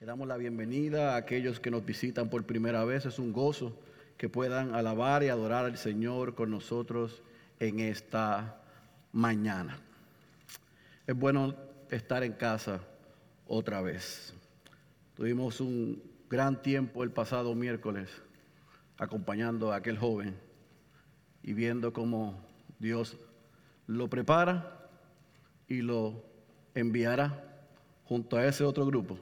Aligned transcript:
Le 0.00 0.06
damos 0.06 0.28
la 0.28 0.36
bienvenida 0.36 1.14
a 1.14 1.16
aquellos 1.16 1.58
que 1.58 1.72
nos 1.72 1.84
visitan 1.84 2.30
por 2.30 2.44
primera 2.44 2.84
vez. 2.84 3.04
Es 3.04 3.18
un 3.18 3.32
gozo 3.32 3.76
que 4.16 4.28
puedan 4.28 4.72
alabar 4.72 5.24
y 5.24 5.28
adorar 5.28 5.64
al 5.64 5.76
Señor 5.76 6.36
con 6.36 6.52
nosotros 6.52 7.20
en 7.58 7.80
esta 7.80 8.62
mañana. 9.10 9.80
Es 11.04 11.16
bueno 11.16 11.56
estar 11.90 12.22
en 12.22 12.34
casa 12.34 12.78
otra 13.48 13.82
vez. 13.82 14.34
Tuvimos 15.16 15.60
un 15.60 16.00
gran 16.30 16.62
tiempo 16.62 17.02
el 17.02 17.10
pasado 17.10 17.56
miércoles 17.56 18.08
acompañando 18.98 19.72
a 19.72 19.76
aquel 19.76 19.98
joven 19.98 20.36
y 21.42 21.54
viendo 21.54 21.92
cómo 21.92 22.40
Dios 22.78 23.16
lo 23.88 24.08
prepara 24.08 24.78
y 25.66 25.82
lo 25.82 26.22
enviará 26.76 27.66
junto 28.04 28.36
a 28.36 28.46
ese 28.46 28.62
otro 28.62 28.86
grupo 28.86 29.18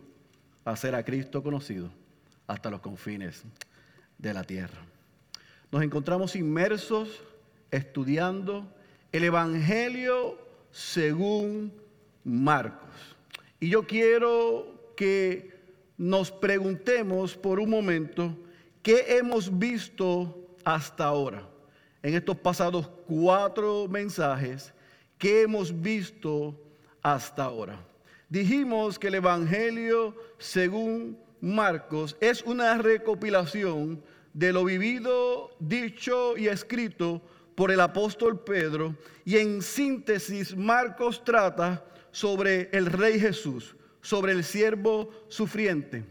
hacer 0.66 0.94
a 0.94 1.04
Cristo 1.04 1.42
conocido 1.42 1.90
hasta 2.46 2.70
los 2.70 2.80
confines 2.80 3.42
de 4.18 4.34
la 4.34 4.44
tierra. 4.44 4.78
Nos 5.70 5.82
encontramos 5.82 6.36
inmersos 6.36 7.22
estudiando 7.70 8.66
el 9.12 9.24
Evangelio 9.24 10.38
según 10.70 11.72
Marcos. 12.24 12.90
Y 13.60 13.70
yo 13.70 13.86
quiero 13.86 14.92
que 14.96 15.54
nos 15.96 16.30
preguntemos 16.30 17.36
por 17.36 17.58
un 17.58 17.70
momento 17.70 18.36
qué 18.82 19.16
hemos 19.16 19.56
visto 19.58 20.48
hasta 20.64 21.04
ahora. 21.04 21.48
En 22.02 22.14
estos 22.14 22.36
pasados 22.36 22.88
cuatro 23.06 23.88
mensajes, 23.88 24.72
¿qué 25.18 25.42
hemos 25.42 25.80
visto 25.80 26.54
hasta 27.02 27.44
ahora? 27.44 27.80
Dijimos 28.28 28.98
que 28.98 29.06
el 29.06 29.14
Evangelio, 29.16 30.16
según 30.38 31.16
Marcos, 31.40 32.16
es 32.20 32.42
una 32.42 32.76
recopilación 32.76 34.02
de 34.32 34.52
lo 34.52 34.64
vivido, 34.64 35.50
dicho 35.60 36.36
y 36.36 36.48
escrito 36.48 37.22
por 37.54 37.70
el 37.70 37.80
apóstol 37.80 38.42
Pedro. 38.42 38.96
Y 39.24 39.36
en 39.36 39.62
síntesis, 39.62 40.56
Marcos 40.56 41.22
trata 41.24 41.84
sobre 42.10 42.68
el 42.72 42.86
Rey 42.86 43.20
Jesús, 43.20 43.76
sobre 44.00 44.32
el 44.32 44.42
siervo 44.42 45.10
sufriente. 45.28 46.04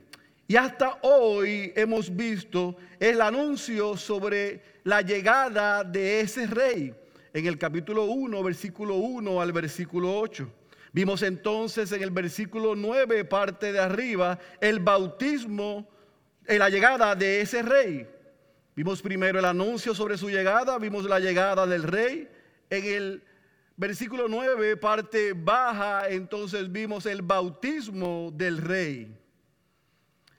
Y 0.47 0.55
hasta 0.55 0.99
hoy 1.01 1.73
hemos 1.75 2.15
visto 2.15 2.77
el 2.99 3.19
anuncio 3.19 3.97
sobre 3.97 4.61
la 4.83 5.01
llegada 5.01 5.83
de 5.83 6.21
ese 6.21 6.47
rey 6.47 6.93
en 7.33 7.45
el 7.45 7.57
capítulo 7.57 8.05
1, 8.05 8.41
versículo 8.41 8.95
1 8.95 9.41
al 9.41 9.51
versículo 9.51 10.17
8. 10.17 10.49
Vimos 10.95 11.23
entonces 11.23 11.91
en 11.91 12.01
el 12.01 12.09
versículo 12.09 12.73
9, 12.73 13.25
parte 13.25 13.73
de 13.73 13.79
arriba, 13.79 14.39
el 14.61 14.79
bautismo, 14.79 15.89
en 16.45 16.57
la 16.57 16.69
llegada 16.69 17.13
de 17.15 17.41
ese 17.41 17.63
rey. 17.63 18.07
Vimos 18.77 19.01
primero 19.01 19.37
el 19.37 19.43
anuncio 19.43 19.93
sobre 19.93 20.17
su 20.17 20.29
llegada, 20.29 20.77
vimos 20.77 21.03
la 21.03 21.19
llegada 21.19 21.67
del 21.67 21.83
rey. 21.83 22.29
En 22.69 22.85
el 22.85 23.23
versículo 23.75 24.29
9, 24.29 24.77
parte 24.77 25.33
baja, 25.33 26.07
entonces 26.07 26.71
vimos 26.71 27.05
el 27.07 27.21
bautismo 27.21 28.31
del 28.33 28.59
rey. 28.59 29.13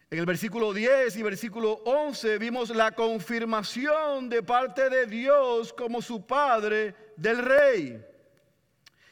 En 0.08 0.18
el 0.18 0.24
versículo 0.24 0.72
10 0.72 1.16
y 1.16 1.22
versículo 1.22 1.82
11 1.84 2.38
vimos 2.38 2.70
la 2.70 2.92
confirmación 2.92 4.30
de 4.30 4.42
parte 4.42 4.88
de 4.88 5.04
Dios 5.04 5.74
como 5.74 6.00
su 6.00 6.24
padre 6.24 6.94
del 7.14 7.44
rey. 7.44 8.15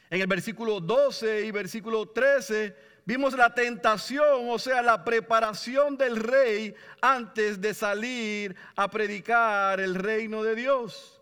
En 0.09 0.21
el 0.21 0.27
versículo 0.27 0.79
12 0.79 1.45
y 1.45 1.51
versículo 1.51 2.07
13 2.07 2.75
vimos 3.05 3.33
la 3.35 3.53
tentación, 3.53 4.49
o 4.49 4.59
sea, 4.59 4.81
la 4.81 5.03
preparación 5.03 5.97
del 5.97 6.17
rey 6.17 6.75
antes 7.01 7.59
de 7.59 7.73
salir 7.73 8.55
a 8.75 8.89
predicar 8.89 9.79
el 9.79 9.95
reino 9.95 10.43
de 10.43 10.55
Dios. 10.55 11.21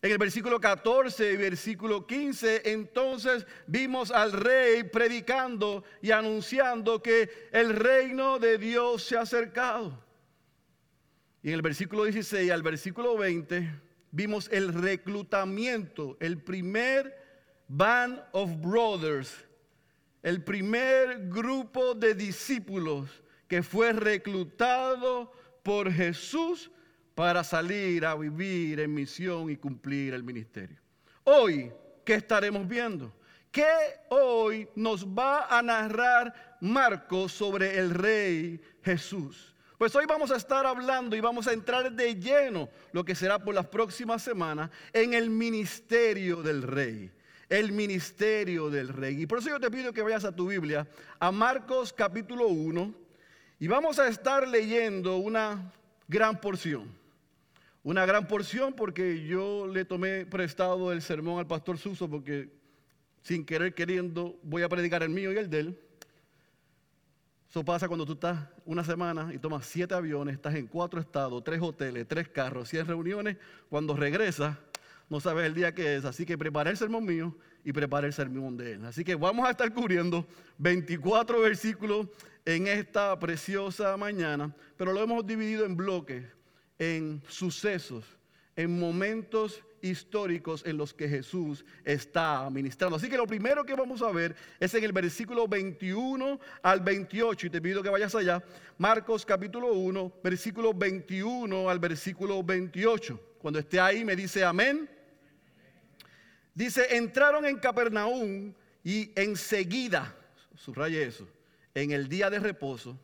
En 0.00 0.10
el 0.10 0.18
versículo 0.18 0.60
14 0.60 1.32
y 1.32 1.36
versículo 1.36 2.06
15, 2.06 2.72
entonces 2.72 3.46
vimos 3.68 4.10
al 4.10 4.32
rey 4.32 4.82
predicando 4.82 5.84
y 6.00 6.10
anunciando 6.10 7.00
que 7.00 7.30
el 7.52 7.76
reino 7.76 8.40
de 8.40 8.58
Dios 8.58 9.04
se 9.04 9.16
ha 9.16 9.20
acercado. 9.20 10.04
Y 11.40 11.48
en 11.48 11.54
el 11.54 11.62
versículo 11.62 12.04
16 12.04 12.50
al 12.50 12.62
versículo 12.62 13.16
20 13.16 13.80
vimos 14.10 14.48
el 14.52 14.72
reclutamiento, 14.72 16.16
el 16.18 16.42
primer 16.42 17.21
Band 17.68 18.22
of 18.32 18.50
Brothers, 18.60 19.34
el 20.22 20.42
primer 20.42 21.28
grupo 21.28 21.94
de 21.94 22.14
discípulos 22.14 23.08
que 23.48 23.62
fue 23.62 23.92
reclutado 23.92 25.32
por 25.62 25.90
Jesús 25.90 26.70
para 27.14 27.44
salir 27.44 28.06
a 28.06 28.14
vivir 28.14 28.80
en 28.80 28.94
misión 28.94 29.50
y 29.50 29.56
cumplir 29.56 30.14
el 30.14 30.22
ministerio. 30.22 30.78
Hoy, 31.24 31.72
¿qué 32.04 32.14
estaremos 32.14 32.66
viendo? 32.66 33.12
¿Qué 33.50 33.66
hoy 34.08 34.68
nos 34.74 35.06
va 35.06 35.46
a 35.46 35.62
narrar 35.62 36.56
Marcos 36.60 37.32
sobre 37.32 37.78
el 37.78 37.90
rey 37.90 38.60
Jesús? 38.82 39.54
Pues 39.76 39.94
hoy 39.94 40.06
vamos 40.06 40.30
a 40.30 40.36
estar 40.36 40.64
hablando 40.64 41.16
y 41.16 41.20
vamos 41.20 41.46
a 41.48 41.52
entrar 41.52 41.92
de 41.92 42.14
lleno, 42.14 42.68
lo 42.92 43.04
que 43.04 43.14
será 43.14 43.38
por 43.38 43.54
las 43.54 43.66
próximas 43.66 44.22
semanas, 44.22 44.70
en 44.92 45.12
el 45.12 45.28
ministerio 45.28 46.42
del 46.42 46.62
rey 46.62 47.10
el 47.52 47.70
ministerio 47.70 48.70
del 48.70 48.88
rey. 48.88 49.20
Y 49.20 49.26
por 49.26 49.38
eso 49.38 49.50
yo 49.50 49.60
te 49.60 49.70
pido 49.70 49.92
que 49.92 50.00
vayas 50.00 50.24
a 50.24 50.34
tu 50.34 50.48
Biblia, 50.48 50.88
a 51.20 51.30
Marcos 51.30 51.92
capítulo 51.92 52.46
1, 52.48 52.94
y 53.58 53.68
vamos 53.68 53.98
a 53.98 54.08
estar 54.08 54.48
leyendo 54.48 55.18
una 55.18 55.70
gran 56.08 56.40
porción. 56.40 56.90
Una 57.82 58.06
gran 58.06 58.26
porción 58.26 58.72
porque 58.72 59.26
yo 59.26 59.66
le 59.66 59.84
tomé 59.84 60.24
prestado 60.24 60.92
el 60.92 61.02
sermón 61.02 61.40
al 61.40 61.46
pastor 61.46 61.76
Suso 61.76 62.08
porque 62.08 62.48
sin 63.22 63.44
querer 63.44 63.74
queriendo 63.74 64.38
voy 64.42 64.62
a 64.62 64.68
predicar 64.70 65.02
el 65.02 65.10
mío 65.10 65.30
y 65.30 65.36
el 65.36 65.50
de 65.50 65.60
él. 65.60 65.80
Eso 67.50 67.62
pasa 67.62 67.86
cuando 67.86 68.06
tú 68.06 68.14
estás 68.14 68.48
una 68.64 68.82
semana 68.82 69.30
y 69.34 69.38
tomas 69.38 69.66
siete 69.66 69.92
aviones, 69.92 70.36
estás 70.36 70.54
en 70.54 70.66
cuatro 70.66 70.98
estados, 70.98 71.44
tres 71.44 71.60
hoteles, 71.60 72.08
tres 72.08 72.30
carros, 72.30 72.70
cien 72.70 72.86
reuniones. 72.86 73.36
Cuando 73.68 73.94
regresas, 73.94 74.56
no 75.12 75.20
sabes 75.20 75.44
el 75.44 75.52
día 75.52 75.74
que 75.74 75.96
es, 75.96 76.06
así 76.06 76.24
que 76.24 76.38
prepara 76.38 76.70
el 76.70 76.78
sermón 76.78 77.04
mío 77.04 77.36
y 77.62 77.70
prepara 77.70 78.06
el 78.06 78.14
sermón 78.14 78.56
de 78.56 78.72
él. 78.72 78.84
Así 78.86 79.04
que 79.04 79.14
vamos 79.14 79.46
a 79.46 79.50
estar 79.50 79.70
cubriendo 79.70 80.26
24 80.56 81.38
versículos 81.38 82.06
en 82.46 82.66
esta 82.66 83.18
preciosa 83.18 83.94
mañana, 83.98 84.56
pero 84.74 84.90
lo 84.90 85.02
hemos 85.02 85.26
dividido 85.26 85.66
en 85.66 85.76
bloques, 85.76 86.24
en 86.78 87.22
sucesos, 87.28 88.06
en 88.56 88.80
momentos 88.80 89.62
históricos 89.82 90.62
en 90.64 90.78
los 90.78 90.94
que 90.94 91.06
Jesús 91.06 91.62
está 91.84 92.48
ministrando. 92.48 92.96
Así 92.96 93.10
que 93.10 93.18
lo 93.18 93.26
primero 93.26 93.66
que 93.66 93.74
vamos 93.74 94.00
a 94.00 94.10
ver 94.12 94.34
es 94.58 94.72
en 94.72 94.82
el 94.82 94.92
versículo 94.92 95.46
21 95.46 96.40
al 96.62 96.80
28, 96.80 97.48
y 97.48 97.50
te 97.50 97.60
pido 97.60 97.82
que 97.82 97.90
vayas 97.90 98.14
allá, 98.14 98.42
Marcos 98.78 99.26
capítulo 99.26 99.74
1, 99.74 100.20
versículo 100.24 100.72
21 100.72 101.68
al 101.68 101.78
versículo 101.78 102.42
28. 102.42 103.20
Cuando 103.42 103.58
esté 103.58 103.78
ahí 103.78 104.06
me 104.06 104.16
dice 104.16 104.42
amén. 104.42 104.88
Dice, 106.54 106.96
entraron 106.96 107.46
en 107.46 107.58
Capernaum 107.58 108.52
y 108.84 109.10
enseguida, 109.14 110.14
subraye 110.54 111.02
eso, 111.04 111.26
en 111.74 111.92
el 111.92 112.08
día 112.08 112.28
de 112.28 112.38
reposo, 112.38 112.98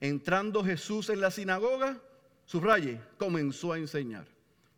entrando 0.00 0.64
Jesús 0.64 1.08
en 1.10 1.20
la 1.20 1.30
sinagoga, 1.30 2.00
subraye, 2.44 3.00
comenzó 3.16 3.72
a 3.72 3.78
enseñar. 3.78 4.26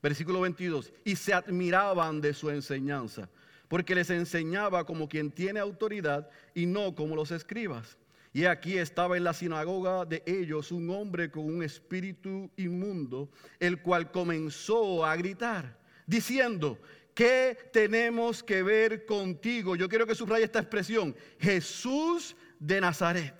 Versículo 0.03 0.41
22, 0.41 0.92
y 1.04 1.16
se 1.16 1.32
admiraban 1.32 2.20
de 2.20 2.32
su 2.32 2.50
enseñanza, 2.50 3.28
porque 3.69 3.94
les 3.94 4.10
enseñaba 4.10 4.84
como 4.84 5.09
quien 5.09 5.30
tiene 5.30 5.60
autoridad 5.60 6.28
y 6.54 6.66
no 6.66 6.94
como 6.94 7.14
los 7.14 7.30
escribas. 7.30 7.97
Y 8.32 8.44
aquí 8.44 8.78
estaba 8.78 9.16
en 9.16 9.25
la 9.25 9.34
sinagoga 9.34 10.04
de 10.04 10.22
ellos 10.25 10.70
un 10.72 10.89
hombre 10.91 11.30
con 11.30 11.44
un 11.44 11.62
espíritu 11.62 12.50
inmundo, 12.56 13.28
el 13.59 13.83
cual 13.83 14.10
comenzó 14.10 15.04
a 15.04 15.16
gritar, 15.16 15.77
diciendo, 16.06 16.78
¿Qué 17.15 17.71
tenemos 17.72 18.42
que 18.42 18.62
ver 18.62 19.04
contigo? 19.04 19.77
Yo 19.77 19.89
quiero 19.89 20.07
que 20.07 20.15
subraye 20.15 20.45
esta 20.45 20.60
expresión. 20.60 21.15
Jesús 21.39 22.36
de 22.59 22.80
Nazaret. 22.80 23.34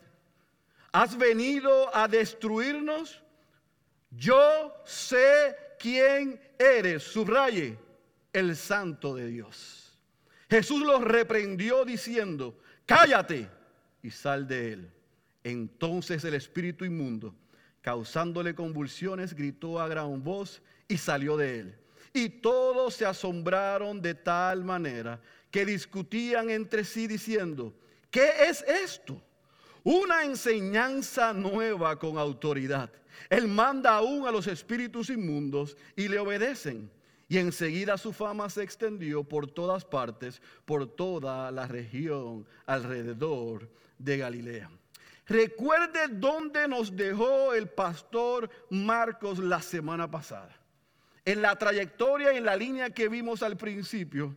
¿Has 0.93 1.17
venido 1.17 1.94
a 1.94 2.08
destruirnos? 2.08 3.22
Yo 4.11 4.75
sé 4.84 5.56
quién 5.78 6.40
eres. 6.58 7.02
Subraye 7.02 7.78
el 8.32 8.56
santo 8.56 9.14
de 9.14 9.28
Dios. 9.28 9.99
Jesús 10.49 10.81
los 10.81 11.02
reprendió 11.02 11.84
diciendo, 11.84 12.58
cállate 12.87 13.49
y 14.02 14.11
sal 14.11 14.49
de 14.49 14.73
él. 14.73 14.90
Entonces 15.44 16.25
el 16.25 16.34
espíritu 16.34 16.84
inmundo, 16.84 17.34
causándole 17.81 18.55
convulsiones, 18.55 19.34
gritó 19.34 19.81
a 19.81 19.88
gran 19.88 20.23
voz 20.23 20.61
y 20.88 20.99
salió 20.99 21.37
de 21.37 21.61
él. 21.61 21.79
Y 22.12 22.28
todos 22.28 22.94
se 22.94 23.06
asombraron 23.06 24.00
de 24.00 24.14
tal 24.14 24.64
manera 24.64 25.20
que 25.50 25.64
discutían 25.64 26.50
entre 26.50 26.84
sí 26.84 27.06
diciendo, 27.06 27.72
¿qué 28.10 28.30
es 28.48 28.62
esto? 28.62 29.22
una 29.84 30.24
enseñanza 30.24 31.32
nueva 31.32 31.98
con 31.98 32.18
autoridad. 32.18 32.90
Él 33.28 33.48
manda 33.48 33.96
aún 33.96 34.26
a 34.26 34.30
los 34.30 34.46
espíritus 34.46 35.10
inmundos 35.10 35.76
y 35.96 36.08
le 36.08 36.18
obedecen. 36.18 36.90
Y 37.28 37.38
enseguida 37.38 37.96
su 37.96 38.12
fama 38.12 38.50
se 38.50 38.62
extendió 38.62 39.22
por 39.22 39.46
todas 39.46 39.84
partes, 39.84 40.42
por 40.64 40.86
toda 40.88 41.50
la 41.52 41.66
región 41.66 42.44
alrededor 42.66 43.68
de 43.98 44.18
Galilea. 44.18 44.70
Recuerde 45.26 46.08
dónde 46.10 46.66
nos 46.66 46.94
dejó 46.96 47.54
el 47.54 47.68
pastor 47.68 48.50
Marcos 48.68 49.38
la 49.38 49.62
semana 49.62 50.10
pasada. 50.10 50.59
En 51.25 51.43
la 51.43 51.56
trayectoria 51.56 52.32
y 52.32 52.38
en 52.38 52.44
la 52.44 52.56
línea 52.56 52.90
que 52.90 53.08
vimos 53.08 53.43
al 53.43 53.56
principio, 53.56 54.37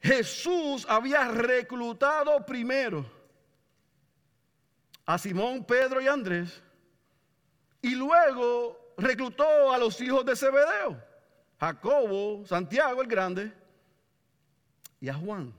Jesús 0.00 0.86
había 0.88 1.28
reclutado 1.28 2.44
primero 2.46 3.04
a 5.04 5.18
Simón, 5.18 5.64
Pedro 5.64 6.00
y 6.00 6.06
Andrés, 6.06 6.62
y 7.82 7.94
luego 7.94 8.94
reclutó 8.96 9.72
a 9.72 9.78
los 9.78 10.00
hijos 10.00 10.24
de 10.24 10.36
Zebedeo, 10.36 11.02
Jacobo, 11.58 12.46
Santiago 12.46 13.02
el 13.02 13.08
Grande 13.08 13.52
y 15.00 15.08
a 15.08 15.14
Juan. 15.14 15.52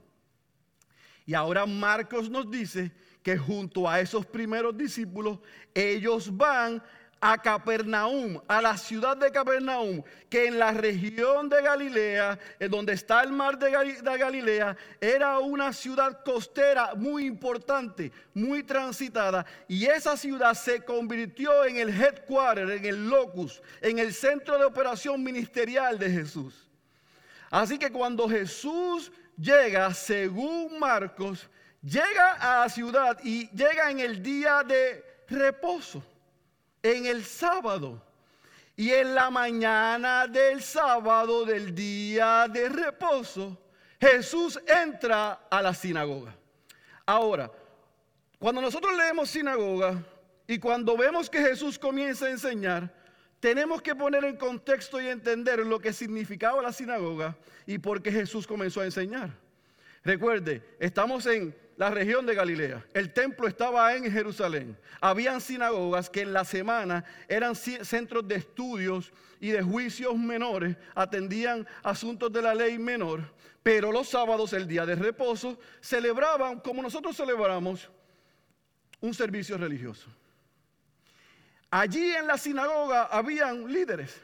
Y 1.26 1.34
ahora 1.34 1.66
Marcos 1.66 2.28
nos 2.28 2.50
dice 2.50 2.90
que 3.22 3.38
junto 3.38 3.88
a 3.88 4.00
esos 4.00 4.26
primeros 4.26 4.76
discípulos, 4.76 5.38
ellos 5.74 6.36
van 6.36 6.82
a 7.24 7.38
Capernaum, 7.38 8.40
a 8.48 8.60
la 8.60 8.76
ciudad 8.76 9.16
de 9.16 9.30
Capernaum, 9.30 10.02
que 10.28 10.48
en 10.48 10.58
la 10.58 10.72
región 10.72 11.48
de 11.48 11.62
Galilea, 11.62 12.36
en 12.58 12.68
donde 12.68 12.94
está 12.94 13.22
el 13.22 13.30
mar 13.30 13.56
de, 13.56 13.70
Galilea, 13.70 14.76
era 15.00 15.38
una 15.38 15.72
ciudad 15.72 16.24
costera 16.24 16.96
muy 16.96 17.24
importante, 17.26 18.10
muy 18.34 18.64
transitada, 18.64 19.46
y 19.68 19.86
esa 19.86 20.16
ciudad 20.16 20.54
se 20.54 20.84
convirtió 20.84 21.64
en 21.64 21.76
el 21.76 21.90
headquarter, 21.90 22.68
en 22.68 22.84
el 22.84 23.08
locus, 23.08 23.62
en 23.80 24.00
el 24.00 24.12
centro 24.12 24.58
de 24.58 24.64
operación 24.64 25.22
ministerial 25.22 26.00
de 26.00 26.10
Jesús. 26.10 26.68
Así 27.52 27.78
que 27.78 27.92
cuando 27.92 28.28
Jesús 28.28 29.12
llega, 29.38 29.94
según 29.94 30.76
Marcos, 30.76 31.48
llega 31.80 32.32
a 32.32 32.64
la 32.64 32.68
ciudad 32.68 33.16
y 33.22 33.48
llega 33.50 33.92
en 33.92 34.00
el 34.00 34.20
día 34.20 34.64
de 34.64 35.04
reposo, 35.28 36.02
en 36.82 37.06
el 37.06 37.24
sábado. 37.24 38.02
Y 38.74 38.90
en 38.90 39.14
la 39.14 39.30
mañana 39.30 40.26
del 40.26 40.62
sábado, 40.62 41.44
del 41.44 41.74
día 41.74 42.48
de 42.48 42.68
reposo, 42.68 43.58
Jesús 44.00 44.58
entra 44.66 45.46
a 45.50 45.62
la 45.62 45.74
sinagoga. 45.74 46.34
Ahora, 47.06 47.50
cuando 48.38 48.60
nosotros 48.60 48.96
leemos 48.96 49.30
sinagoga 49.30 50.02
y 50.46 50.58
cuando 50.58 50.96
vemos 50.96 51.30
que 51.30 51.40
Jesús 51.40 51.78
comienza 51.78 52.26
a 52.26 52.30
enseñar, 52.30 52.92
tenemos 53.38 53.82
que 53.82 53.94
poner 53.94 54.24
en 54.24 54.36
contexto 54.36 55.00
y 55.00 55.08
entender 55.08 55.60
lo 55.60 55.78
que 55.78 55.92
significaba 55.92 56.62
la 56.62 56.72
sinagoga 56.72 57.36
y 57.66 57.78
por 57.78 58.02
qué 58.02 58.10
Jesús 58.10 58.46
comenzó 58.46 58.80
a 58.80 58.84
enseñar. 58.84 59.30
Recuerde, 60.04 60.62
estamos 60.80 61.26
en 61.26 61.54
la 61.82 61.90
región 61.90 62.24
de 62.24 62.36
Galilea. 62.36 62.86
El 62.94 63.12
templo 63.12 63.48
estaba 63.48 63.92
en 63.96 64.08
Jerusalén. 64.08 64.78
Habían 65.00 65.40
sinagogas 65.40 66.08
que 66.08 66.20
en 66.20 66.32
la 66.32 66.44
semana 66.44 67.04
eran 67.26 67.56
centros 67.56 68.28
de 68.28 68.36
estudios 68.36 69.12
y 69.40 69.48
de 69.48 69.62
juicios 69.62 70.16
menores, 70.16 70.76
atendían 70.94 71.66
asuntos 71.82 72.32
de 72.32 72.40
la 72.40 72.54
ley 72.54 72.78
menor, 72.78 73.34
pero 73.64 73.90
los 73.90 74.08
sábados, 74.08 74.52
el 74.52 74.68
día 74.68 74.86
de 74.86 74.94
reposo, 74.94 75.58
celebraban, 75.80 76.60
como 76.60 76.82
nosotros 76.82 77.16
celebramos, 77.16 77.90
un 79.00 79.12
servicio 79.12 79.58
religioso. 79.58 80.08
Allí 81.68 82.12
en 82.14 82.28
la 82.28 82.38
sinagoga 82.38 83.06
habían 83.06 83.66
líderes, 83.72 84.20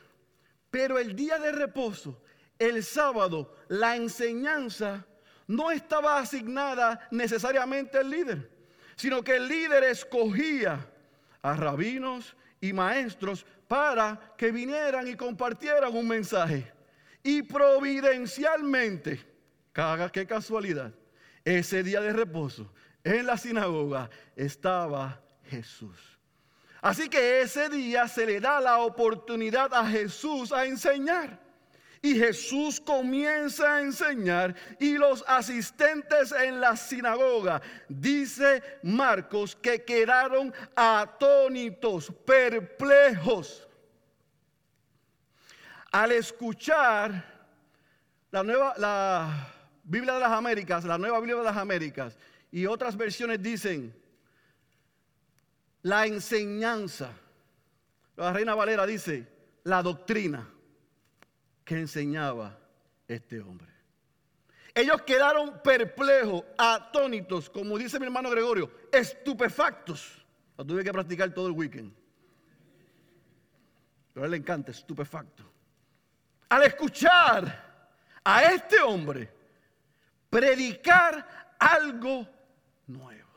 pero 0.70 0.96
el 0.96 1.16
día 1.16 1.40
de 1.40 1.50
reposo, 1.50 2.22
el 2.56 2.84
sábado, 2.84 3.56
la 3.66 3.96
enseñanza 3.96 5.07
no 5.48 5.70
estaba 5.72 6.18
asignada 6.18 7.08
necesariamente 7.10 7.98
al 7.98 8.08
líder, 8.08 8.48
sino 8.94 9.24
que 9.24 9.36
el 9.36 9.48
líder 9.48 9.82
escogía 9.84 10.86
a 11.42 11.56
rabinos 11.56 12.36
y 12.60 12.72
maestros 12.72 13.44
para 13.66 14.34
que 14.36 14.52
vinieran 14.52 15.08
y 15.08 15.16
compartieran 15.16 15.96
un 15.96 16.06
mensaje. 16.06 16.72
Y 17.22 17.42
providencialmente, 17.42 19.24
caga 19.72 20.10
qué 20.12 20.26
casualidad, 20.26 20.92
ese 21.44 21.82
día 21.82 22.00
de 22.00 22.12
reposo 22.12 22.70
en 23.02 23.26
la 23.26 23.36
sinagoga 23.36 24.10
estaba 24.36 25.20
Jesús. 25.44 25.96
Así 26.80 27.08
que 27.08 27.40
ese 27.40 27.68
día 27.68 28.06
se 28.06 28.26
le 28.26 28.38
da 28.38 28.60
la 28.60 28.78
oportunidad 28.78 29.72
a 29.74 29.86
Jesús 29.86 30.52
a 30.52 30.66
enseñar. 30.66 31.47
Y 32.00 32.14
Jesús 32.14 32.80
comienza 32.80 33.76
a 33.76 33.80
enseñar 33.80 34.54
y 34.78 34.96
los 34.96 35.24
asistentes 35.26 36.32
en 36.32 36.60
la 36.60 36.76
sinagoga, 36.76 37.60
dice 37.88 38.62
Marcos, 38.84 39.56
que 39.56 39.84
quedaron 39.84 40.54
atónitos, 40.76 42.12
perplejos. 42.24 43.66
Al 45.90 46.12
escuchar 46.12 47.24
la 48.30 48.42
nueva 48.42 48.74
la 48.76 49.54
Biblia 49.82 50.14
de 50.14 50.20
las 50.20 50.32
Américas, 50.32 50.84
la 50.84 50.98
nueva 50.98 51.18
Biblia 51.18 51.36
de 51.36 51.44
las 51.44 51.56
Américas 51.56 52.16
y 52.52 52.66
otras 52.66 52.96
versiones 52.96 53.42
dicen 53.42 53.94
la 55.82 56.06
enseñanza. 56.06 57.10
La 58.16 58.32
Reina 58.32 58.54
Valera 58.54 58.84
dice 58.84 59.26
la 59.64 59.82
doctrina 59.82 60.46
que 61.68 61.78
enseñaba 61.78 62.58
este 63.06 63.40
hombre. 63.40 63.68
Ellos 64.74 65.02
quedaron 65.02 65.60
perplejos, 65.62 66.42
atónitos, 66.56 67.50
como 67.50 67.76
dice 67.76 67.98
mi 67.98 68.06
hermano 68.06 68.30
Gregorio, 68.30 68.72
estupefactos. 68.90 70.24
Lo 70.56 70.64
tuve 70.64 70.82
que 70.82 70.90
practicar 70.90 71.28
todo 71.34 71.48
el 71.48 71.52
weekend. 71.52 71.92
Pero 74.14 74.24
a 74.24 74.24
él 74.24 74.30
le 74.30 74.36
encanta, 74.38 74.70
estupefacto. 74.70 75.42
Al 76.48 76.62
escuchar 76.62 77.84
a 78.24 78.42
este 78.44 78.80
hombre 78.80 79.30
predicar 80.30 81.54
algo 81.58 82.26
nuevo, 82.86 83.28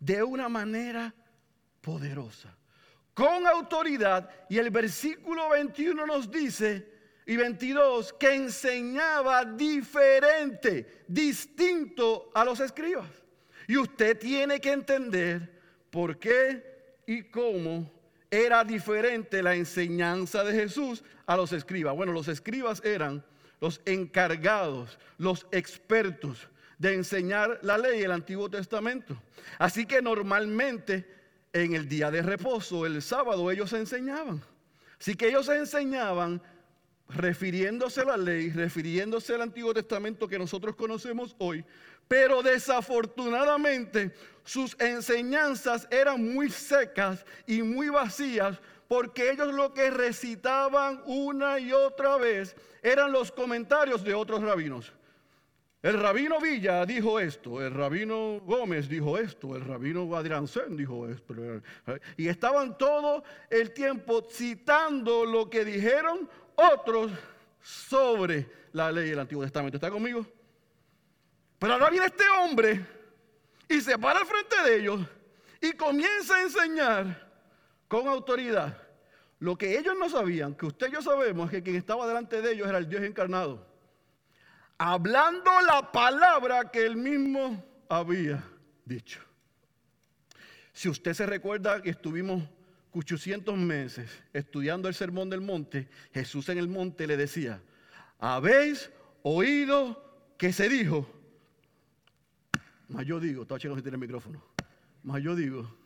de 0.00 0.22
una 0.22 0.48
manera 0.48 1.14
poderosa, 1.82 2.56
con 3.12 3.46
autoridad, 3.46 4.30
y 4.48 4.56
el 4.56 4.70
versículo 4.70 5.50
21 5.50 6.06
nos 6.06 6.30
dice, 6.30 6.93
y 7.26 7.36
22 7.36 8.12
que 8.14 8.34
enseñaba 8.34 9.44
diferente, 9.44 11.04
distinto 11.08 12.30
a 12.34 12.44
los 12.44 12.60
escribas. 12.60 13.08
Y 13.66 13.76
usted 13.76 14.18
tiene 14.18 14.60
que 14.60 14.72
entender 14.72 15.60
por 15.90 16.18
qué 16.18 17.00
y 17.06 17.22
cómo 17.24 17.90
era 18.30 18.64
diferente 18.64 19.42
la 19.42 19.54
enseñanza 19.54 20.44
de 20.44 20.52
Jesús 20.52 21.02
a 21.26 21.36
los 21.36 21.52
escribas. 21.52 21.94
Bueno, 21.94 22.12
los 22.12 22.28
escribas 22.28 22.82
eran 22.84 23.24
los 23.60 23.80
encargados, 23.86 24.98
los 25.16 25.46
expertos 25.52 26.48
de 26.78 26.94
enseñar 26.94 27.60
la 27.62 27.78
ley 27.78 28.00
del 28.00 28.12
Antiguo 28.12 28.50
Testamento. 28.50 29.16
Así 29.58 29.86
que 29.86 30.02
normalmente 30.02 31.08
en 31.52 31.74
el 31.74 31.88
día 31.88 32.10
de 32.10 32.20
reposo, 32.20 32.84
el 32.84 33.00
sábado, 33.00 33.50
ellos 33.50 33.72
enseñaban. 33.72 34.42
Así 34.98 35.14
que 35.14 35.28
ellos 35.28 35.48
enseñaban 35.48 36.42
refiriéndose 37.08 38.00
a 38.00 38.04
la 38.04 38.16
ley, 38.16 38.50
refiriéndose 38.50 39.34
al 39.34 39.42
Antiguo 39.42 39.74
Testamento 39.74 40.28
que 40.28 40.38
nosotros 40.38 40.74
conocemos 40.74 41.34
hoy, 41.38 41.64
pero 42.08 42.42
desafortunadamente 42.42 44.12
sus 44.44 44.76
enseñanzas 44.80 45.88
eran 45.90 46.34
muy 46.34 46.50
secas 46.50 47.24
y 47.46 47.62
muy 47.62 47.88
vacías 47.88 48.60
porque 48.88 49.30
ellos 49.30 49.52
lo 49.54 49.72
que 49.72 49.90
recitaban 49.90 51.02
una 51.06 51.58
y 51.58 51.72
otra 51.72 52.16
vez 52.16 52.54
eran 52.82 53.12
los 53.12 53.32
comentarios 53.32 54.04
de 54.04 54.14
otros 54.14 54.42
rabinos. 54.42 54.92
El 55.82 56.00
rabino 56.00 56.40
Villa 56.40 56.86
dijo 56.86 57.20
esto, 57.20 57.60
el 57.60 57.74
rabino 57.74 58.40
Gómez 58.40 58.88
dijo 58.88 59.18
esto, 59.18 59.54
el 59.54 59.66
rabino 59.66 60.16
Adriansen 60.16 60.78
dijo 60.78 61.06
esto. 61.06 61.34
Y 62.16 62.28
estaban 62.28 62.78
todo 62.78 63.22
el 63.50 63.72
tiempo 63.74 64.26
citando 64.30 65.26
lo 65.26 65.50
que 65.50 65.62
dijeron 65.62 66.26
otros 66.56 67.12
sobre 67.60 68.46
la 68.72 68.90
ley 68.92 69.10
del 69.10 69.20
Antiguo 69.20 69.42
Testamento. 69.42 69.76
¿Está 69.76 69.90
conmigo? 69.90 70.26
Pero 71.58 71.74
ahora 71.74 71.90
viene 71.90 72.06
este 72.06 72.28
hombre 72.28 72.86
y 73.68 73.80
se 73.80 73.98
para 73.98 74.20
al 74.20 74.26
frente 74.26 74.62
de 74.64 74.76
ellos 74.76 75.00
y 75.60 75.72
comienza 75.72 76.36
a 76.36 76.42
enseñar 76.42 77.32
con 77.88 78.06
autoridad 78.06 78.76
lo 79.38 79.56
que 79.56 79.78
ellos 79.78 79.94
no 79.98 80.08
sabían, 80.08 80.54
que 80.54 80.66
usted 80.66 80.88
y 80.88 80.92
yo 80.92 81.02
sabemos, 81.02 81.50
que 81.50 81.62
quien 81.62 81.76
estaba 81.76 82.06
delante 82.06 82.40
de 82.40 82.52
ellos 82.52 82.68
era 82.68 82.78
el 82.78 82.88
Dios 82.88 83.02
encarnado, 83.02 83.66
hablando 84.78 85.50
la 85.66 85.90
palabra 85.92 86.70
que 86.70 86.84
él 86.84 86.96
mismo 86.96 87.64
había 87.88 88.42
dicho. 88.84 89.20
Si 90.72 90.88
usted 90.88 91.14
se 91.14 91.26
recuerda 91.26 91.80
que 91.82 91.90
estuvimos 91.90 92.42
800 92.94 93.56
meses 93.56 94.10
estudiando 94.32 94.88
el 94.88 94.94
sermón 94.94 95.28
del 95.28 95.40
monte, 95.40 95.88
Jesús 96.12 96.48
en 96.48 96.58
el 96.58 96.68
monte 96.68 97.06
le 97.06 97.16
decía, 97.16 97.60
habéis 98.18 98.90
oído 99.22 100.34
que 100.38 100.52
se 100.52 100.68
dijo, 100.68 101.06
más 102.88 103.04
yo 103.04 103.18
digo, 103.18 103.42
estaba 103.42 103.58
si 103.58 103.68
tiene 103.68 103.90
el 103.90 103.98
micrófono, 103.98 104.42
más 105.02 105.20
yo 105.22 105.34
digo, 105.34 105.76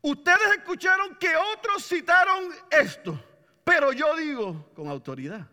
ustedes 0.00 0.58
escucharon 0.58 1.16
que 1.16 1.30
otros 1.56 1.84
citaron 1.84 2.52
esto, 2.70 3.20
pero 3.64 3.92
yo 3.92 4.16
digo 4.16 4.70
con 4.74 4.88
autoridad. 4.88 5.48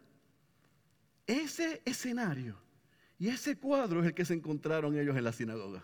Ese 1.25 1.81
escenario 1.83 2.55
y 3.17 3.29
ese 3.29 3.57
cuadro 3.57 4.01
es 4.01 4.07
el 4.07 4.13
que 4.13 4.25
se 4.25 4.35
encontraron 4.35 4.97
ellos 4.97 5.17
en 5.17 5.24
la 5.24 5.31
sinagoga. 5.31 5.83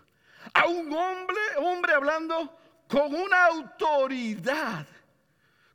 A 0.54 0.66
un 0.66 0.92
hombre, 0.92 1.40
hombre 1.58 1.92
hablando 1.92 2.56
con 2.92 3.14
una 3.14 3.46
autoridad, 3.46 4.86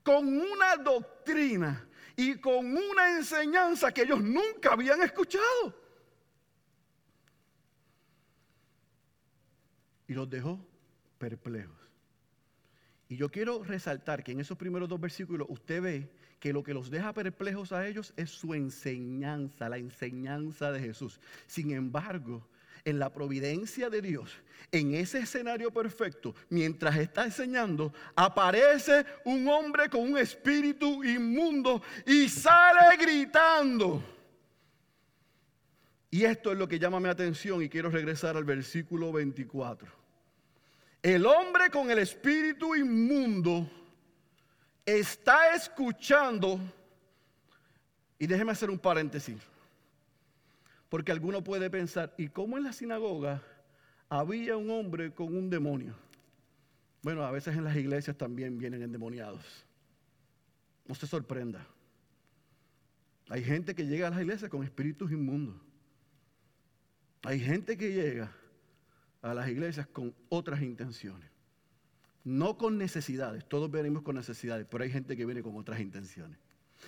con 0.04 0.28
una 0.28 0.76
doctrina 0.76 1.88
y 2.16 2.36
con 2.36 2.78
una 2.78 3.18
enseñanza 3.18 3.92
que 3.92 4.04
ellos 4.04 4.22
nunca 4.22 4.74
habían 4.74 5.02
escuchado. 5.02 5.74
Y 10.08 10.14
los 10.14 10.30
dejó 10.30 10.64
perplejos. 11.18 11.76
Y 13.10 13.18
yo 13.18 13.30
quiero 13.30 13.64
resaltar 13.64 14.24
que 14.24 14.34
en 14.34 14.42
esos 14.42 14.56
primeros 14.56 14.88
dos 14.88 15.02
versículos 15.02 15.48
usted 15.50 15.82
ve 15.82 16.12
que 16.40 16.54
lo 16.54 16.62
que 16.62 16.76
los 16.76 16.92
deja 16.92 17.14
perplejos 17.14 17.72
a 17.72 17.88
ellos 17.88 18.14
es 18.16 18.30
su 18.30 18.54
enseñanza, 18.54 19.70
la 19.70 19.80
enseñanza 19.80 20.72
de 20.72 20.82
Jesús. 20.82 21.20
Sin 21.48 21.72
embargo, 21.72 22.48
en 22.88 23.00
la 23.00 23.12
providencia 23.12 23.90
de 23.90 24.02
Dios, 24.02 24.32
en 24.72 24.96
ese 24.96 25.20
escenario 25.20 25.72
perfecto, 25.72 26.34
mientras 26.50 26.96
está 26.96 27.26
enseñando, 27.26 27.94
aparece 28.16 29.06
un 29.26 29.46
hombre 29.50 29.90
con 29.90 30.10
un 30.10 30.18
espíritu 30.18 31.04
inmundo 31.04 31.82
y 32.06 32.30
sale 32.30 32.96
gritando. 32.96 34.02
Y 36.10 36.24
esto 36.24 36.54
es 36.54 36.58
lo 36.58 36.66
que 36.66 36.80
llama 36.80 37.02
mi 37.02 37.10
atención 37.10 37.62
y 37.62 37.68
quiero 37.68 37.90
regresar 37.90 38.38
al 38.38 38.46
versículo 38.46 39.12
24. 39.12 39.92
El 41.04 41.26
hombre 41.26 41.70
con 41.70 41.92
el 41.92 42.00
espíritu 42.00 42.74
inmundo 42.74 43.70
está 44.86 45.54
escuchando, 45.54 46.58
y 48.18 48.26
déjeme 48.28 48.54
hacer 48.54 48.70
un 48.70 48.80
paréntesis, 48.80 49.36
porque 50.90 51.12
alguno 51.12 51.44
puede 51.44 51.70
pensar, 51.70 52.14
¿y 52.18 52.30
cómo 52.30 52.58
en 52.58 52.64
la 52.64 52.74
sinagoga 52.74 53.42
había 54.10 54.56
un 54.58 54.70
hombre 54.70 55.14
con 55.14 55.36
un 55.36 55.50
demonio? 55.50 55.96
Bueno, 57.02 57.24
a 57.24 57.32
veces 57.32 57.56
en 57.56 57.64
las 57.64 57.76
iglesias 57.76 58.18
también 58.18 58.58
vienen 58.58 58.82
endemoniados. 58.82 59.66
No 60.86 60.96
se 60.96 61.08
sorprenda. 61.08 61.66
Hay 63.30 63.44
gente 63.44 63.76
que 63.76 63.86
llega 63.86 64.08
a 64.08 64.10
las 64.10 64.22
iglesias 64.22 64.50
con 64.50 64.64
espíritus 64.64 65.12
inmundos. 65.12 65.56
Hay 67.24 67.40
gente 67.40 67.78
que 67.78 67.92
llega 67.92 68.32
a 69.22 69.34
las 69.34 69.50
iglesias 69.50 69.88
con 69.88 70.16
otras 70.30 70.62
intenciones. 70.62 71.30
No 72.24 72.58
con 72.58 72.78
necesidades, 72.78 73.48
todos 73.48 73.70
venimos 73.72 74.04
con 74.04 74.16
necesidades, 74.16 74.66
pero 74.70 74.84
hay 74.84 74.92
gente 74.92 75.16
que 75.16 75.26
viene 75.26 75.44
con 75.44 75.56
otras 75.58 75.80
intenciones. 75.80 76.38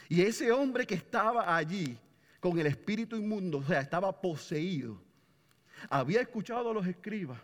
Y 0.08 0.22
ese 0.22 0.51
hombre 0.51 0.86
que 0.86 0.96
estaba 0.96 1.56
allí 1.56 1.98
con 2.39 2.58
el 2.60 2.67
espíritu 2.67 3.15
inmundo, 3.15 3.60
o 3.60 3.63
sea, 3.63 3.81
estaba 3.81 4.22
poseído, 4.22 5.01
había 5.89 6.22
escuchado 6.22 6.72
a 6.72 6.74
los 6.74 6.88
escribas, 6.88 7.39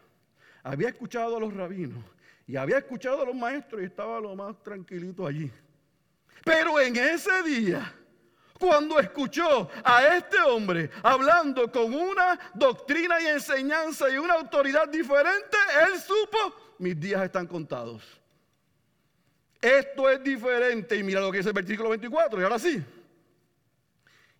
había 0.63 0.89
escuchado 0.89 1.37
a 1.37 1.39
los 1.39 1.53
rabinos 1.53 2.03
y 2.47 2.55
había 2.55 2.77
escuchado 2.77 3.21
a 3.21 3.25
los 3.25 3.35
maestros 3.35 3.81
y 3.81 3.85
estaba 3.85 4.19
lo 4.19 4.35
más 4.35 4.61
tranquilito 4.63 5.25
allí. 5.25 5.51
Pero 6.43 6.79
en 6.79 6.95
ese 6.95 7.43
día, 7.43 7.93
cuando 8.59 8.99
escuchó 8.99 9.69
a 9.83 10.15
este 10.15 10.39
hombre 10.41 10.89
hablando 11.01 11.71
con 11.71 11.93
una 11.93 12.39
doctrina 12.53 13.19
y 13.21 13.27
enseñanza 13.27 14.09
y 14.09 14.17
una 14.17 14.35
autoridad 14.35 14.87
diferente, 14.87 15.57
él 15.87 15.99
supo 15.99 16.65
mis 16.77 16.99
días 16.99 17.23
están 17.23 17.47
contados. 17.47 18.03
Esto 19.61 20.09
es 20.09 20.23
diferente. 20.23 20.95
Y 20.95 21.03
mira 21.03 21.21
lo 21.21 21.31
que 21.31 21.39
dice 21.39 21.49
el 21.49 21.55
versículo 21.55 21.89
24. 21.89 22.39
Y 22.39 22.43
ahora 22.43 22.59
sí. 22.59 22.83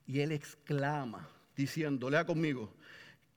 Y 0.08 0.20
él 0.20 0.32
exclama, 0.32 1.30
diciendo, 1.56 2.10
lea 2.10 2.26
conmigo, 2.26 2.74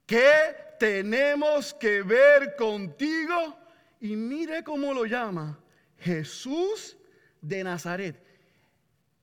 ¿qué 0.07 0.55
tenemos 0.79 1.73
que 1.75 2.03
ver 2.03 2.57
contigo? 2.57 3.59
Y 4.01 4.17
mire 4.17 4.63
cómo 4.63 4.93
lo 4.93 5.07
llama, 5.07 5.59
Jesús 5.99 6.97
de 7.41 7.65
Nazaret. 7.65 8.23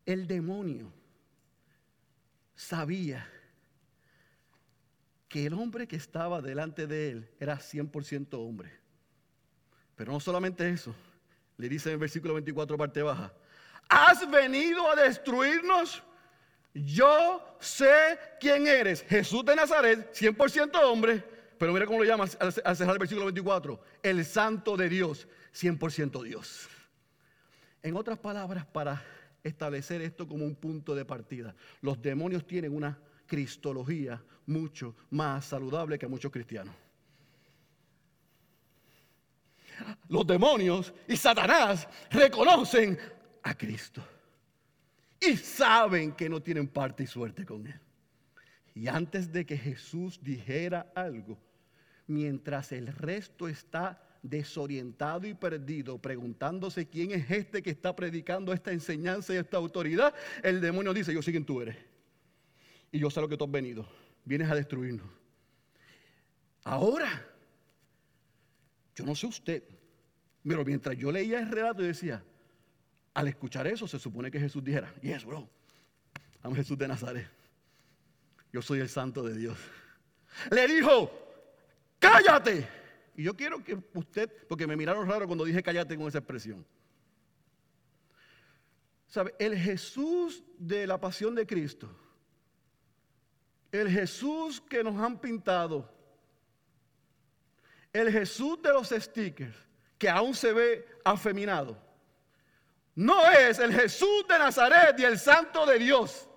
El 0.05 0.27
demonio 0.27 0.91
sabía 2.55 3.27
que 5.27 5.45
el 5.45 5.53
hombre 5.53 5.87
que 5.87 5.95
estaba 5.95 6.41
delante 6.41 6.87
de 6.87 7.09
él 7.09 7.29
era 7.39 7.57
100% 7.57 8.33
hombre. 8.33 8.71
Pero 9.95 10.11
no 10.11 10.19
solamente 10.19 10.69
eso, 10.69 10.95
le 11.57 11.69
dice 11.69 11.89
en 11.89 11.93
el 11.93 11.99
versículo 11.99 12.33
24, 12.33 12.77
parte 12.77 13.01
baja, 13.01 13.33
has 13.89 14.29
venido 14.29 14.89
a 14.89 14.95
destruirnos. 14.95 16.03
Yo 16.75 17.57
sé 17.59 18.19
quién 18.39 18.67
eres, 18.67 19.01
Jesús 19.03 19.43
de 19.45 19.55
Nazaret, 19.55 20.13
100% 20.13 20.77
hombre, 20.83 21.23
pero 21.57 21.71
mira 21.71 21.85
cómo 21.85 21.99
lo 21.99 22.05
llama 22.05 22.25
al 22.39 22.75
cerrar 22.75 22.93
el 22.93 22.99
versículo 22.99 23.25
24, 23.25 23.79
el 24.03 24.25
santo 24.25 24.75
de 24.75 24.89
Dios, 24.89 25.27
100% 25.53 26.21
Dios. 26.23 26.67
En 27.81 27.95
otras 27.95 28.19
palabras, 28.19 28.65
para 28.65 29.01
establecer 29.41 30.01
esto 30.01 30.27
como 30.27 30.43
un 30.43 30.55
punto 30.55 30.93
de 30.93 31.05
partida, 31.05 31.55
los 31.81 32.01
demonios 32.01 32.45
tienen 32.45 32.75
una 32.75 32.99
cristología 33.25 34.21
mucho 34.45 34.95
más 35.09 35.45
saludable 35.45 35.97
que 35.97 36.07
muchos 36.07 36.31
cristianos 36.31 36.75
los 40.07 40.25
demonios 40.25 40.93
y 41.07 41.15
Satanás 41.17 41.87
reconocen 42.09 42.97
a 43.43 43.53
Cristo. 43.55 44.03
Y 45.27 45.37
saben 45.37 46.11
que 46.11 46.29
no 46.29 46.41
tienen 46.41 46.67
parte 46.67 47.03
y 47.03 47.07
suerte 47.07 47.45
con 47.45 47.65
Él. 47.67 47.79
Y 48.73 48.87
antes 48.87 49.31
de 49.31 49.45
que 49.45 49.57
Jesús 49.57 50.19
dijera 50.21 50.91
algo, 50.95 51.37
mientras 52.07 52.71
el 52.71 52.87
resto 52.87 53.47
está 53.47 54.01
desorientado 54.21 55.27
y 55.27 55.33
perdido, 55.33 55.97
preguntándose 55.99 56.87
quién 56.87 57.11
es 57.11 57.29
este 57.29 57.61
que 57.61 57.69
está 57.69 57.95
predicando 57.95 58.51
esta 58.51 58.71
enseñanza 58.71 59.33
y 59.33 59.37
esta 59.37 59.57
autoridad, 59.57 60.13
el 60.43 60.59
demonio 60.59 60.93
dice, 60.93 61.13
yo 61.13 61.21
sé 61.21 61.31
quién 61.31 61.45
tú 61.45 61.61
eres. 61.61 61.77
Y 62.91 62.99
yo 62.99 63.09
sé 63.09 63.21
lo 63.21 63.29
que 63.29 63.37
tú 63.37 63.45
has 63.45 63.51
venido. 63.51 63.87
Vienes 64.25 64.49
a 64.49 64.55
destruirnos. 64.55 65.07
Ahora 66.63 67.25
yo 68.95 69.05
no 69.05 69.13
sé 69.13 69.27
usted, 69.27 69.63
pero 70.47 70.63
mientras 70.63 70.97
yo 70.97 71.11
leía 71.11 71.39
el 71.39 71.51
relato 71.51 71.83
y 71.83 71.87
decía, 71.87 72.23
al 73.15 73.29
escuchar 73.29 73.65
eso 73.65 73.87
se 73.87 73.97
supone 73.97 74.29
que 74.29 74.39
Jesús 74.39 74.63
dijera, 74.63 74.93
yes, 75.01 75.25
bro, 75.25 75.49
I'm 76.43 76.53
Jesús 76.53 76.77
de 76.77 76.87
Nazaret. 76.87 77.27
Yo 78.51 78.61
soy 78.61 78.79
el 78.79 78.89
santo 78.89 79.23
de 79.23 79.33
Dios. 79.35 79.57
Le 80.51 80.67
dijo, 80.67 81.09
cállate. 81.97 82.67
Y 83.15 83.23
yo 83.23 83.33
quiero 83.33 83.63
que 83.63 83.77
usted, 83.93 84.29
porque 84.47 84.67
me 84.67 84.75
miraron 84.75 85.07
raro 85.07 85.25
cuando 85.27 85.45
dije 85.45 85.63
cállate 85.63 85.97
con 85.97 86.07
esa 86.07 86.17
expresión. 86.17 86.65
¿Sabe? 89.07 89.33
El 89.39 89.57
Jesús 89.57 90.43
de 90.57 90.85
la 90.85 90.99
pasión 90.99 91.35
de 91.35 91.47
Cristo, 91.47 91.89
el 93.71 93.89
Jesús 93.89 94.59
que 94.59 94.83
nos 94.83 95.01
han 95.01 95.19
pintado, 95.19 95.89
el 97.93 98.11
Jesús 98.11 98.61
de 98.61 98.73
los 98.73 98.89
stickers, 98.89 99.55
que 99.97 100.09
aún 100.09 100.35
se 100.35 100.51
ve 100.51 100.85
afeminado, 101.05 101.84
no 102.95 103.29
es 103.29 103.59
el 103.59 103.73
Jesús 103.73 104.25
de 104.27 104.39
Nazaret 104.39 104.97
y 104.99 105.03
el 105.03 105.19
Santo 105.19 105.65
de 105.65 105.77
Dios. 105.79 106.29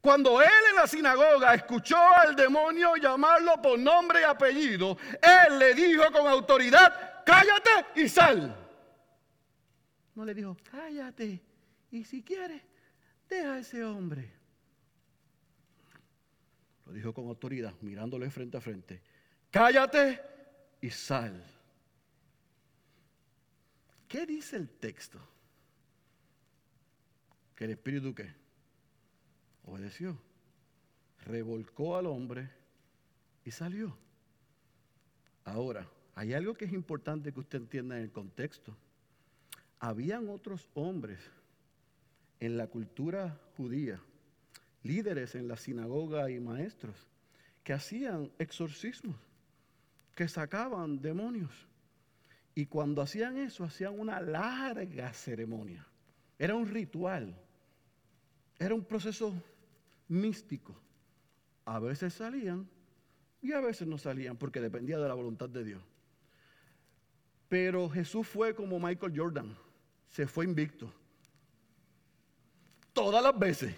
Cuando 0.00 0.40
él 0.40 0.48
en 0.70 0.76
la 0.76 0.86
sinagoga 0.86 1.54
escuchó 1.54 1.96
al 1.96 2.36
demonio 2.36 2.96
llamarlo 2.96 3.60
por 3.60 3.78
nombre 3.78 4.20
y 4.20 4.24
apellido, 4.24 4.96
él 5.20 5.58
le 5.58 5.74
dijo 5.74 6.12
con 6.12 6.26
autoridad, 6.26 7.24
cállate 7.24 7.70
y 7.96 8.08
sal. 8.08 8.54
No 10.14 10.24
le 10.24 10.34
dijo, 10.34 10.56
cállate 10.70 11.42
y 11.90 12.04
si 12.04 12.22
quieres, 12.22 12.62
deja 13.28 13.54
a 13.54 13.58
ese 13.58 13.82
hombre. 13.84 14.30
Lo 16.86 16.92
dijo 16.92 17.12
con 17.12 17.26
autoridad, 17.26 17.74
mirándole 17.80 18.30
frente 18.30 18.56
a 18.56 18.60
frente, 18.60 19.02
cállate 19.50 20.22
y 20.80 20.90
sal. 20.90 21.42
¿Qué 24.06 24.24
dice 24.24 24.56
el 24.56 24.68
texto? 24.70 25.20
Que 27.58 27.64
el 27.64 27.72
espíritu 27.72 28.14
qué? 28.14 28.32
Obedeció. 29.64 30.16
Revolcó 31.26 31.96
al 31.96 32.06
hombre 32.06 32.48
y 33.44 33.50
salió. 33.50 33.98
Ahora, 35.44 35.84
hay 36.14 36.34
algo 36.34 36.54
que 36.54 36.66
es 36.66 36.72
importante 36.72 37.32
que 37.32 37.40
usted 37.40 37.58
entienda 37.58 37.96
en 37.96 38.04
el 38.04 38.12
contexto. 38.12 38.76
Habían 39.80 40.28
otros 40.28 40.68
hombres 40.74 41.18
en 42.38 42.56
la 42.56 42.68
cultura 42.68 43.40
judía, 43.56 44.00
líderes 44.84 45.34
en 45.34 45.48
la 45.48 45.56
sinagoga 45.56 46.30
y 46.30 46.38
maestros, 46.38 47.08
que 47.64 47.72
hacían 47.72 48.30
exorcismos, 48.38 49.16
que 50.14 50.28
sacaban 50.28 51.02
demonios. 51.02 51.66
Y 52.54 52.66
cuando 52.66 53.02
hacían 53.02 53.36
eso, 53.36 53.64
hacían 53.64 53.98
una 53.98 54.20
larga 54.20 55.12
ceremonia. 55.12 55.84
Era 56.38 56.54
un 56.54 56.68
ritual. 56.68 57.47
Era 58.58 58.74
un 58.74 58.84
proceso 58.84 59.34
místico. 60.08 60.74
A 61.64 61.78
veces 61.78 62.14
salían 62.14 62.68
y 63.40 63.52
a 63.52 63.60
veces 63.60 63.86
no 63.86 63.98
salían 63.98 64.36
porque 64.36 64.60
dependía 64.60 64.98
de 64.98 65.08
la 65.08 65.14
voluntad 65.14 65.48
de 65.48 65.64
Dios. 65.64 65.82
Pero 67.48 67.88
Jesús 67.88 68.26
fue 68.26 68.54
como 68.54 68.78
Michael 68.78 69.12
Jordan, 69.16 69.56
se 70.10 70.26
fue 70.26 70.44
invicto. 70.44 70.92
Todas 72.92 73.22
las 73.22 73.38
veces 73.38 73.74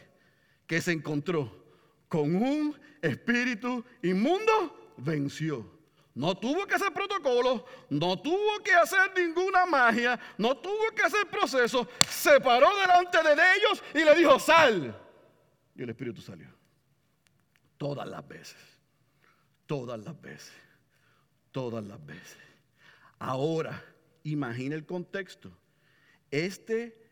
que 0.67 0.81
se 0.81 0.93
encontró 0.93 1.65
con 2.09 2.35
un 2.35 2.77
espíritu 3.03 3.85
inmundo, 4.03 4.95
venció. 4.97 5.80
No 6.21 6.35
tuvo 6.35 6.67
que 6.67 6.75
hacer 6.75 6.93
protocolo, 6.93 7.65
no 7.89 8.21
tuvo 8.21 8.63
que 8.63 8.75
hacer 8.75 9.11
ninguna 9.17 9.65
magia, 9.65 10.21
no 10.37 10.55
tuvo 10.55 10.95
que 10.95 11.01
hacer 11.01 11.27
proceso. 11.31 11.89
Se 12.07 12.39
paró 12.41 12.69
delante 12.77 13.23
de 13.23 13.33
ellos 13.57 13.83
y 13.95 14.05
le 14.05 14.15
dijo, 14.15 14.39
sal. 14.39 14.95
Y 15.75 15.83
el 15.83 15.89
espíritu 15.89 16.21
salió. 16.21 16.47
Todas 17.79 18.07
las 18.07 18.29
veces, 18.29 18.59
todas 19.65 19.99
las 19.99 20.21
veces, 20.21 20.53
todas 21.53 21.83
las 21.83 22.05
veces. 22.05 22.37
Ahora, 23.19 23.83
imagina 24.23 24.75
el 24.75 24.85
contexto. 24.85 25.51
Este 26.31 27.03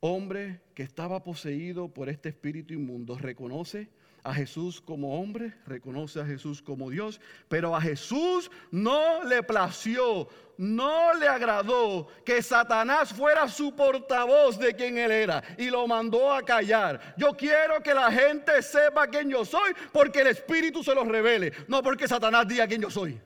hombre 0.00 0.62
que 0.74 0.82
estaba 0.82 1.22
poseído 1.22 1.94
por 1.94 2.08
este 2.08 2.30
espíritu 2.30 2.74
inmundo 2.74 3.16
reconoce 3.16 3.88
a 4.24 4.32
Jesús 4.32 4.80
como 4.80 5.20
hombre, 5.20 5.52
reconoce 5.66 6.20
a 6.20 6.24
Jesús 6.24 6.62
como 6.62 6.90
Dios, 6.90 7.20
pero 7.48 7.74
a 7.74 7.80
Jesús 7.80 8.50
no 8.70 9.24
le 9.24 9.42
plació, 9.42 10.28
no 10.56 11.14
le 11.14 11.26
agradó 11.26 12.06
que 12.24 12.40
Satanás 12.40 13.12
fuera 13.12 13.48
su 13.48 13.74
portavoz 13.74 14.58
de 14.58 14.74
quien 14.74 14.96
él 14.96 15.10
era 15.10 15.42
y 15.58 15.70
lo 15.70 15.88
mandó 15.88 16.32
a 16.32 16.42
callar. 16.42 17.14
Yo 17.16 17.36
quiero 17.36 17.82
que 17.82 17.94
la 17.94 18.12
gente 18.12 18.62
sepa 18.62 19.08
quién 19.08 19.28
yo 19.28 19.44
soy 19.44 19.72
porque 19.92 20.20
el 20.20 20.28
Espíritu 20.28 20.84
se 20.84 20.94
lo 20.94 21.04
revele, 21.04 21.52
no 21.66 21.82
porque 21.82 22.06
Satanás 22.06 22.46
diga 22.46 22.68
quién 22.68 22.82
yo 22.82 22.90
soy. 22.90 23.20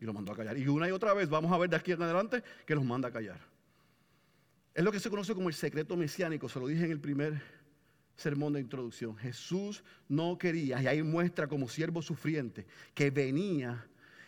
Y 0.00 0.04
lo 0.04 0.12
mandó 0.12 0.32
a 0.32 0.36
callar. 0.36 0.58
Y 0.58 0.66
una 0.66 0.88
y 0.88 0.92
otra 0.92 1.14
vez 1.14 1.28
vamos 1.28 1.52
a 1.52 1.58
ver 1.58 1.70
de 1.70 1.76
aquí 1.76 1.92
en 1.92 2.02
adelante 2.02 2.42
que 2.66 2.74
los 2.74 2.84
manda 2.84 3.08
a 3.08 3.12
callar. 3.12 3.38
Es 4.74 4.84
lo 4.84 4.92
que 4.92 5.00
se 5.00 5.10
conoce 5.10 5.34
como 5.34 5.48
el 5.48 5.54
secreto 5.54 5.96
mesiánico, 5.96 6.48
se 6.48 6.60
lo 6.60 6.66
dije 6.66 6.84
en 6.84 6.92
el 6.92 7.00
primer 7.00 7.57
sermón 8.18 8.52
de 8.52 8.60
introducción. 8.60 9.16
Jesús 9.16 9.82
no 10.08 10.36
quería, 10.36 10.82
y 10.82 10.86
ahí 10.86 11.02
muestra 11.02 11.46
como 11.46 11.68
siervo 11.68 12.02
sufriente, 12.02 12.66
que 12.92 13.10
venía 13.10 13.86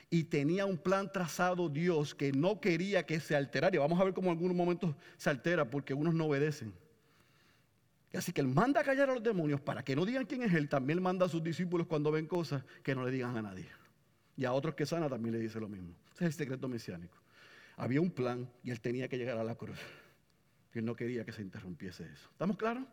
y 0.08 0.24
tenía 0.24 0.64
un 0.64 0.78
plan 0.78 1.12
trazado 1.12 1.68
Dios 1.68 2.14
que 2.14 2.32
no 2.32 2.60
quería 2.60 3.04
que 3.04 3.20
se 3.20 3.36
alterara. 3.36 3.78
Vamos 3.78 4.00
a 4.00 4.04
ver 4.04 4.14
cómo 4.14 4.28
en 4.28 4.36
algunos 4.36 4.56
momentos 4.56 4.94
se 5.16 5.28
altera 5.28 5.68
porque 5.68 5.92
unos 5.92 6.14
no 6.14 6.26
obedecen. 6.26 6.72
Así 8.14 8.32
que 8.32 8.40
él 8.40 8.48
manda 8.48 8.80
a 8.80 8.84
callar 8.84 9.10
a 9.10 9.14
los 9.14 9.22
demonios 9.22 9.60
para 9.60 9.84
que 9.84 9.94
no 9.94 10.04
digan 10.04 10.24
quién 10.24 10.42
es 10.42 10.54
él. 10.54 10.68
También 10.68 11.02
manda 11.02 11.26
a 11.26 11.28
sus 11.28 11.42
discípulos 11.42 11.86
cuando 11.86 12.10
ven 12.10 12.26
cosas 12.26 12.64
que 12.82 12.94
no 12.94 13.04
le 13.04 13.10
digan 13.10 13.36
a 13.36 13.42
nadie. 13.42 13.66
Y 14.36 14.44
a 14.44 14.52
otros 14.52 14.74
que 14.74 14.86
sana 14.86 15.08
también 15.08 15.34
le 15.34 15.40
dice 15.40 15.60
lo 15.60 15.68
mismo. 15.68 15.94
Ese 16.14 16.24
es 16.24 16.28
el 16.28 16.32
secreto 16.32 16.68
mesiánico. 16.68 17.16
Había 17.76 18.00
un 18.00 18.10
plan 18.10 18.48
y 18.64 18.70
él 18.70 18.80
tenía 18.80 19.08
que 19.08 19.16
llegar 19.16 19.38
a 19.38 19.44
la 19.44 19.54
cruz. 19.54 19.78
Él 20.72 20.84
no 20.84 20.94
quería 20.94 21.24
que 21.24 21.32
se 21.32 21.42
interrumpiese 21.42 22.04
eso. 22.04 22.28
¿Estamos 22.32 22.56
claros? 22.56 22.84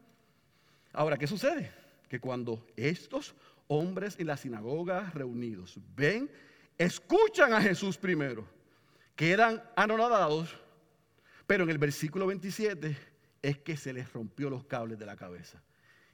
Ahora, 0.98 1.16
¿qué 1.16 1.28
sucede? 1.28 1.72
Que 2.10 2.20
cuando 2.20 2.66
estos 2.76 3.36
hombres 3.68 4.16
en 4.18 4.26
la 4.26 4.36
sinagoga 4.36 5.12
reunidos 5.14 5.80
ven, 5.96 6.28
escuchan 6.76 7.54
a 7.54 7.62
Jesús 7.62 8.00
primero, 8.00 8.48
quedan 9.16 9.62
anonadados, 9.76 10.58
pero 11.46 11.66
en 11.66 11.70
el 11.70 11.78
versículo 11.78 12.26
27 12.26 12.98
es 13.44 13.60
que 13.60 13.78
se 13.78 13.94
les 13.94 14.12
rompió 14.12 14.50
los 14.50 14.66
cables 14.66 14.98
de 14.98 15.06
la 15.06 15.16
cabeza. 15.16 15.62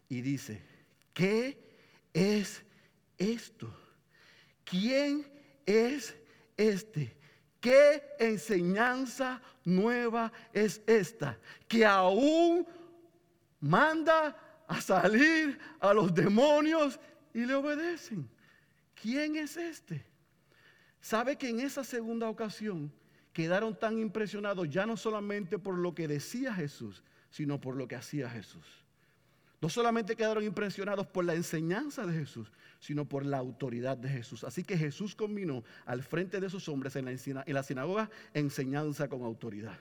Y 0.10 0.20
dice, 0.20 0.62
¿qué 1.14 1.58
es 2.12 2.62
esto? 3.18 3.74
¿Quién 4.66 5.26
es 5.66 6.14
este? 6.58 7.16
¿Qué 7.62 8.04
enseñanza 8.20 9.42
nueva 9.64 10.30
es 10.52 10.82
esta? 10.86 11.40
Que 11.70 11.86
aún 11.86 12.68
manda 13.62 14.38
a 14.74 14.82
salir 14.82 15.60
a 15.80 15.94
los 15.94 16.14
demonios 16.14 17.00
y 17.34 17.46
le 17.46 17.54
obedecen. 17.54 18.30
¿Quién 19.00 19.36
es 19.36 19.58
este? 19.58 20.06
¿Sabe 21.02 21.38
que 21.38 21.50
en 21.50 21.60
esa 21.60 21.84
segunda 21.84 22.30
ocasión 22.30 22.92
quedaron 23.34 23.78
tan 23.78 24.00
impresionados 24.00 24.70
ya 24.70 24.86
no 24.86 24.96
solamente 24.96 25.60
por 25.60 25.78
lo 25.78 25.94
que 25.94 26.08
decía 26.08 26.54
Jesús, 26.54 27.04
sino 27.30 27.60
por 27.60 27.76
lo 27.76 27.88
que 27.88 27.96
hacía 27.96 28.30
Jesús? 28.30 28.66
No 29.60 29.70
solamente 29.70 30.16
quedaron 30.16 30.44
impresionados 30.44 31.08
por 31.08 31.24
la 31.26 31.36
enseñanza 31.36 32.06
de 32.06 32.14
Jesús, 32.14 32.52
sino 32.80 33.08
por 33.08 33.26
la 33.26 33.38
autoridad 33.38 33.98
de 33.98 34.10
Jesús. 34.10 34.44
Así 34.44 34.64
que 34.64 34.78
Jesús 34.78 35.16
combinó 35.16 35.64
al 35.86 36.04
frente 36.04 36.40
de 36.40 36.48
esos 36.48 36.68
hombres 36.68 36.96
en 36.98 37.06
la, 37.06 37.44
en 37.46 37.54
la 37.54 37.64
sinagoga 37.64 38.10
enseñanza 38.34 39.08
con 39.08 39.24
autoridad. 39.24 39.80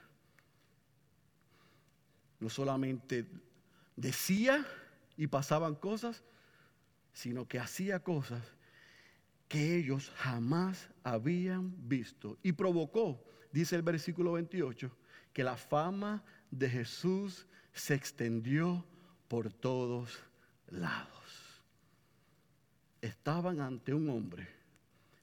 No 2.39 2.49
solamente 2.49 3.25
decía 3.95 4.65
y 5.17 5.27
pasaban 5.27 5.75
cosas, 5.75 6.23
sino 7.13 7.47
que 7.47 7.59
hacía 7.59 7.99
cosas 7.99 8.41
que 9.47 9.77
ellos 9.77 10.11
jamás 10.15 10.89
habían 11.03 11.75
visto. 11.87 12.37
Y 12.41 12.53
provocó, 12.53 13.23
dice 13.51 13.75
el 13.75 13.83
versículo 13.83 14.33
28, 14.33 14.91
que 15.31 15.43
la 15.43 15.57
fama 15.57 16.23
de 16.49 16.69
Jesús 16.69 17.45
se 17.71 17.93
extendió 17.93 18.85
por 19.27 19.51
todos 19.51 20.19
lados. 20.67 21.61
Estaban 23.01 23.59
ante 23.59 23.93
un 23.93 24.09
hombre 24.09 24.47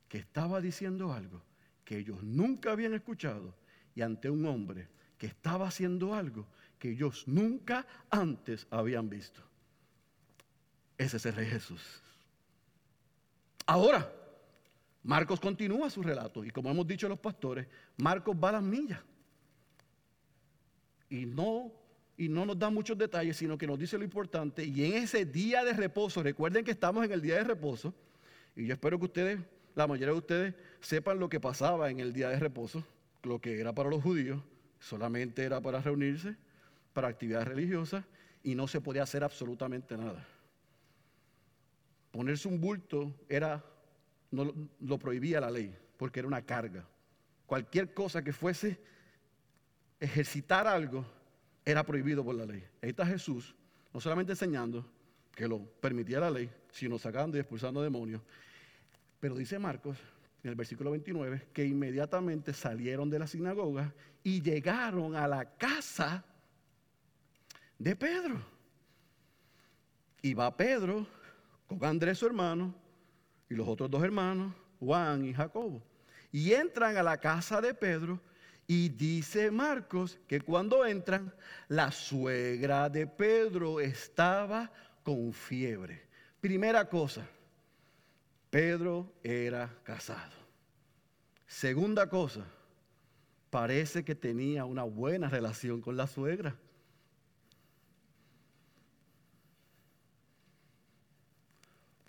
que 0.09 0.19
estaba 0.19 0.61
diciendo 0.61 1.13
algo 1.13 1.43
que 1.85 1.99
ellos 1.99 2.23
nunca 2.23 2.73
habían 2.73 2.95
escuchado 2.95 3.55
y 3.95 4.03
ante 4.03 4.31
un 4.31 4.45
hombre 4.47 4.89
que 5.19 5.27
estaba 5.27 5.69
haciendo 5.69 6.15
algo 6.15 6.47
que 6.79 6.91
ellos 6.91 7.27
nunca 7.27 7.87
antes 8.11 8.67
habían 8.71 9.09
visto. 9.09 9.50
Ese 11.01 11.17
es 11.17 11.25
el 11.25 11.35
Rey 11.35 11.47
Jesús. 11.47 11.81
Ahora, 13.65 14.13
Marcos 15.03 15.41
continúa 15.41 15.89
su 15.89 16.03
relato 16.03 16.45
y 16.45 16.51
como 16.51 16.71
hemos 16.71 16.87
dicho 16.87 17.09
los 17.09 17.19
pastores, 17.19 17.67
Marcos 17.97 18.37
va 18.37 18.51
a 18.51 18.53
las 18.53 18.63
millas. 18.63 19.01
Y 21.09 21.25
no, 21.25 21.73
y 22.19 22.29
no 22.29 22.45
nos 22.45 22.59
da 22.59 22.69
muchos 22.69 22.99
detalles, 22.99 23.39
sino 23.39 23.57
que 23.57 23.67
nos 23.67 23.79
dice 23.79 23.97
lo 23.97 24.05
importante. 24.05 24.63
Y 24.63 24.85
en 24.85 25.03
ese 25.03 25.25
día 25.25 25.65
de 25.65 25.73
reposo, 25.73 26.23
recuerden 26.23 26.67
que 26.67 26.73
estamos 26.73 27.03
en 27.03 27.13
el 27.13 27.23
día 27.23 27.37
de 27.37 27.45
reposo, 27.45 27.95
y 28.55 28.67
yo 28.67 28.75
espero 28.75 28.99
que 28.99 29.07
ustedes, 29.07 29.41
la 29.75 29.87
mayoría 29.87 30.13
de 30.13 30.19
ustedes, 30.19 30.55
sepan 30.81 31.19
lo 31.19 31.31
que 31.31 31.41
pasaba 31.41 31.91
en 31.91 32.01
el 32.01 32.13
día 32.13 32.29
de 32.29 32.39
reposo, 32.39 32.85
lo 33.23 33.41
que 33.41 33.59
era 33.59 33.73
para 33.73 33.89
los 33.89 34.03
judíos, 34.03 34.43
solamente 34.79 35.45
era 35.45 35.63
para 35.63 35.81
reunirse, 35.81 36.37
para 36.93 37.09
actividades 37.09 37.49
religiosas 37.49 38.05
y 38.43 38.55
no 38.55 38.69
se 38.69 38.83
podía 38.83 39.05
hacer 39.05 39.25
absolutamente 39.25 39.97
nada. 39.97 40.27
Ponerse 42.11 42.49
un 42.49 42.61
bulto 42.61 43.15
era, 43.29 43.65
no 44.31 44.53
lo 44.81 44.99
prohibía 44.99 45.41
la 45.41 45.51
ley, 45.51 45.75
porque 45.97 46.21
era 46.21 46.29
una 46.29 46.43
carga. 46.43 46.87
Cualquier 47.47 47.95
cosa 47.95 48.23
que 48.23 48.33
fuese 48.33 48.79
ejercitar 49.99 50.67
algo 50.67 51.05
era 51.65 51.85
prohibido 51.85 52.25
por 52.25 52.35
la 52.35 52.47
ley. 52.47 52.65
Ahí 52.83 52.91
está 52.91 53.07
Jesús, 53.07 53.55
no 53.93 54.01
solamente 54.01 54.33
enseñando 54.33 54.91
que 55.35 55.47
lo 55.47 55.65
permitía 55.65 56.21
la 56.21 56.31
ley, 56.31 56.51
sino 56.71 56.99
sacando 56.99 57.37
y 57.37 57.41
expulsando 57.41 57.83
demonios. 57.83 58.23
Pero 59.21 59.37
dice 59.37 59.59
Marcos, 59.59 59.99
en 60.43 60.51
el 60.51 60.57
versículo 60.57 60.91
29, 60.91 61.49
que 61.53 61.65
inmediatamente 61.65 62.53
salieron 62.53 63.11
de 63.11 63.19
la 63.19 63.27
sinagoga 63.27 63.95
y 64.23 64.41
llegaron 64.41 65.15
a 65.15 65.29
la 65.29 65.57
casa 65.57 66.25
de 67.79 67.95
Pedro. 67.97 68.41
Y 70.23 70.35
va 70.35 70.57
Pedro 70.57 71.07
con 71.79 71.85
Andrés 71.85 72.19
su 72.19 72.27
hermano 72.27 72.75
y 73.49 73.55
los 73.55 73.69
otros 73.69 73.91
dos 73.91 74.03
hermanos, 74.03 74.53
Juan 74.81 75.25
y 75.25 75.33
Jacobo. 75.33 75.83
Y 76.33 76.53
entran 76.53 76.97
a 76.97 77.03
la 77.03 77.19
casa 77.19 77.61
de 77.61 77.75
Pedro 77.75 78.21
y 78.67 78.89
dice 78.89 79.51
Marcos 79.51 80.19
que 80.27 80.41
cuando 80.41 80.85
entran, 80.85 81.33
la 81.69 81.93
suegra 81.93 82.89
de 82.89 83.07
Pedro 83.07 83.81
estaba 83.81 84.71
con 85.03 85.33
fiebre. 85.33 86.09
Primera 86.41 86.89
cosa, 86.89 87.27
Pedro 88.51 89.13
era 89.23 89.73
casado. 89.85 90.35
Segunda 91.47 92.09
cosa, 92.09 92.45
parece 93.49 94.05
que 94.05 94.15
tenía 94.15 94.65
una 94.65 94.85
buena 94.85 95.29
relación 95.29 95.81
con 95.81 95.97
la 95.97 96.07
suegra. 96.07 96.57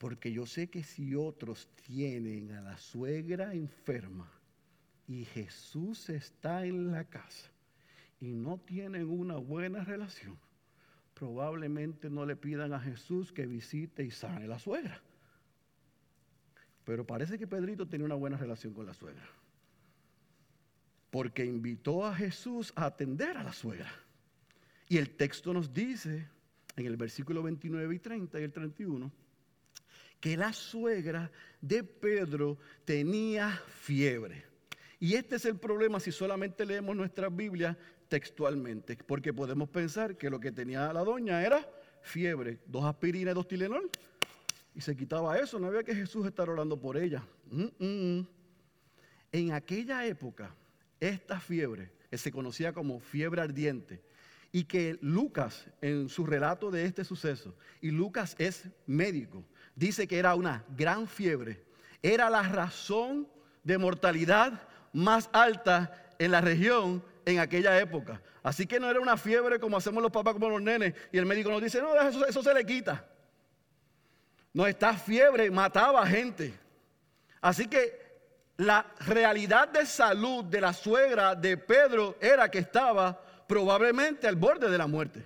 Porque 0.01 0.31
yo 0.31 0.47
sé 0.47 0.67
que 0.67 0.81
si 0.81 1.13
otros 1.13 1.69
tienen 1.85 2.51
a 2.53 2.61
la 2.61 2.75
suegra 2.75 3.53
enferma 3.53 4.27
y 5.07 5.25
Jesús 5.25 6.09
está 6.09 6.65
en 6.65 6.91
la 6.91 7.03
casa 7.03 7.51
y 8.19 8.33
no 8.33 8.57
tienen 8.57 9.07
una 9.07 9.35
buena 9.35 9.83
relación, 9.83 10.39
probablemente 11.13 12.09
no 12.09 12.25
le 12.25 12.35
pidan 12.35 12.73
a 12.73 12.79
Jesús 12.79 13.31
que 13.31 13.45
visite 13.45 14.03
y 14.03 14.09
sane 14.09 14.47
la 14.47 14.57
suegra. 14.57 15.03
Pero 16.83 17.05
parece 17.05 17.37
que 17.37 17.45
Pedrito 17.45 17.87
tenía 17.87 18.07
una 18.07 18.15
buena 18.15 18.37
relación 18.37 18.73
con 18.73 18.87
la 18.87 18.95
suegra. 18.95 19.29
Porque 21.11 21.45
invitó 21.45 22.07
a 22.07 22.15
Jesús 22.15 22.73
a 22.75 22.85
atender 22.85 23.37
a 23.37 23.43
la 23.43 23.53
suegra. 23.53 23.93
Y 24.89 24.97
el 24.97 25.11
texto 25.11 25.53
nos 25.53 25.71
dice 25.75 26.27
en 26.75 26.87
el 26.87 26.97
versículo 26.97 27.43
29 27.43 27.93
y 27.93 27.99
30 27.99 28.39
y 28.39 28.43
el 28.43 28.51
31 28.51 29.20
que 30.21 30.37
la 30.37 30.53
suegra 30.53 31.29
de 31.59 31.83
Pedro 31.83 32.57
tenía 32.85 33.59
fiebre. 33.81 34.45
Y 34.99 35.15
este 35.15 35.35
es 35.35 35.45
el 35.45 35.57
problema 35.57 35.99
si 35.99 36.11
solamente 36.11 36.65
leemos 36.65 36.95
nuestra 36.95 37.27
Biblia 37.27 37.77
textualmente, 38.07 38.97
porque 38.97 39.33
podemos 39.33 39.67
pensar 39.69 40.15
que 40.15 40.29
lo 40.29 40.39
que 40.39 40.51
tenía 40.51 40.93
la 40.93 41.03
doña 41.03 41.43
era 41.43 41.67
fiebre, 42.03 42.59
dos 42.67 42.85
aspirinas 42.85 43.31
y 43.31 43.35
dos 43.35 43.47
Tilenol, 43.47 43.89
y 44.75 44.81
se 44.81 44.95
quitaba 44.95 45.37
eso, 45.39 45.59
no 45.59 45.67
había 45.67 45.83
que 45.83 45.95
Jesús 45.95 46.25
estar 46.25 46.49
orando 46.49 46.79
por 46.79 46.97
ella. 46.97 47.23
En 49.31 49.51
aquella 49.53 50.05
época, 50.05 50.55
esta 50.99 51.39
fiebre, 51.39 51.91
que 52.09 52.17
se 52.17 52.31
conocía 52.31 52.73
como 52.73 52.99
fiebre 52.99 53.41
ardiente, 53.41 54.03
y 54.51 54.65
que 54.65 54.99
Lucas, 55.01 55.65
en 55.81 56.09
su 56.09 56.25
relato 56.25 56.69
de 56.69 56.85
este 56.85 57.03
suceso, 57.03 57.55
y 57.81 57.89
Lucas 57.89 58.35
es 58.37 58.69
médico, 58.85 59.43
dice 59.75 60.07
que 60.07 60.19
era 60.19 60.35
una 60.35 60.63
gran 60.75 61.07
fiebre, 61.07 61.63
era 62.01 62.29
la 62.29 62.43
razón 62.43 63.27
de 63.63 63.77
mortalidad 63.77 64.67
más 64.93 65.29
alta 65.33 66.09
en 66.19 66.31
la 66.31 66.41
región 66.41 67.03
en 67.25 67.39
aquella 67.39 67.79
época. 67.79 68.21
Así 68.43 68.65
que 68.65 68.79
no 68.79 68.89
era 68.89 68.99
una 68.99 69.17
fiebre 69.17 69.59
como 69.59 69.77
hacemos 69.77 70.01
los 70.01 70.11
papás 70.11 70.33
como 70.33 70.49
los 70.49 70.61
nenes 70.61 70.93
y 71.11 71.17
el 71.17 71.25
médico 71.25 71.51
nos 71.51 71.61
dice, 71.61 71.81
no, 71.81 71.95
eso, 71.95 72.43
se 72.43 72.53
le 72.53 72.65
quita. 72.65 73.05
No, 74.53 74.65
esta 74.65 74.93
fiebre 74.93 75.49
mataba 75.51 76.05
gente. 76.05 76.53
Así 77.39 77.67
que 77.67 78.01
la 78.57 78.85
realidad 78.99 79.69
de 79.69 79.85
salud 79.85 80.43
de 80.45 80.61
la 80.61 80.73
suegra 80.73 81.35
de 81.35 81.57
Pedro 81.57 82.17
era 82.19 82.49
que 82.49 82.59
estaba 82.59 83.19
probablemente 83.47 84.27
al 84.27 84.35
borde 84.35 84.69
de 84.69 84.77
la 84.77 84.87
muerte. 84.87 85.25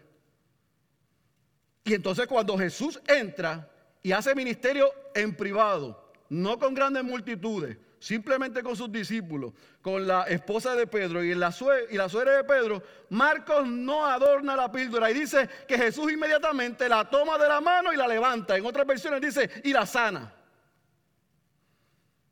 Y 1.83 1.93
entonces 1.93 2.27
cuando 2.27 2.57
Jesús 2.57 2.99
entra 3.07 3.69
y 4.05 4.11
hace 4.11 4.35
ministerio 4.35 4.93
en 5.15 5.35
privado, 5.35 6.13
no 6.29 6.59
con 6.59 6.75
grandes 6.75 7.03
multitudes, 7.03 7.75
simplemente 7.97 8.61
con 8.61 8.75
sus 8.75 8.91
discípulos, 8.91 9.53
con 9.81 10.05
la 10.05 10.25
esposa 10.25 10.75
de 10.75 10.85
Pedro 10.85 11.23
y 11.23 11.33
la, 11.33 11.51
y 11.89 11.97
la 11.97 12.07
suegra 12.07 12.37
de 12.37 12.43
Pedro, 12.43 12.83
Marcos 13.09 13.67
no 13.67 14.05
adorna 14.05 14.55
la 14.55 14.71
píldora 14.71 15.09
y 15.09 15.15
dice 15.15 15.49
que 15.67 15.75
Jesús 15.75 16.11
inmediatamente 16.11 16.87
la 16.87 17.09
toma 17.09 17.39
de 17.39 17.47
la 17.47 17.59
mano 17.59 17.91
y 17.91 17.95
la 17.95 18.07
levanta. 18.07 18.55
En 18.55 18.67
otras 18.67 18.85
versiones 18.85 19.21
dice, 19.21 19.49
y 19.63 19.73
la 19.73 19.87
sana. 19.87 20.31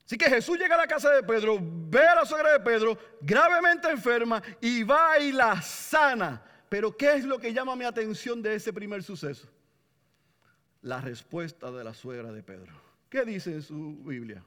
Así 0.05 0.15
que 0.15 0.29
Jesús 0.29 0.59
llega 0.59 0.75
a 0.75 0.77
la 0.81 0.88
casa 0.88 1.09
de 1.09 1.23
Pedro, 1.23 1.57
ve 1.59 2.05
a 2.05 2.13
la 2.13 2.25
suegra 2.27 2.53
de 2.53 2.59
Pedro, 2.59 2.99
gravemente 3.19 3.89
enferma, 3.89 4.43
y 4.62 4.83
va 4.83 5.17
y 5.17 5.31
la 5.31 5.59
sana. 5.59 6.39
Pero 6.69 6.95
¿qué 6.95 7.15
es 7.15 7.25
lo 7.25 7.39
que 7.39 7.51
llama 7.51 7.75
mi 7.75 7.86
atención 7.86 8.43
de 8.43 8.53
ese 8.53 8.71
primer 8.71 9.01
suceso? 9.01 9.47
La 10.84 11.02
respuesta 11.02 11.72
de 11.72 11.84
la 11.84 11.93
suegra 11.93 12.32
de 12.32 12.43
Pedro. 12.43 12.74
¿Qué 13.10 13.26
dice 13.26 13.54
en 13.54 13.62
su 13.62 13.98
Biblia? 14.04 14.43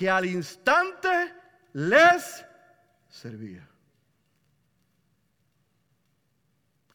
que 0.00 0.08
al 0.08 0.24
instante 0.24 1.34
les 1.74 2.42
servía. 3.10 3.68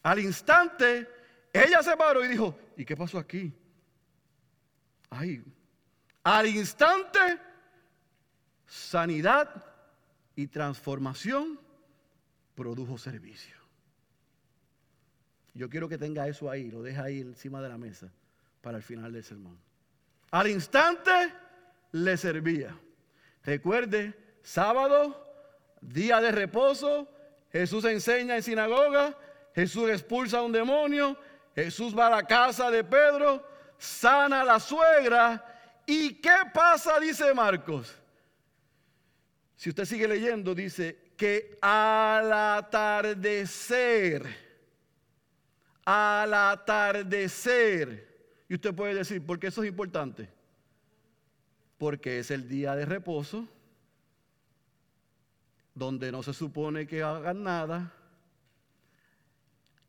Al 0.02 0.18
instante, 0.18 1.08
ella 1.54 1.84
se 1.84 1.96
paró 1.96 2.26
y 2.26 2.30
dijo, 2.30 2.58
¿y 2.76 2.84
qué 2.84 2.98
pasó 2.98 3.20
aquí? 3.20 3.54
Ay, 5.12 5.44
al 6.24 6.48
instante, 6.48 7.40
sanidad 8.66 9.64
y 10.36 10.48
transformación 10.48 11.60
produjo 12.56 12.98
servicio. 12.98 13.56
Yo 15.54 15.70
quiero 15.70 15.88
que 15.88 16.00
tenga 16.00 16.28
eso 16.28 16.50
ahí, 16.50 16.72
lo 16.72 16.82
deja 16.82 17.04
ahí 17.04 17.22
encima 17.22 17.62
de 17.62 17.70
la 17.70 17.78
mesa 17.78 18.12
para 18.66 18.78
el 18.78 18.84
final 18.84 19.14
del 19.14 19.24
sermón. 19.24 19.60
Al 20.32 20.48
instante 20.48 21.12
le 21.92 22.18
servía. 22.18 22.76
Recuerde, 23.44 24.16
sábado, 24.42 25.24
día 25.82 26.20
de 26.20 26.32
reposo, 26.32 27.08
Jesús 27.52 27.86
enseña 27.86 28.36
en 28.36 28.42
sinagoga, 28.42 29.16
Jesús 29.54 29.92
expulsa 29.92 30.40
a 30.40 30.42
un 30.42 30.52
demonio, 30.52 31.16
Jesús 31.54 31.96
va 31.96 32.08
a 32.08 32.10
la 32.10 32.24
casa 32.24 32.72
de 32.72 32.84
Pedro, 32.84 33.48
sana 33.78 34.42
a 34.42 34.46
la 34.46 34.60
suegra. 34.60 35.46
¿Y 35.86 36.16
qué 36.16 36.38
pasa? 36.52 37.00
Dice 37.00 37.32
Marcos. 37.36 37.96
Si 39.56 39.70
usted 39.70 39.86
sigue 39.86 40.08
leyendo, 40.08 40.56
dice 40.56 41.14
que 41.16 41.60
al 41.62 42.34
atardecer, 42.34 44.26
al 45.86 46.34
atardecer, 46.34 48.15
y 48.48 48.56
usted 48.56 48.74
puede 48.74 48.96
decir, 48.96 49.26
¿por 49.26 49.40
qué 49.40 49.48
eso 49.48 49.64
es 49.64 49.70
importante? 49.70 50.30
porque 51.78 52.20
es 52.20 52.32
el 52.32 52.48
día 52.48 52.76
de 52.76 52.86
reposo, 52.86 53.48
donde 55.74 56.12
no 56.12 56.24
se 56.24 56.34
supone 56.34 56.88
que 56.88 57.04
hagan 57.04 57.44
nada. 57.44 57.94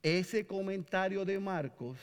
Ese 0.03 0.47
comentario 0.47 1.25
de 1.25 1.39
Marcos 1.39 1.99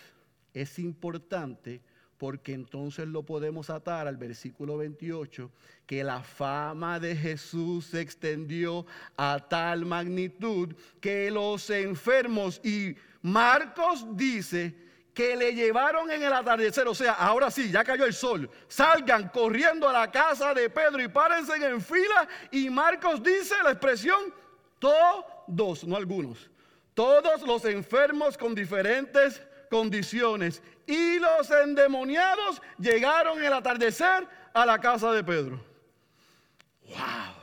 es 0.53 0.79
importante 0.79 1.81
porque 2.17 2.53
entonces 2.53 3.07
lo 3.07 3.23
podemos 3.23 3.69
atar 3.69 4.07
al 4.07 4.15
versículo 4.15 4.77
28, 4.77 5.51
que 5.85 6.03
la 6.05 6.23
fama 6.23 6.97
de 6.97 7.15
Jesús 7.17 7.87
se 7.87 7.99
extendió 7.99 8.85
a 9.17 9.45
tal 9.49 9.85
magnitud 9.85 10.73
que 11.01 11.29
los 11.29 11.69
enfermos, 11.69 12.61
y 12.63 12.95
Marcos 13.21 14.05
dice 14.15 14.73
que 15.13 15.35
le 15.35 15.53
llevaron 15.53 16.09
en 16.09 16.23
el 16.23 16.33
atardecer, 16.33 16.87
o 16.87 16.95
sea, 16.95 17.13
ahora 17.13 17.51
sí, 17.51 17.69
ya 17.69 17.83
cayó 17.83 18.05
el 18.05 18.13
sol, 18.13 18.49
salgan 18.67 19.29
corriendo 19.29 19.87
a 19.87 19.93
la 19.93 20.11
casa 20.11 20.53
de 20.53 20.69
Pedro 20.69 21.01
y 21.01 21.07
párense 21.07 21.53
en 21.55 21.79
fila. 21.81 22.27
Y 22.51 22.69
Marcos 22.69 23.21
dice 23.21 23.55
la 23.63 23.71
expresión, 23.71 24.33
todos, 24.79 25.83
no 25.83 25.95
algunos, 25.95 26.49
todos 26.93 27.43
los 27.43 27.63
enfermos 27.65 28.37
con 28.37 28.55
diferentes 28.55 29.41
condiciones 29.69 30.61
y 30.87 31.19
los 31.19 31.49
endemoniados 31.51 32.61
llegaron 32.79 33.37
en 33.37 33.45
el 33.45 33.53
atardecer 33.53 34.27
a 34.53 34.65
la 34.65 34.79
casa 34.79 35.11
de 35.11 35.23
Pedro. 35.23 35.63
¡Wow! 36.87 37.35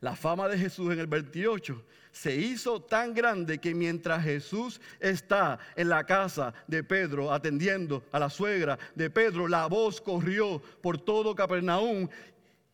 La 0.00 0.16
fama 0.16 0.48
de 0.48 0.56
Jesús 0.56 0.92
en 0.92 1.00
el 1.00 1.06
28 1.06 1.84
se 2.18 2.34
hizo 2.34 2.82
tan 2.82 3.14
grande 3.14 3.58
que 3.58 3.72
mientras 3.76 4.24
Jesús 4.24 4.80
está 4.98 5.56
en 5.76 5.88
la 5.88 6.04
casa 6.04 6.52
de 6.66 6.82
Pedro 6.82 7.32
atendiendo 7.32 8.02
a 8.10 8.18
la 8.18 8.28
suegra 8.28 8.76
de 8.96 9.08
Pedro, 9.08 9.46
la 9.46 9.66
voz 9.66 10.00
corrió 10.00 10.60
por 10.82 10.98
todo 10.98 11.36
Capernaum 11.36 12.08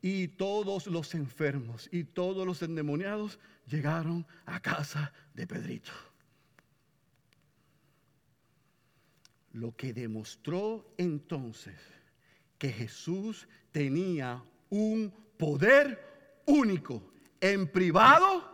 y 0.00 0.28
todos 0.28 0.86
los 0.86 1.14
enfermos 1.14 1.90
y 1.92 2.04
todos 2.04 2.46
los 2.46 2.62
endemoniados 2.62 3.38
llegaron 3.66 4.26
a 4.46 4.60
casa 4.60 5.12
de 5.34 5.46
Pedrito. 5.46 5.92
Lo 9.52 9.76
que 9.76 9.92
demostró 9.92 10.94
entonces 10.96 11.78
que 12.56 12.72
Jesús 12.72 13.46
tenía 13.72 14.42
un 14.70 15.12
poder 15.36 16.42
único 16.46 17.12
en 17.42 17.70
privado 17.70 18.53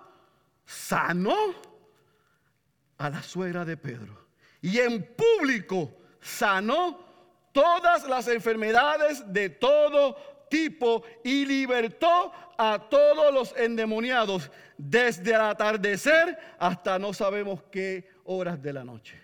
sanó 0.71 1.35
a 2.97 3.11
la 3.11 3.23
suegra 3.23 3.65
de 3.65 3.77
Pedro. 3.77 4.29
Y 4.63 4.79
en 4.79 5.03
público 5.17 5.97
sanó 6.21 7.05
todas 7.51 8.09
las 8.09 8.29
enfermedades 8.29 9.25
de 9.33 9.51
todo 9.51 10.17
tipo 10.49 11.03
y 11.25 11.45
libertó 11.45 12.33
a 12.57 12.89
todos 12.89 13.35
los 13.35 13.57
endemoniados 13.57 14.51
desde 14.77 15.35
el 15.35 15.41
atardecer 15.41 16.39
hasta 16.59 16.99
no 16.99 17.13
sabemos 17.13 17.65
qué 17.73 18.09
horas 18.25 18.63
de 18.63 18.73
la 18.73 18.85
noche. 18.85 19.21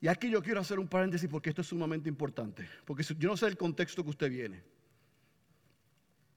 Y 0.00 0.08
aquí 0.08 0.30
yo 0.30 0.42
quiero 0.42 0.60
hacer 0.60 0.78
un 0.78 0.88
paréntesis 0.88 1.28
porque 1.28 1.48
esto 1.48 1.62
es 1.62 1.68
sumamente 1.68 2.08
importante, 2.08 2.68
porque 2.84 3.02
yo 3.02 3.30
no 3.30 3.36
sé 3.36 3.46
el 3.46 3.56
contexto 3.56 4.04
que 4.04 4.10
usted 4.10 4.30
viene. 4.30 4.62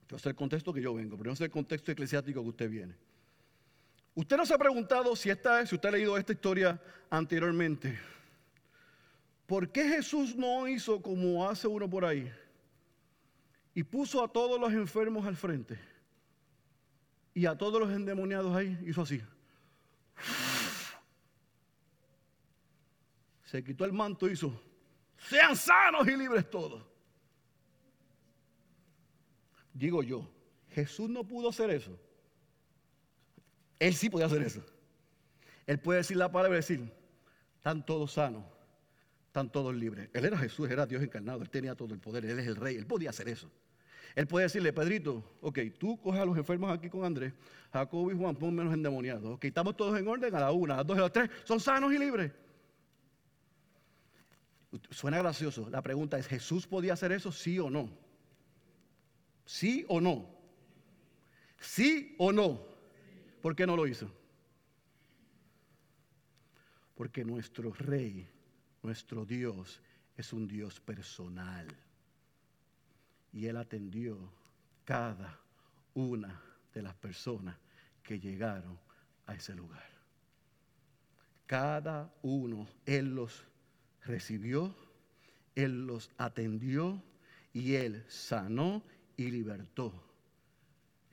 Ese 0.08 0.15
es 0.15 0.25
el 0.27 0.36
contexto 0.36 0.73
que 0.73 0.82
yo 0.82 0.93
vengo, 0.93 1.17
pero 1.17 1.30
no 1.30 1.34
es 1.34 1.41
el 1.41 1.51
contexto 1.51 1.91
eclesiástico 1.91 2.41
que 2.41 2.49
usted 2.49 2.69
viene. 2.69 3.11
Usted 4.13 4.38
no 4.38 4.45
se 4.45 4.54
ha 4.54 4.58
preguntado 4.58 5.15
si, 5.15 5.30
esta, 5.30 5.65
si 5.65 5.76
usted 5.76 5.89
ha 5.89 5.91
leído 5.93 6.17
esta 6.17 6.34
historia 6.34 6.82
anteriormente. 7.10 7.97
¿Por 9.45 9.71
qué 9.71 9.88
Jesús 9.88 10.36
no 10.36 10.67
hizo 10.67 11.02
como 11.02 11.47
hace 11.47 11.67
uno 11.67 11.89
por 11.89 12.06
ahí? 12.06 12.32
Y 13.74 13.84
puso 13.84 14.24
a 14.24 14.28
todos 14.28 14.60
los 14.60 14.71
enfermos 14.74 15.26
al 15.26 15.36
frente. 15.36 15.80
Y 17.34 17.45
a 17.45 17.58
todos 17.58 17.80
los 17.80 17.89
endemoniados 17.91 18.56
ahí 18.56 18.78
hizo 18.86 19.02
así. 19.02 19.21
Se 23.45 23.63
quitó 23.63 23.86
el 23.86 23.93
manto 23.93 24.30
y 24.30 24.34
hizo, 24.34 24.62
sean 25.30 25.56
sanos 25.56 26.08
y 26.08 26.15
libres 26.15 26.50
todos. 26.50 26.84
Digo 29.74 30.04
yo, 30.04 30.30
Jesús 30.69 31.10
no 31.10 31.24
pudo 31.24 31.50
hacer 31.50 31.69
eso. 31.69 31.97
Él 33.81 33.95
sí 33.95 34.11
podía 34.11 34.27
hacer 34.27 34.43
eso. 34.43 34.63
Él 35.65 35.79
puede 35.79 35.97
decir 35.97 36.15
la 36.15 36.31
palabra 36.31 36.55
y 36.55 36.61
decir, 36.61 36.93
están 37.55 37.83
todos 37.83 38.13
sanos, 38.13 38.43
están 39.25 39.51
todos 39.51 39.73
libres. 39.73 40.07
Él 40.13 40.23
era 40.23 40.37
Jesús, 40.37 40.69
era 40.69 40.85
Dios 40.85 41.01
encarnado, 41.01 41.41
él 41.41 41.49
tenía 41.49 41.73
todo 41.73 41.91
el 41.91 41.99
poder, 41.99 42.23
él 42.25 42.37
es 42.37 42.45
el 42.45 42.57
rey, 42.57 42.75
él 42.75 42.85
podía 42.85 43.09
hacer 43.09 43.27
eso. 43.27 43.49
Él 44.13 44.27
puede 44.27 44.43
decirle, 44.43 44.71
Pedrito, 44.71 45.23
ok, 45.41 45.59
tú 45.79 45.99
coges 45.99 46.21
a 46.21 46.25
los 46.25 46.37
enfermos 46.37 46.71
aquí 46.71 46.91
con 46.91 47.03
Andrés, 47.03 47.33
Jacob 47.73 48.11
y 48.11 48.15
Juan, 48.15 48.35
pon 48.35 48.53
menos 48.53 48.71
endemoniados. 48.71 49.33
Ok, 49.33 49.45
estamos 49.45 49.75
todos 49.75 49.97
en 49.97 50.07
orden 50.07 50.35
a 50.35 50.39
la 50.41 50.51
una, 50.51 50.75
a 50.75 50.77
las 50.77 50.85
dos, 50.85 50.99
a 50.99 51.01
las 51.01 51.11
tres, 51.11 51.31
son 51.43 51.59
sanos 51.59 51.91
y 51.91 51.97
libres. 51.97 52.31
Suena 54.91 55.17
gracioso. 55.17 55.67
La 55.71 55.81
pregunta 55.81 56.19
es, 56.19 56.27
¿Jesús 56.27 56.67
podía 56.67 56.93
hacer 56.93 57.13
eso, 57.13 57.31
sí 57.31 57.57
o 57.57 57.71
no? 57.71 57.89
¿Sí 59.43 59.85
o 59.87 59.99
no? 59.99 60.29
¿Sí 61.59 62.15
o 62.19 62.31
no? 62.31 62.70
¿Por 63.41 63.56
qué 63.56 63.65
no 63.65 63.75
lo 63.75 63.88
hizo? 63.88 64.12
Porque 66.95 67.25
nuestro 67.25 67.73
rey, 67.73 68.30
nuestro 68.84 69.25
Dios, 69.25 69.82
es 70.15 70.32
un 70.34 70.47
Dios 70.47 70.80
personal. 70.80 71.67
Y 73.34 73.47
Él 73.47 73.58
atendió 73.58 74.17
cada 74.86 75.39
una 75.93 76.39
de 76.73 76.82
las 76.84 76.93
personas 76.95 77.58
que 78.04 78.19
llegaron 78.19 78.77
a 79.25 79.34
ese 79.34 79.56
lugar. 79.56 79.89
Cada 81.47 82.13
uno, 82.21 82.67
Él 82.86 83.15
los 83.15 83.43
recibió, 84.06 84.75
Él 85.56 85.88
los 85.88 86.12
atendió 86.17 87.01
y 87.54 87.75
Él 87.75 88.06
sanó 88.08 88.84
y 89.17 89.32
libertó. 89.32 90.11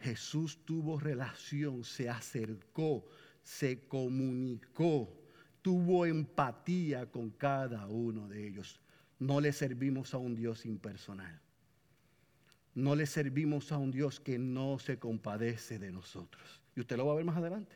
Jesús 0.01 0.59
tuvo 0.65 0.99
relación, 0.99 1.85
se 1.85 2.09
acercó, 2.09 3.05
se 3.43 3.87
comunicó, 3.89 5.13
tuvo 5.63 6.07
empatía 6.07 7.11
con 7.11 7.31
cada 7.31 7.87
uno 7.87 8.29
de 8.29 8.47
ellos. 8.47 8.81
No 9.19 9.41
le 9.41 9.53
servimos 9.53 10.15
a 10.15 10.19
un 10.19 10.35
Dios 10.35 10.65
impersonal. 10.67 11.41
No 12.75 12.95
le 12.95 13.07
servimos 13.07 13.73
a 13.73 13.79
un 13.79 13.91
Dios 13.91 14.21
que 14.21 14.39
no 14.39 14.79
se 14.79 14.99
compadece 14.99 15.79
de 15.81 15.91
nosotros. 15.91 16.63
Y 16.77 16.81
usted 16.81 16.97
lo 16.97 17.07
va 17.07 17.15
a 17.15 17.17
ver 17.17 17.25
más 17.25 17.37
adelante. 17.37 17.75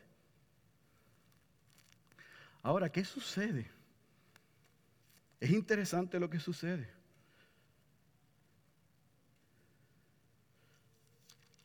Ahora, 2.61 2.89
¿qué 2.89 3.03
sucede? 3.03 3.69
Es 5.41 5.49
interesante 5.51 6.17
lo 6.19 6.29
que 6.29 6.39
sucede. 6.39 6.89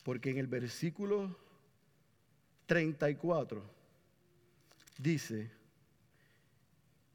Porque 0.08 0.30
en 0.30 0.38
el 0.38 0.46
versículo 0.46 1.36
34 2.64 3.62
dice, 4.96 5.50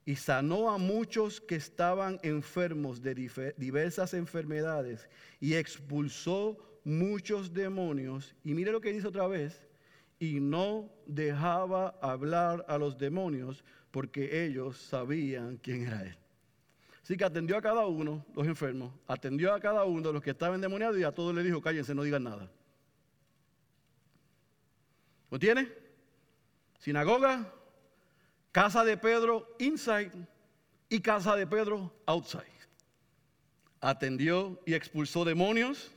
y 0.06 0.16
sanó 0.16 0.70
a 0.70 0.78
muchos 0.78 1.42
que 1.42 1.56
estaban 1.56 2.20
enfermos 2.22 3.02
de 3.02 3.16
diversas 3.58 4.14
enfermedades 4.14 5.10
y 5.40 5.56
expulsó 5.56 6.56
muchos 6.84 7.52
demonios. 7.52 8.36
Y 8.44 8.54
mire 8.54 8.72
lo 8.72 8.80
que 8.80 8.94
dice 8.94 9.08
otra 9.08 9.26
vez, 9.26 9.68
y 10.20 10.40
no 10.40 10.88
dejaba 11.08 11.98
hablar 12.00 12.64
a 12.68 12.78
los 12.78 12.96
demonios 12.96 13.66
porque 13.90 14.46
ellos 14.46 14.78
sabían 14.78 15.58
quién 15.58 15.88
era 15.88 16.04
él. 16.04 16.16
Así 17.02 17.18
que 17.18 17.24
atendió 17.24 17.58
a 17.58 17.62
cada 17.64 17.88
uno, 17.88 18.24
los 18.36 18.46
enfermos, 18.46 18.94
atendió 19.08 19.52
a 19.52 19.60
cada 19.60 19.84
uno 19.84 20.10
de 20.10 20.14
los 20.14 20.22
que 20.22 20.30
estaban 20.30 20.58
endemoniados 20.58 21.00
y 21.00 21.04
a 21.04 21.12
todos 21.12 21.34
les 21.34 21.44
dijo, 21.44 21.60
cállense, 21.60 21.96
no 21.96 22.04
digan 22.04 22.26
nada. 22.26 22.52
¿Lo 25.34 25.40
tiene? 25.40 25.68
Sinagoga, 26.78 27.52
casa 28.52 28.84
de 28.84 28.98
Pedro 28.98 29.56
inside 29.58 30.12
y 30.90 31.00
casa 31.00 31.36
de 31.36 31.48
Pedro 31.48 31.92
outside. 32.06 32.44
Atendió 33.82 34.62
y 34.68 34.76
expulsó 34.76 35.26
demonios, 35.26 35.90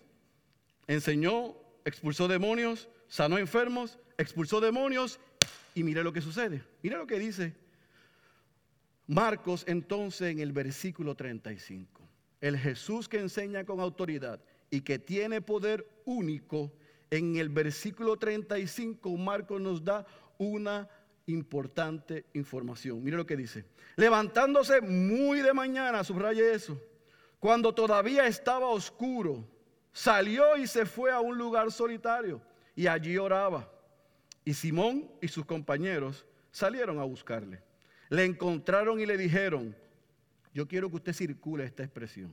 enseñó, 0.87 1.55
expulsó 1.85 2.29
demonios, 2.29 2.89
sanó 3.09 3.37
enfermos, 3.37 3.99
expulsó 4.17 4.59
demonios 4.59 5.21
y 5.75 5.85
mire 5.85 6.03
lo 6.03 6.15
que 6.15 6.23
sucede. 6.23 6.65
Mire 6.83 6.97
lo 6.97 7.07
que 7.07 7.19
dice 7.19 7.55
Marcos 9.07 9.65
entonces 9.69 10.33
en 10.33 10.39
el 10.39 10.53
versículo 10.53 11.15
35, 11.15 12.09
el 12.41 12.57
Jesús 12.57 13.07
que 13.07 13.19
enseña 13.19 13.67
con 13.67 13.81
autoridad 13.81 14.41
y 14.71 14.81
que 14.81 14.99
tiene 14.99 15.43
poder 15.43 15.87
único, 16.07 16.73
en 17.11 17.37
el 17.37 17.49
versículo 17.49 18.17
35 18.17 19.17
Marcos 19.17 19.61
nos 19.61 19.85
da 19.85 20.07
una 20.39 20.89
importante 21.27 22.27
información. 22.35 23.03
Mire 23.03 23.17
lo 23.17 23.27
que 23.27 23.37
dice. 23.37 23.65
Levantándose 23.97 24.81
muy 24.81 25.41
de 25.41 25.53
mañana, 25.53 26.05
subraye 26.05 26.53
eso, 26.53 26.81
cuando 27.39 27.75
todavía 27.75 28.27
estaba 28.27 28.69
oscuro, 28.69 29.47
salió 29.93 30.57
y 30.57 30.67
se 30.67 30.87
fue 30.87 31.11
a 31.11 31.21
un 31.21 31.37
lugar 31.37 31.71
solitario 31.71 32.41
y 32.75 32.87
allí 32.87 33.17
oraba. 33.17 33.71
Y 34.45 34.55
Simón 34.55 35.11
y 35.21 35.29
sus 35.29 35.45
compañeros 35.45 36.27
salieron 36.51 36.99
a 36.99 37.05
buscarle. 37.05 37.63
Le 38.09 38.25
encontraron 38.25 39.01
y 39.01 39.07
le 39.07 39.17
dijeron, 39.17 39.75
yo 40.55 40.69
quiero 40.69 40.89
que 40.89 40.97
usted 40.97 41.13
circule 41.13 41.65
esta 41.65 41.83
expresión. 41.83 42.33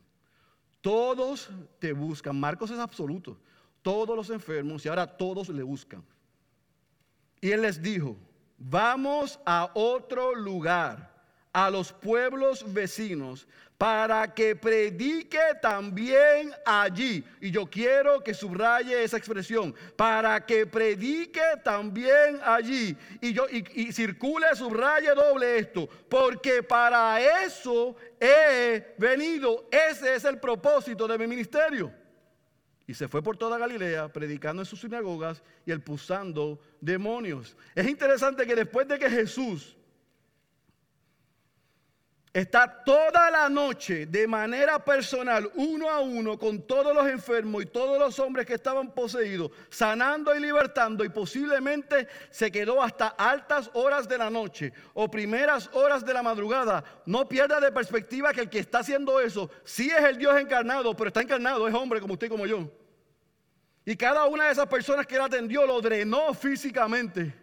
Todos 0.81 1.49
te 1.79 1.93
buscan. 1.93 2.39
Marcos 2.39 2.69
es 2.69 2.79
absoluto. 2.79 3.39
Todos 3.83 4.15
los 4.15 4.31
enfermos 4.31 4.83
y 4.83 4.89
ahora 4.89 5.05
todos 5.05 5.49
le 5.49 5.61
buscan. 5.61 6.03
Y 7.39 7.51
él 7.51 7.61
les 7.61 7.79
dijo, 7.79 8.17
vamos 8.57 9.39
a 9.45 9.69
otro 9.75 10.33
lugar 10.33 11.13
a 11.53 11.69
los 11.69 11.93
pueblos 11.93 12.65
vecinos 12.73 13.47
para 13.77 14.33
que 14.33 14.55
predique 14.55 15.37
también 15.61 16.53
allí. 16.65 17.23
Y 17.41 17.51
yo 17.51 17.65
quiero 17.65 18.23
que 18.23 18.33
subraye 18.33 19.03
esa 19.03 19.17
expresión, 19.17 19.75
para 19.97 20.45
que 20.45 20.65
predique 20.65 21.41
también 21.63 22.39
allí. 22.45 22.97
Y 23.19 23.33
yo 23.33 23.45
y, 23.49 23.91
circule, 23.91 24.47
subraye 24.55 25.13
doble 25.13 25.57
esto, 25.57 25.89
porque 26.09 26.63
para 26.63 27.19
eso 27.43 27.95
he 28.19 28.95
venido. 28.97 29.67
Ese 29.69 30.15
es 30.15 30.23
el 30.23 30.39
propósito 30.39 31.07
de 31.07 31.17
mi 31.17 31.27
ministerio. 31.27 32.02
Y 32.93 32.95
se 32.95 33.08
fue 33.08 33.23
por 33.23 33.36
toda 33.36 33.58
Galilea 33.58 34.08
predicando 34.10 34.62
en 34.62 34.67
sus 34.67 34.82
sinagogas 34.82 35.41
y 35.65 35.71
expulsando 35.71 36.60
demonios. 36.79 37.58
Es 37.73 37.88
interesante 37.88 38.45
que 38.45 38.53
después 38.53 38.88
de 38.88 38.99
que 38.99 39.10
Jesús 39.10 39.75
está 42.32 42.84
toda 42.84 43.32
la 43.32 43.49
noche 43.49 44.06
de 44.06 44.27
manera 44.27 44.77
personal, 44.77 45.49
uno 45.56 45.89
a 45.89 46.01
uno, 46.01 46.38
con 46.38 46.67
todos 46.67 46.93
los 46.93 47.08
enfermos 47.08 47.63
y 47.63 47.65
todos 47.65 47.97
los 47.97 48.19
hombres 48.19 48.45
que 48.45 48.53
estaban 48.53 48.91
poseídos, 48.91 49.49
sanando 49.71 50.36
y 50.36 50.39
libertando, 50.39 51.03
y 51.03 51.10
posiblemente 51.10 52.08
se 52.29 52.51
quedó 52.51 52.79
hasta 52.84 53.08
altas 53.08 53.71
horas 53.73 54.08
de 54.08 54.19
la 54.19 54.29
noche 54.29 54.71
o 54.93 55.10
primeras 55.10 55.67
horas 55.73 56.06
de 56.06 56.13
la 56.13 56.21
madrugada. 56.21 56.84
No 57.08 57.27
pierda 57.27 57.60
de 57.60 57.71
perspectiva 57.71 58.34
que 58.34 58.41
el 58.41 58.51
que 58.51 58.60
está 58.60 58.82
haciendo 58.82 59.19
eso 59.19 59.49
sí 59.63 59.89
es 59.89 60.03
el 60.03 60.19
Dios 60.19 60.39
encarnado, 60.39 60.95
pero 60.95 61.08
está 61.08 61.23
encarnado, 61.23 61.67
es 61.67 61.73
hombre 61.73 61.99
como 61.99 62.13
usted 62.13 62.27
y 62.27 62.29
como 62.29 62.45
yo. 62.45 62.69
Y 63.85 63.95
cada 63.95 64.25
una 64.25 64.45
de 64.45 64.51
esas 64.53 64.67
personas 64.67 65.05
que 65.05 65.15
él 65.15 65.21
atendió 65.21 65.65
lo 65.65 65.81
drenó 65.81 66.33
físicamente 66.33 67.35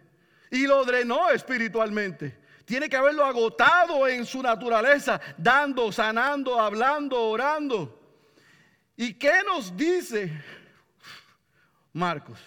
y 0.49 0.65
lo 0.65 0.83
drenó 0.83 1.29
espiritualmente 1.29 2.41
tiene 2.71 2.87
que 2.87 2.95
haberlo 2.95 3.25
agotado 3.25 4.07
en 4.07 4.25
su 4.25 4.41
naturaleza, 4.41 5.19
dando, 5.37 5.91
sanando, 5.91 6.57
hablando, 6.57 7.21
orando. 7.21 7.99
¿Y 8.95 9.13
qué 9.15 9.41
nos 9.45 9.75
dice 9.75 10.31
Marcos? 11.91 12.39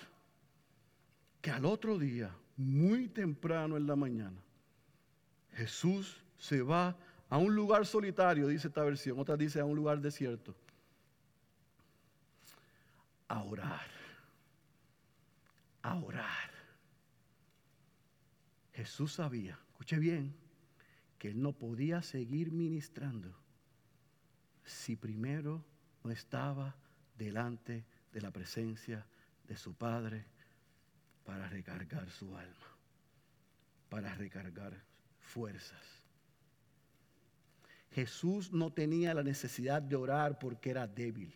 Que 1.43 1.51
al 1.51 1.67
otro 1.67 1.99
día, 1.99 2.35
muy 2.57 3.09
temprano 3.09 3.77
en 3.77 3.87
la 3.87 3.97
mañana, 3.97 4.41
Jesús 5.53 6.23
se 6.39 6.63
va 6.63 6.97
a 7.29 7.37
un 7.37 7.55
lugar 7.55 7.85
solitario, 7.85 8.47
dice 8.47 8.69
esta 8.69 8.83
versión, 8.83 9.19
otra 9.19 9.37
dice 9.37 9.61
a 9.61 9.67
un 9.67 9.77
lugar 9.77 10.01
desierto, 10.01 10.55
a 13.29 13.43
orar. 13.43 13.91
a 15.83 15.97
orar. 15.97 16.51
Jesús 18.73 19.13
sabía, 19.13 19.59
escuche 19.69 19.99
bien, 19.99 20.35
que 21.19 21.29
él 21.29 21.43
no 21.43 21.53
podía 21.53 22.03
seguir 22.03 22.53
ministrando 22.53 23.37
si 24.65 24.97
primero 24.97 25.65
no 26.03 26.11
estaba 26.11 26.75
delante 27.19 27.85
de 28.13 28.21
la 28.21 28.31
presencia 28.31 29.07
de 29.47 29.57
su 29.57 29.75
Padre 29.75 30.25
para 31.25 31.49
recargar 31.49 32.11
su 32.11 32.37
alma, 32.37 32.77
para 33.89 34.15
recargar 34.15 34.83
fuerzas. 35.19 36.03
Jesús 37.93 38.53
no 38.53 38.73
tenía 38.73 39.15
la 39.15 39.23
necesidad 39.23 39.81
de 39.81 39.97
orar 39.97 40.39
porque 40.39 40.71
era 40.71 40.87
débil. 40.87 41.35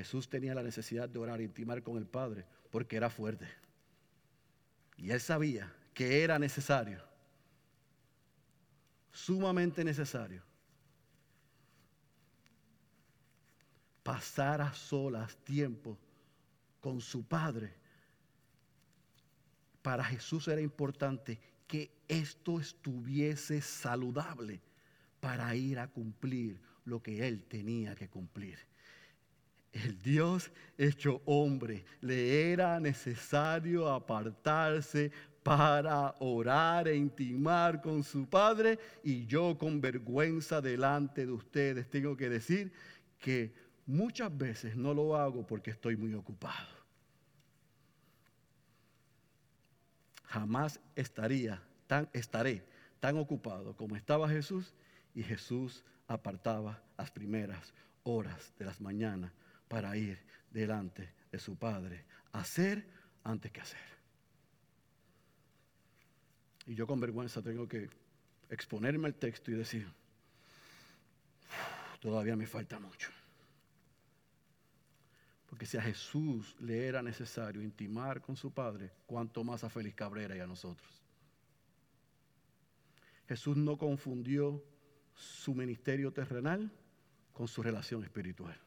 Jesús 0.00 0.30
tenía 0.30 0.54
la 0.54 0.62
necesidad 0.62 1.10
de 1.10 1.18
orar, 1.18 1.42
intimar 1.42 1.82
con 1.82 1.98
el 1.98 2.06
Padre, 2.06 2.46
porque 2.70 2.96
era 2.96 3.10
fuerte. 3.10 3.46
Y 4.96 5.10
él 5.10 5.20
sabía 5.20 5.70
que 5.92 6.24
era 6.24 6.38
necesario, 6.38 7.02
sumamente 9.12 9.84
necesario, 9.84 10.42
pasar 14.02 14.62
a 14.62 14.72
solas 14.72 15.36
tiempo 15.44 15.98
con 16.80 17.02
su 17.02 17.22
Padre. 17.22 17.74
Para 19.82 20.02
Jesús 20.02 20.48
era 20.48 20.62
importante 20.62 21.38
que 21.66 21.90
esto 22.08 22.58
estuviese 22.58 23.60
saludable 23.60 24.62
para 25.20 25.54
ir 25.54 25.78
a 25.78 25.88
cumplir 25.88 26.58
lo 26.86 27.02
que 27.02 27.28
él 27.28 27.42
tenía 27.42 27.94
que 27.94 28.08
cumplir. 28.08 28.69
El 29.72 30.00
Dios 30.02 30.50
hecho 30.76 31.22
hombre 31.26 31.84
le 32.00 32.52
era 32.52 32.80
necesario 32.80 33.88
apartarse 33.88 35.12
para 35.42 36.14
orar 36.18 36.88
e 36.88 36.96
intimar 36.96 37.80
con 37.80 38.02
su 38.02 38.28
Padre 38.28 38.78
y 39.02 39.26
yo 39.26 39.56
con 39.56 39.80
vergüenza 39.80 40.60
delante 40.60 41.24
de 41.24 41.32
ustedes 41.32 41.88
tengo 41.88 42.16
que 42.16 42.28
decir 42.28 42.72
que 43.18 43.52
muchas 43.86 44.36
veces 44.36 44.76
no 44.76 44.92
lo 44.92 45.16
hago 45.16 45.46
porque 45.46 45.70
estoy 45.70 45.96
muy 45.96 46.14
ocupado. 46.14 46.68
Jamás 50.24 50.80
estaría 50.94 51.62
tan 51.86 52.08
estaré 52.12 52.64
tan 53.00 53.16
ocupado 53.16 53.74
como 53.76 53.96
estaba 53.96 54.28
Jesús 54.28 54.74
y 55.14 55.22
Jesús 55.22 55.84
apartaba 56.06 56.82
las 56.98 57.10
primeras 57.10 57.72
horas 58.04 58.52
de 58.58 58.64
las 58.66 58.80
mañanas 58.80 59.32
para 59.70 59.96
ir 59.96 60.18
delante 60.50 61.12
de 61.30 61.38
su 61.38 61.56
Padre, 61.56 62.04
hacer 62.32 62.84
antes 63.22 63.52
que 63.52 63.60
hacer. 63.60 63.78
Y 66.66 66.74
yo 66.74 66.88
con 66.88 66.98
vergüenza 66.98 67.40
tengo 67.40 67.68
que 67.68 67.88
exponerme 68.48 69.06
al 69.06 69.14
texto 69.14 69.52
y 69.52 69.54
decir, 69.54 69.86
todavía 72.00 72.34
me 72.34 72.48
falta 72.48 72.80
mucho. 72.80 73.10
Porque 75.46 75.66
si 75.66 75.76
a 75.76 75.82
Jesús 75.82 76.56
le 76.58 76.88
era 76.88 77.00
necesario 77.00 77.62
intimar 77.62 78.20
con 78.20 78.34
su 78.34 78.52
Padre, 78.52 78.90
cuánto 79.06 79.44
más 79.44 79.62
a 79.62 79.70
Félix 79.70 79.94
Cabrera 79.94 80.36
y 80.36 80.40
a 80.40 80.48
nosotros. 80.48 81.00
Jesús 83.28 83.56
no 83.56 83.78
confundió 83.78 84.64
su 85.14 85.54
ministerio 85.54 86.12
terrenal 86.12 86.72
con 87.32 87.46
su 87.46 87.62
relación 87.62 88.02
espiritual. 88.02 88.60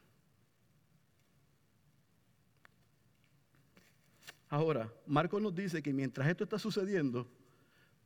Ahora, 4.48 4.92
Marcos 5.06 5.40
nos 5.42 5.54
dice 5.54 5.82
que 5.82 5.92
mientras 5.92 6.28
esto 6.28 6.44
está 6.44 6.58
sucediendo, 6.58 7.26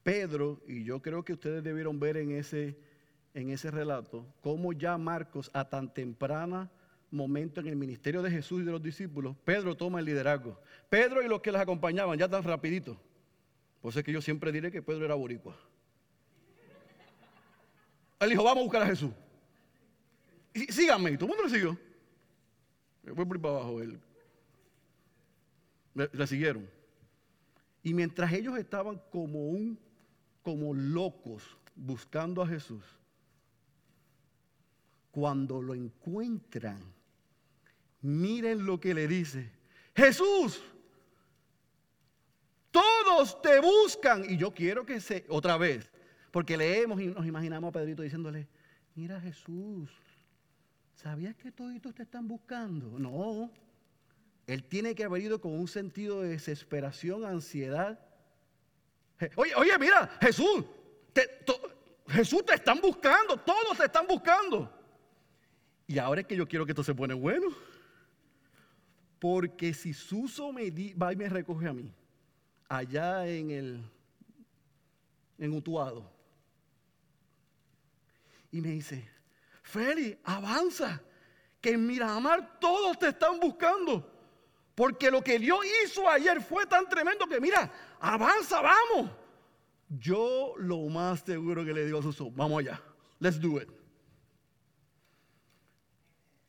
Pedro, 0.03 0.62
y 0.66 0.85
yo 0.85 1.01
creo 1.03 1.24
que 1.24 1.35
ustedes 1.35 1.62
debieron 1.62 2.01
ver 2.01 2.16
en 2.16 2.31
ese, 2.31 2.79
en 3.35 3.51
ese 3.51 3.70
relato, 3.70 4.27
cómo 4.40 4.72
ya 4.72 4.96
Marcos 4.96 5.51
a 5.53 5.68
tan 5.68 5.92
temprana 5.92 6.70
momento 7.11 7.61
en 7.61 7.66
el 7.66 7.77
ministerio 7.77 8.22
de 8.22 8.31
Jesús 8.31 8.62
y 8.62 8.64
de 8.64 8.72
los 8.72 8.83
discípulos, 8.83 9.37
Pedro 9.44 9.77
toma 9.77 9.98
el 9.98 10.05
liderazgo. 10.05 10.61
Pedro 10.88 11.22
y 11.22 11.29
los 11.29 11.40
que 11.40 11.53
les 11.53 11.61
acompañaban, 11.61 12.18
ya 12.18 12.29
tan 12.29 12.42
rapidito. 12.42 12.98
Por 13.81 13.90
eso 13.90 14.01
es 14.01 14.05
que 14.05 14.12
yo 14.12 14.20
siempre 14.20 14.53
diré 14.53 14.70
que 14.70 14.83
Pedro 14.83 15.05
era 15.05 15.14
boricua. 15.14 15.57
Él 18.20 18.31
dijo, 18.31 18.42
vamos 18.42 18.61
a 18.61 18.64
buscar 18.64 18.83
a 18.83 18.87
Jesús. 18.87 19.12
Y 20.53 20.72
síganme, 20.72 21.12
y 21.12 21.16
todo 21.16 21.27
el 21.27 21.37
mundo 21.37 21.44
le 21.44 21.51
siguió. 21.51 21.79
Fue 23.14 23.27
por 23.27 23.40
para 23.40 23.55
abajo 23.55 23.81
él. 23.81 23.98
Le, 25.94 26.27
siguieron. 26.27 26.68
Y 27.83 27.94
mientras 27.94 28.33
ellos 28.33 28.59
estaban 28.59 29.01
como 29.11 29.48
un, 29.48 29.79
como 30.42 30.74
locos 30.74 31.42
buscando 31.74 32.42
a 32.42 32.46
Jesús, 32.46 32.85
cuando 35.11 35.61
lo 35.62 35.74
encuentran, 35.74 36.81
miren 38.03 38.64
lo 38.64 38.79
que 38.79 38.94
le 38.94 39.09
dice. 39.09 39.51
Jesús, 39.94 40.62
todos 42.70 43.40
te 43.42 43.61
buscan. 43.61 44.24
Y 44.29 44.37
yo 44.37 44.53
quiero 44.53 44.85
que 44.87 45.01
se, 45.01 45.24
otra 45.29 45.57
vez, 45.57 45.90
porque 46.31 46.57
leemos 46.57 47.01
y 47.01 47.07
nos 47.07 47.27
imaginamos 47.27 47.68
a 47.68 47.72
Pedrito 47.72 48.03
diciéndole, 48.03 48.46
mira 48.94 49.20
Jesús, 49.20 49.90
¿sabías 50.94 51.35
que 51.37 51.51
todos 51.51 51.81
te 51.94 52.03
están 52.03 52.29
buscando? 52.29 52.98
No. 52.98 53.51
Él 54.48 54.64
tiene 54.64 54.94
que 54.94 55.04
haber 55.04 55.20
ido 55.20 55.42
con 55.42 55.52
un 55.52 55.68
sentido 55.68 56.22
de 56.22 56.30
desesperación, 56.30 57.22
ansiedad. 57.22 58.00
Oye, 59.37 59.54
oye, 59.54 59.78
mira, 59.78 60.11
Jesús, 60.22 60.64
Jesús 62.08 62.46
te 62.46 62.54
están 62.54 62.80
buscando, 62.80 63.37
todos 63.37 63.76
te 63.76 63.84
están 63.84 64.06
buscando. 64.06 64.72
Y 65.87 65.98
ahora 65.98 66.22
es 66.22 66.26
que 66.26 66.34
yo 66.34 66.48
quiero 66.48 66.64
que 66.64 66.72
esto 66.72 66.82
se 66.82 66.94
pone 66.94 67.12
bueno. 67.12 67.48
Porque 69.18 69.74
si 69.74 69.92
Suso 69.92 70.50
me 70.50 70.70
va 70.94 71.12
y 71.12 71.16
me 71.16 71.28
recoge 71.28 71.68
a 71.68 71.74
mí, 71.74 71.92
allá 72.70 73.26
en 73.26 73.50
el 73.50 73.84
en 75.37 75.52
Utuado, 75.52 76.11
y 78.50 78.62
me 78.62 78.68
dice, 78.68 79.06
Feli, 79.62 80.18
avanza, 80.24 81.02
que 81.61 81.72
en 81.72 81.87
Miramar 81.87 82.58
todos 82.58 82.98
te 82.98 83.08
están 83.08 83.38
buscando. 83.38 84.17
Porque 84.78 85.10
lo 85.10 85.24
que 85.24 85.40
Dios 85.40 85.58
hizo 85.82 86.08
ayer 86.08 86.40
fue 86.40 86.64
tan 86.64 86.88
tremendo 86.88 87.26
que 87.26 87.40
mira, 87.40 87.68
avanza, 87.98 88.60
vamos. 88.62 89.10
Yo 89.88 90.54
lo 90.56 90.88
más 90.88 91.18
seguro 91.22 91.64
que 91.64 91.72
le 91.72 91.84
digo 91.84 91.98
a 91.98 92.02
Suso, 92.02 92.30
vamos 92.30 92.60
allá, 92.60 92.80
let's 93.18 93.40
do 93.40 93.60
it. 93.60 93.68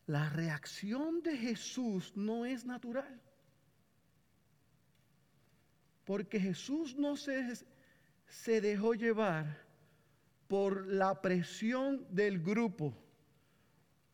La 0.05 0.29
reacción 0.29 1.23
de 1.23 1.37
Jesús 1.37 2.13
no 2.15 2.45
es 2.45 2.65
natural. 2.65 3.19
Porque 6.05 6.39
Jesús 6.39 6.95
no 6.95 7.17
se, 7.17 7.51
se 8.27 8.61
dejó 8.61 8.93
llevar 8.93 9.65
por 10.47 10.85
la 10.85 11.19
presión 11.19 12.05
del 12.11 12.43
grupo, 12.43 12.95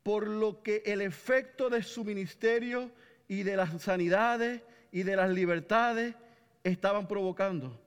por 0.04 0.26
lo 0.26 0.64
que 0.64 0.84
el 0.86 1.02
efecto 1.02 1.70
de 1.70 1.84
su 1.84 2.06
ministerio 2.06 2.94
y 3.28 3.44
de 3.44 3.56
las 3.56 3.82
sanidades 3.82 4.62
y 4.92 5.04
de 5.04 5.16
las 5.16 5.30
libertades 5.30 6.16
estaban 6.64 7.08
provocando. 7.08 7.80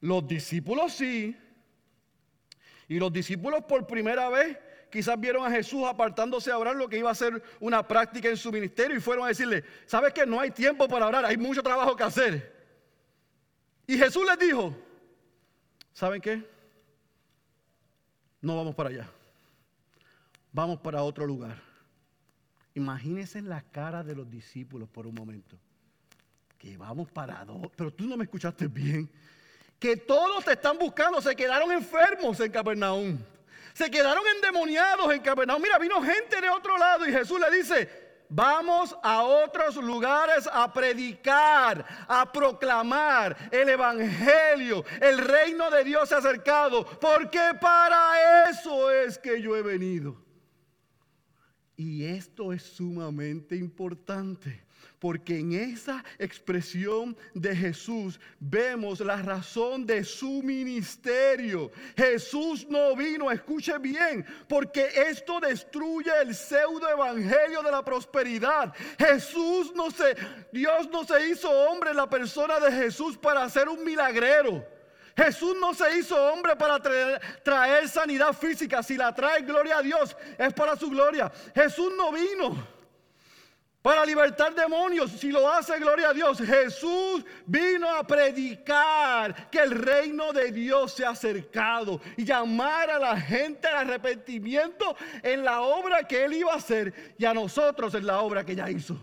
Los 0.00 0.26
discípulos 0.26 0.92
sí. 0.92 1.36
Y 2.88 2.98
los 2.98 3.12
discípulos 3.12 3.64
por 3.64 3.86
primera 3.86 4.28
vez 4.28 4.58
quizás 4.90 5.18
vieron 5.20 5.44
a 5.44 5.50
Jesús 5.50 5.84
apartándose 5.86 6.50
a 6.50 6.58
orar 6.58 6.76
lo 6.76 6.88
que 6.88 6.98
iba 6.98 7.10
a 7.10 7.14
ser 7.14 7.42
una 7.60 7.86
práctica 7.86 8.28
en 8.28 8.36
su 8.36 8.50
ministerio 8.50 8.96
y 8.96 9.00
fueron 9.00 9.26
a 9.26 9.28
decirle, 9.28 9.64
¿sabes 9.86 10.12
que 10.12 10.24
no 10.24 10.40
hay 10.40 10.50
tiempo 10.50 10.88
para 10.88 11.06
orar? 11.06 11.24
Hay 11.24 11.36
mucho 11.36 11.62
trabajo 11.62 11.94
que 11.94 12.04
hacer. 12.04 12.56
Y 13.86 13.98
Jesús 13.98 14.24
les 14.26 14.38
dijo, 14.38 14.74
¿saben 15.92 16.20
qué? 16.20 16.42
No 18.40 18.56
vamos 18.56 18.74
para 18.74 18.90
allá. 18.90 19.10
Vamos 20.52 20.78
para 20.80 21.02
otro 21.02 21.26
lugar. 21.26 21.67
Imagínense 22.74 23.42
la 23.42 23.62
cara 23.62 24.02
de 24.02 24.14
los 24.14 24.30
discípulos 24.30 24.88
por 24.88 25.06
un 25.06 25.14
momento. 25.14 25.58
Que 26.58 26.76
vamos 26.76 27.10
para 27.10 27.44
dos. 27.44 27.68
Pero 27.76 27.92
tú 27.92 28.06
no 28.06 28.16
me 28.16 28.24
escuchaste 28.24 28.66
bien. 28.66 29.10
Que 29.78 29.96
todos 29.96 30.44
te 30.44 30.52
están 30.52 30.78
buscando. 30.78 31.20
Se 31.20 31.34
quedaron 31.34 31.72
enfermos 31.72 32.38
en 32.40 32.50
Capernaum. 32.50 33.18
Se 33.74 33.90
quedaron 33.90 34.24
endemoniados 34.34 35.12
en 35.12 35.20
Capernaum. 35.20 35.62
Mira, 35.62 35.78
vino 35.78 36.02
gente 36.02 36.40
de 36.40 36.50
otro 36.50 36.76
lado 36.76 37.06
y 37.06 37.12
Jesús 37.12 37.38
le 37.38 37.56
dice, 37.56 37.88
vamos 38.28 38.96
a 39.02 39.22
otros 39.22 39.76
lugares 39.76 40.48
a 40.52 40.72
predicar, 40.72 41.84
a 42.08 42.30
proclamar 42.32 43.36
el 43.52 43.68
Evangelio. 43.68 44.84
El 45.00 45.18
reino 45.18 45.70
de 45.70 45.84
Dios 45.84 46.08
se 46.08 46.16
ha 46.16 46.18
acercado. 46.18 46.84
Porque 46.84 47.52
para 47.60 48.50
eso 48.50 48.90
es 48.90 49.16
que 49.18 49.40
yo 49.40 49.56
he 49.56 49.62
venido. 49.62 50.27
Y 51.78 52.04
esto 52.06 52.52
es 52.52 52.64
sumamente 52.64 53.54
importante, 53.54 54.64
Porque 54.98 55.38
en 55.38 55.52
esa 55.52 56.04
expresión 56.18 57.16
de 57.32 57.54
Jesús 57.54 58.18
vemos 58.40 58.98
la 58.98 59.22
razón 59.22 59.86
de 59.86 60.02
su 60.02 60.42
ministerio. 60.42 61.70
Jesús 61.96 62.66
no 62.68 62.96
vino, 62.96 63.30
escuche 63.30 63.78
bien, 63.78 64.26
porque 64.48 64.88
esto 65.08 65.38
destruye 65.38 66.10
el 66.20 66.34
pseudo 66.34 66.88
evangelio 66.88 67.62
de 67.62 67.70
la 67.70 67.84
prosperidad. 67.84 68.74
Jesús 68.98 69.72
no 69.76 69.92
se, 69.92 70.16
Dios 70.52 70.90
no 70.90 71.04
se 71.04 71.28
hizo 71.28 71.48
hombre 71.48 71.90
en 71.90 71.96
la 71.96 72.10
persona 72.10 72.58
de 72.58 72.72
Jesús 72.72 73.16
para 73.16 73.48
ser 73.48 73.68
un 73.68 73.84
milagrero. 73.84 74.77
Jesús 75.18 75.56
no 75.60 75.74
se 75.74 75.98
hizo 75.98 76.14
hombre 76.32 76.54
para 76.54 76.78
traer, 76.78 77.88
sanidad 77.88 78.32
física. 78.32 78.84
Si 78.84 78.96
la 78.96 79.12
trae, 79.12 79.42
gloria 79.42 79.78
a 79.78 79.82
Dios, 79.82 80.16
es 80.38 80.54
para 80.54 80.76
su 80.76 80.88
gloria. 80.88 81.30
Jesús 81.52 81.92
no 81.96 82.12
vino 82.12 82.64
para 83.82 84.06
libertar 84.06 84.54
demonios. 84.54 85.10
Si 85.10 85.32
lo 85.32 85.50
hace, 85.50 85.76
gloria 85.80 86.10
a 86.10 86.14
Dios. 86.14 86.38
Jesús 86.38 87.24
vino 87.46 87.90
a 87.90 88.06
predicar 88.06 89.50
que 89.50 89.58
el 89.58 89.72
reino 89.72 90.32
de 90.32 90.52
Dios 90.52 90.92
se 90.92 91.04
ha 91.04 91.10
acercado 91.10 92.00
y 92.16 92.24
llamar 92.24 92.88
a 92.88 93.00
la 93.00 93.20
gente 93.20 93.66
al 93.66 93.88
arrepentimiento 93.88 94.94
en 95.20 95.44
la 95.44 95.62
obra 95.62 96.06
que 96.06 96.26
él 96.26 96.34
iba 96.34 96.52
a 96.52 96.58
hacer 96.58 97.14
y 97.18 97.24
a 97.24 97.34
nosotros 97.34 97.92
en 97.94 98.06
la 98.06 98.20
obra 98.20 98.44
que 98.44 98.54
ya 98.54 98.70
hizo. 98.70 98.96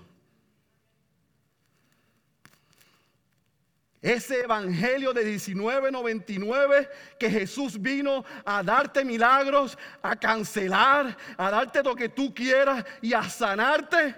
Ese 4.05 4.41
evangelio 4.41 5.13
de 5.13 5.25
1999 5.25 6.89
que 7.17 7.27
Jesús 7.27 7.81
vino 7.81 8.23
a 8.45 8.61
darte 8.61 9.03
milagros, 9.03 9.79
a 10.03 10.15
cancelar, 10.15 11.17
a 11.35 11.49
darte 11.49 11.81
lo 11.81 11.95
que 11.95 12.09
tú 12.09 12.31
quieras 12.31 12.85
y 13.01 13.13
a 13.13 13.23
sanarte 13.27 14.15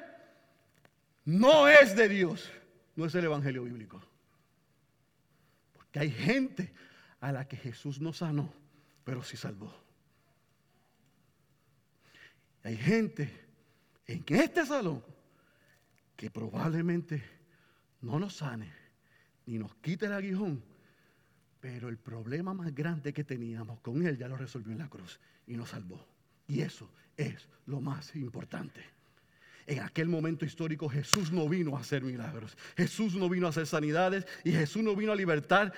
no 1.23 1.69
es 1.69 1.95
de 1.95 2.09
Dios, 2.09 2.51
no 2.97 3.05
es 3.05 3.15
el 3.15 3.23
Evangelio 3.23 3.63
bíblico. 3.63 4.01
Porque 5.71 5.99
hay 5.99 6.11
gente 6.11 6.73
a 7.21 7.31
la 7.31 7.47
que 7.47 7.55
Jesús 7.55 8.01
no 8.01 8.11
sanó, 8.11 8.51
pero 9.05 9.23
sí 9.23 9.37
salvó. 9.37 9.73
Hay 12.63 12.75
gente 12.75 13.31
en 14.05 14.21
este 14.27 14.65
salón 14.65 15.01
que 16.17 16.29
probablemente 16.29 17.23
no 18.01 18.19
nos 18.19 18.35
sane 18.35 18.86
ni 19.47 19.57
nos 19.57 19.73
quite 19.75 20.05
el 20.05 20.13
aguijón, 20.13 20.61
pero 21.59 21.89
el 21.89 21.97
problema 21.97 22.53
más 22.53 22.75
grande 22.75 23.13
que 23.13 23.23
teníamos 23.23 23.79
con 23.79 24.05
Él 24.05 24.17
ya 24.17 24.27
lo 24.27 24.37
resolvió 24.37 24.73
en 24.73 24.79
la 24.79 24.89
cruz 24.89 25.19
y 25.47 25.55
nos 25.55 25.69
salvó. 25.69 26.05
Y 26.47 26.61
eso 26.61 26.89
es 27.15 27.47
lo 27.65 27.81
más 27.81 28.15
importante. 28.15 28.81
En 29.65 29.79
aquel 29.79 30.07
momento 30.07 30.45
histórico 30.45 30.87
Jesús 30.87 31.31
no 31.31 31.49
vino 31.49 31.75
a 31.75 31.81
hacer 31.81 32.03
milagros, 32.03 32.57
Jesús 32.77 33.15
no 33.15 33.27
vino 33.27 33.47
a 33.47 33.49
hacer 33.49 33.65
sanidades 33.67 34.25
y 34.43 34.51
Jesús 34.51 34.83
no 34.83 34.95
vino 34.95 35.11
a 35.11 35.15
libertar 35.15 35.73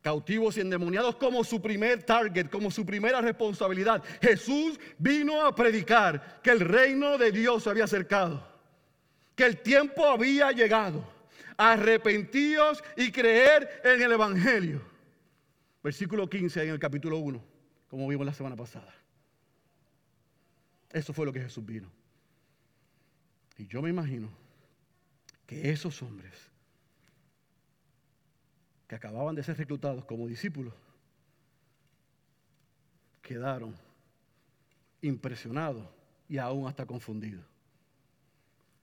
cautivos 0.00 0.56
y 0.56 0.60
endemoniados 0.60 1.16
como 1.16 1.44
su 1.44 1.60
primer 1.60 2.02
target, 2.04 2.48
como 2.48 2.70
su 2.70 2.86
primera 2.86 3.20
responsabilidad. 3.20 4.02
Jesús 4.22 4.78
vino 4.98 5.44
a 5.44 5.54
predicar 5.54 6.40
que 6.42 6.50
el 6.50 6.60
reino 6.60 7.18
de 7.18 7.32
Dios 7.32 7.64
se 7.64 7.70
había 7.70 7.84
acercado, 7.84 8.46
que 9.34 9.44
el 9.44 9.58
tiempo 9.58 10.06
había 10.06 10.52
llegado. 10.52 11.17
Arrepentíos 11.58 12.82
y 12.96 13.10
creer 13.10 13.82
en 13.84 14.00
el 14.00 14.12
Evangelio. 14.12 14.80
Versículo 15.82 16.30
15 16.30 16.62
en 16.62 16.70
el 16.70 16.78
capítulo 16.78 17.18
1, 17.18 17.44
como 17.88 18.06
vimos 18.08 18.24
la 18.24 18.32
semana 18.32 18.56
pasada. 18.56 18.94
Eso 20.90 21.12
fue 21.12 21.26
lo 21.26 21.32
que 21.32 21.40
Jesús 21.40 21.66
vino. 21.66 21.90
Y 23.56 23.66
yo 23.66 23.82
me 23.82 23.90
imagino 23.90 24.30
que 25.46 25.70
esos 25.70 26.00
hombres 26.02 26.32
que 28.86 28.94
acababan 28.94 29.34
de 29.34 29.42
ser 29.42 29.58
reclutados 29.58 30.04
como 30.04 30.28
discípulos 30.28 30.72
quedaron 33.20 33.74
impresionados 35.02 35.86
y 36.28 36.38
aún 36.38 36.68
hasta 36.68 36.86
confundidos. 36.86 37.44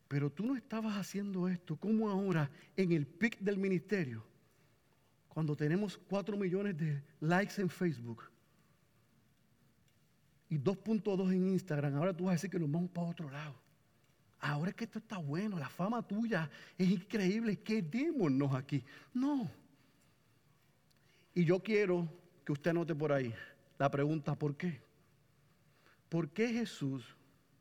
Pero 0.07 0.29
tú 0.31 0.45
no 0.45 0.55
estabas 0.55 0.97
haciendo 0.97 1.47
esto 1.47 1.75
como 1.75 2.09
ahora 2.09 2.49
en 2.75 2.91
el 2.91 3.07
pic 3.07 3.39
del 3.39 3.57
ministerio, 3.57 4.23
cuando 5.29 5.55
tenemos 5.55 5.97
4 5.97 6.37
millones 6.37 6.77
de 6.77 7.01
likes 7.19 7.61
en 7.61 7.69
Facebook 7.69 8.23
y 10.49 10.57
2.2 10.57 11.33
en 11.33 11.49
Instagram. 11.49 11.95
Ahora 11.95 12.15
tú 12.15 12.25
vas 12.25 12.31
a 12.31 12.35
decir 12.35 12.49
que 12.49 12.59
nos 12.59 12.71
vamos 12.71 12.89
para 12.91 13.07
otro 13.07 13.29
lado 13.29 13.65
ahora 14.45 14.69
es 14.69 14.75
que 14.75 14.83
esto 14.83 14.99
está 14.99 15.17
bueno, 15.17 15.57
la 15.57 15.69
fama 15.69 16.01
tuya 16.01 16.49
es 16.77 16.89
increíble, 16.89 17.59
quedémonos 17.59 18.53
aquí. 18.53 18.83
No. 19.13 19.49
Y 21.33 21.43
yo 21.43 21.61
quiero 21.61 22.07
que 22.45 22.51
usted 22.51 22.71
anote 22.71 22.95
por 22.95 23.11
ahí 23.11 23.33
la 23.77 23.89
pregunta, 23.89 24.35
¿por 24.35 24.55
qué? 24.55 24.81
¿Por 26.09 26.29
qué 26.29 26.49
Jesús, 26.49 27.03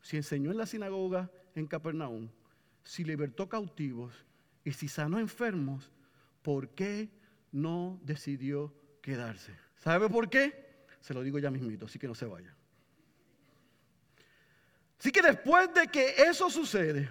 si 0.01 0.17
enseñó 0.17 0.51
en 0.51 0.57
la 0.57 0.65
sinagoga 0.65 1.29
en 1.55 1.67
Capernaum, 1.67 2.29
si 2.83 3.03
libertó 3.03 3.49
cautivos 3.49 4.13
y 4.63 4.73
si 4.73 4.87
sanó 4.87 5.19
enfermos, 5.19 5.91
¿por 6.41 6.69
qué 6.69 7.09
no 7.51 7.99
decidió 8.03 8.73
quedarse? 9.01 9.55
¿Sabe 9.77 10.09
por 10.09 10.29
qué? 10.29 10.85
Se 11.01 11.13
lo 11.13 11.23
digo 11.23 11.39
ya 11.39 11.49
mismito, 11.49 11.85
así 11.85 11.97
que 11.97 12.07
no 12.07 12.15
se 12.15 12.25
vaya. 12.25 12.53
Así 14.99 15.11
que 15.11 15.21
después 15.21 15.73
de 15.73 15.87
que 15.87 16.15
eso 16.17 16.49
sucede, 16.49 17.09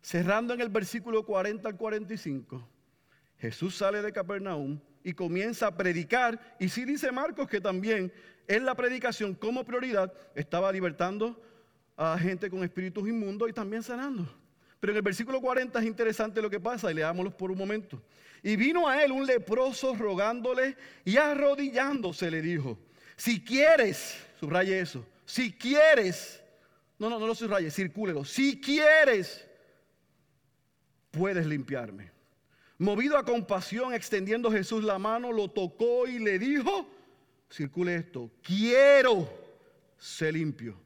cerrando 0.00 0.54
en 0.54 0.60
el 0.60 0.68
versículo 0.68 1.24
40 1.24 1.68
al 1.68 1.76
45, 1.76 2.68
Jesús 3.38 3.76
sale 3.76 4.02
de 4.02 4.12
Capernaum 4.12 4.80
y 5.04 5.12
comienza 5.12 5.68
a 5.68 5.76
predicar. 5.76 6.56
Y 6.58 6.68
sí 6.68 6.84
dice 6.84 7.12
Marcos 7.12 7.48
que 7.48 7.60
también 7.60 8.12
en 8.48 8.64
la 8.64 8.74
predicación 8.74 9.34
como 9.34 9.64
prioridad 9.64 10.12
estaba 10.34 10.72
libertando 10.72 11.40
a 11.96 12.18
gente 12.18 12.50
con 12.50 12.62
espíritus 12.62 13.08
inmundos 13.08 13.48
y 13.48 13.52
también 13.52 13.82
sanando. 13.82 14.28
Pero 14.78 14.92
en 14.92 14.98
el 14.98 15.02
versículo 15.02 15.40
40 15.40 15.78
es 15.78 15.86
interesante 15.86 16.42
lo 16.42 16.50
que 16.50 16.60
pasa 16.60 16.90
y 16.90 16.94
leámoslo 16.94 17.36
por 17.36 17.50
un 17.50 17.58
momento. 17.58 18.02
Y 18.42 18.56
vino 18.56 18.86
a 18.86 19.02
él 19.02 19.12
un 19.12 19.26
leproso 19.26 19.94
rogándole 19.94 20.76
y 21.04 21.16
arrodillándose 21.16 22.30
le 22.30 22.42
dijo, 22.42 22.78
si 23.16 23.42
quieres, 23.42 24.16
subraye 24.38 24.78
eso, 24.78 25.04
si 25.24 25.52
quieres, 25.52 26.42
no, 26.98 27.08
no, 27.08 27.18
no 27.18 27.26
lo 27.26 27.34
subraye, 27.34 27.70
circúlelo. 27.70 28.24
Si 28.24 28.60
quieres, 28.60 29.44
puedes 31.10 31.46
limpiarme. 31.46 32.12
Movido 32.78 33.16
a 33.16 33.24
compasión, 33.24 33.94
extendiendo 33.94 34.52
Jesús 34.52 34.84
la 34.84 34.98
mano, 34.98 35.32
lo 35.32 35.48
tocó 35.48 36.06
y 36.06 36.18
le 36.18 36.38
dijo, 36.38 36.86
circule 37.50 37.96
esto, 37.96 38.30
quiero 38.42 39.28
ser 39.98 40.34
limpio. 40.34 40.85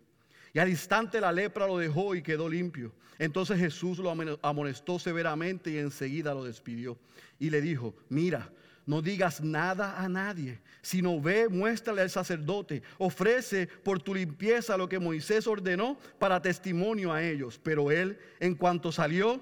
Y 0.53 0.59
al 0.59 0.69
instante 0.69 1.21
la 1.21 1.33
lepra 1.33 1.67
lo 1.67 1.79
dejó 1.79 2.15
y 2.15 2.23
quedó 2.23 2.49
limpio. 2.49 2.93
Entonces 3.19 3.59
Jesús 3.59 3.99
lo 3.99 4.11
amonestó 4.43 4.99
severamente 4.99 5.71
y 5.71 5.79
enseguida 5.79 6.35
lo 6.35 6.45
despidió. 6.45 6.99
Y 7.39 7.51
le 7.51 7.61
dijo, 7.61 7.95
mira, 8.09 8.51
no 8.87 9.03
digas 9.03 9.41
nada 9.41 10.03
a 10.03 10.09
nadie, 10.09 10.61
sino 10.83 11.21
ve, 11.21 11.49
muéstrale 11.49 12.03
al 12.03 12.11
sacerdote, 12.11 12.83
ofrece 12.99 13.67
por 13.67 14.03
tu 14.03 14.15
limpieza 14.15 14.77
lo 14.77 14.89
que 14.89 14.99
Moisés 14.99 15.47
ordenó 15.47 15.99
para 16.19 16.43
testimonio 16.43 17.13
a 17.13 17.23
ellos. 17.23 17.61
Pero 17.63 17.91
él, 17.91 18.19
en 18.41 18.55
cuanto 18.55 18.91
salió, 18.91 19.41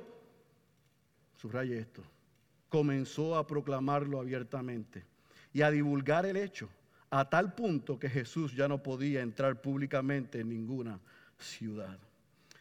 subraye 1.36 1.78
esto, 1.78 2.02
comenzó 2.68 3.36
a 3.36 3.46
proclamarlo 3.46 4.20
abiertamente 4.20 5.04
y 5.52 5.62
a 5.62 5.70
divulgar 5.70 6.26
el 6.26 6.36
hecho 6.36 6.68
a 7.10 7.28
tal 7.28 7.54
punto 7.54 7.98
que 7.98 8.08
Jesús 8.08 8.54
ya 8.54 8.68
no 8.68 8.82
podía 8.82 9.22
entrar 9.22 9.60
públicamente 9.60 10.40
en 10.40 10.48
ninguna 10.48 11.00
ciudad, 11.38 11.98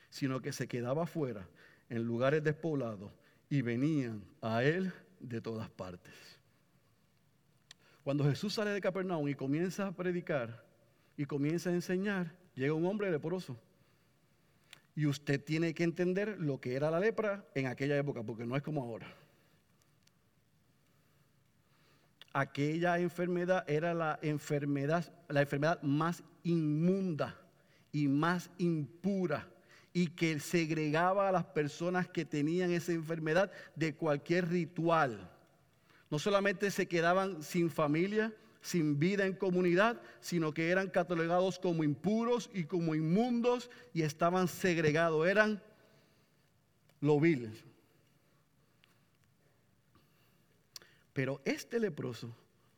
sino 0.09 0.41
que 0.41 0.53
se 0.53 0.67
quedaba 0.67 1.05
fuera 1.05 1.47
en 1.89 2.03
lugares 2.03 2.43
despoblados 2.43 3.11
y 3.49 3.61
venían 3.61 4.23
a 4.41 4.63
él 4.63 4.91
de 5.19 5.41
todas 5.41 5.69
partes. 5.69 6.13
Cuando 8.03 8.23
Jesús 8.23 8.53
sale 8.53 8.71
de 8.71 8.81
Capernaum 8.81 9.27
y 9.27 9.35
comienza 9.35 9.87
a 9.87 9.91
predicar 9.91 10.63
y 11.17 11.25
comienza 11.25 11.69
a 11.69 11.73
enseñar, 11.73 12.33
llega 12.55 12.73
un 12.73 12.85
hombre 12.85 13.11
leproso. 13.11 13.59
Y 14.95 15.05
usted 15.05 15.43
tiene 15.43 15.73
que 15.73 15.83
entender 15.83 16.39
lo 16.39 16.59
que 16.59 16.75
era 16.75 16.89
la 16.89 16.99
lepra 16.99 17.45
en 17.53 17.67
aquella 17.67 17.97
época, 17.97 18.23
porque 18.23 18.45
no 18.45 18.55
es 18.55 18.63
como 18.63 18.81
ahora. 18.81 19.13
Aquella 22.33 22.99
enfermedad 22.99 23.63
era 23.67 23.93
la 23.93 24.19
enfermedad, 24.21 25.11
la 25.27 25.41
enfermedad 25.41 25.81
más 25.81 26.23
inmunda 26.43 27.39
y 27.91 28.07
más 28.07 28.49
impura 28.57 29.47
y 29.93 30.07
que 30.07 30.39
segregaba 30.39 31.29
a 31.29 31.31
las 31.31 31.45
personas 31.45 32.07
que 32.07 32.25
tenían 32.25 32.71
esa 32.71 32.91
enfermedad 32.91 33.51
de 33.75 33.95
cualquier 33.95 34.49
ritual 34.49 35.31
no 36.09 36.19
solamente 36.19 36.71
se 36.71 36.87
quedaban 36.87 37.43
sin 37.43 37.69
familia, 37.69 38.33
sin 38.61 38.97
vida 38.97 39.25
en 39.25 39.33
comunidad, 39.33 40.01
sino 40.19 40.53
que 40.53 40.69
eran 40.69 40.89
catalogados 40.89 41.59
como 41.59 41.83
impuros 41.83 42.49
y 42.53 42.63
como 42.63 42.95
inmundos 42.95 43.69
y 43.93 44.03
estaban 44.03 44.47
segregados, 44.47 45.27
eran 45.27 45.61
lo 47.01 47.19
vil. 47.19 47.51
Pero 51.17 51.41
este 51.45 51.79
leproso, 51.79 52.31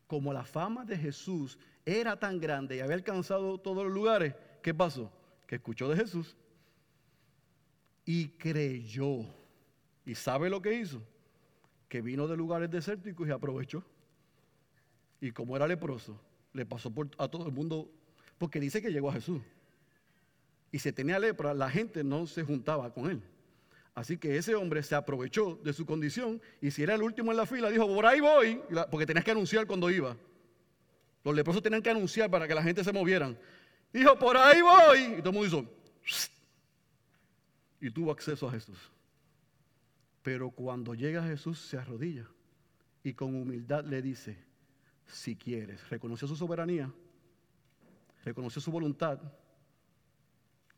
como 0.06 0.32
la 0.32 0.44
fama 0.44 0.86
de 0.86 0.96
Jesús 0.96 1.58
era 1.84 2.18
tan 2.18 2.40
grande 2.40 2.74
y 2.74 2.80
había 2.80 2.94
alcanzado 2.94 3.58
todos 3.58 3.84
los 3.84 3.92
lugares, 3.92 4.34
¿qué 4.62 4.72
pasó? 4.72 5.12
Que 5.46 5.56
escuchó 5.56 5.90
de 5.90 5.96
Jesús 5.96 6.38
y 8.06 8.28
creyó. 8.38 9.26
¿Y 10.06 10.14
sabe 10.14 10.48
lo 10.48 10.62
que 10.62 10.72
hizo? 10.72 11.02
Que 11.86 12.00
vino 12.00 12.26
de 12.26 12.38
lugares 12.38 12.70
desérticos 12.70 13.28
y 13.28 13.30
aprovechó. 13.30 13.84
Y 15.20 15.32
como 15.32 15.54
era 15.54 15.68
leproso, 15.68 16.18
le 16.54 16.64
pasó 16.64 16.90
a 17.18 17.28
todo 17.28 17.46
el 17.46 17.52
mundo, 17.52 17.92
porque 18.38 18.58
dice 18.58 18.80
que 18.80 18.90
llegó 18.90 19.10
a 19.10 19.12
Jesús. 19.12 19.42
Y 20.72 20.78
si 20.78 20.90
tenía 20.92 21.18
lepra, 21.18 21.52
la 21.52 21.68
gente 21.68 22.02
no 22.02 22.26
se 22.26 22.42
juntaba 22.42 22.90
con 22.94 23.10
él. 23.10 23.22
Así 23.94 24.18
que 24.18 24.36
ese 24.36 24.54
hombre 24.54 24.82
se 24.82 24.94
aprovechó 24.94 25.56
de 25.64 25.72
su 25.72 25.84
condición 25.84 26.40
y 26.60 26.70
si 26.70 26.82
era 26.82 26.94
el 26.94 27.02
último 27.02 27.32
en 27.32 27.36
la 27.36 27.46
fila, 27.46 27.70
dijo, 27.70 27.86
por 27.86 28.06
ahí 28.06 28.20
voy, 28.20 28.60
porque 28.90 29.06
tenías 29.06 29.24
que 29.24 29.32
anunciar 29.32 29.66
cuando 29.66 29.90
iba. 29.90 30.16
Los 31.24 31.34
leprosos 31.34 31.62
tenían 31.62 31.82
que 31.82 31.90
anunciar 31.90 32.30
para 32.30 32.46
que 32.48 32.54
la 32.54 32.62
gente 32.62 32.84
se 32.84 32.92
movieran. 32.92 33.38
Dijo, 33.92 34.18
por 34.18 34.36
ahí 34.36 34.62
voy. 34.62 35.18
Y 35.18 35.22
todo 35.22 35.30
el 35.30 35.34
mundo 35.34 35.46
hizo, 35.46 35.80
y 37.80 37.90
tuvo 37.90 38.12
acceso 38.12 38.48
a 38.48 38.52
Jesús. 38.52 38.78
Pero 40.22 40.50
cuando 40.50 40.94
llega 40.94 41.22
Jesús 41.24 41.58
se 41.58 41.78
arrodilla 41.78 42.26
y 43.02 43.14
con 43.14 43.34
humildad 43.34 43.84
le 43.84 44.02
dice, 44.02 44.36
si 45.06 45.34
quieres, 45.34 45.88
reconoció 45.88 46.28
su 46.28 46.36
soberanía, 46.36 46.92
reconoció 48.24 48.60
su 48.60 48.70
voluntad. 48.70 49.18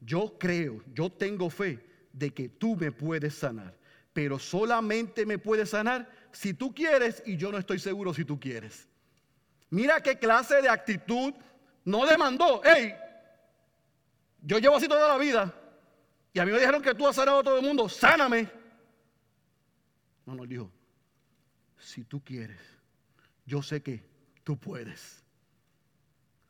Yo 0.00 0.36
creo, 0.38 0.82
yo 0.94 1.10
tengo 1.10 1.50
fe 1.50 1.91
de 2.12 2.30
que 2.30 2.48
tú 2.48 2.76
me 2.76 2.92
puedes 2.92 3.34
sanar, 3.34 3.76
pero 4.12 4.38
solamente 4.38 5.24
me 5.26 5.38
puedes 5.38 5.70
sanar 5.70 6.10
si 6.32 6.54
tú 6.54 6.74
quieres 6.74 7.22
y 7.26 7.36
yo 7.36 7.52
no 7.52 7.58
estoy 7.58 7.78
seguro 7.78 8.12
si 8.12 8.24
tú 8.24 8.38
quieres. 8.38 8.88
Mira 9.70 10.00
qué 10.00 10.18
clase 10.18 10.60
de 10.60 10.68
actitud 10.68 11.32
no 11.84 12.06
demandó. 12.06 12.60
Hey, 12.64 12.94
yo 14.42 14.58
llevo 14.58 14.76
así 14.76 14.88
toda 14.88 15.08
la 15.08 15.18
vida 15.18 15.54
y 16.32 16.38
a 16.38 16.44
mí 16.44 16.52
me 16.52 16.58
dijeron 16.58 16.82
que 16.82 16.94
tú 16.94 17.06
has 17.06 17.16
sanado 17.16 17.38
a 17.38 17.42
todo 17.42 17.58
el 17.58 17.64
mundo, 17.64 17.88
sáname. 17.88 18.48
No, 20.24 20.34
no, 20.34 20.46
dijo, 20.46 20.70
si 21.78 22.04
tú 22.04 22.22
quieres, 22.22 22.60
yo 23.44 23.62
sé 23.62 23.82
que 23.82 24.04
tú 24.44 24.58
puedes. 24.58 25.22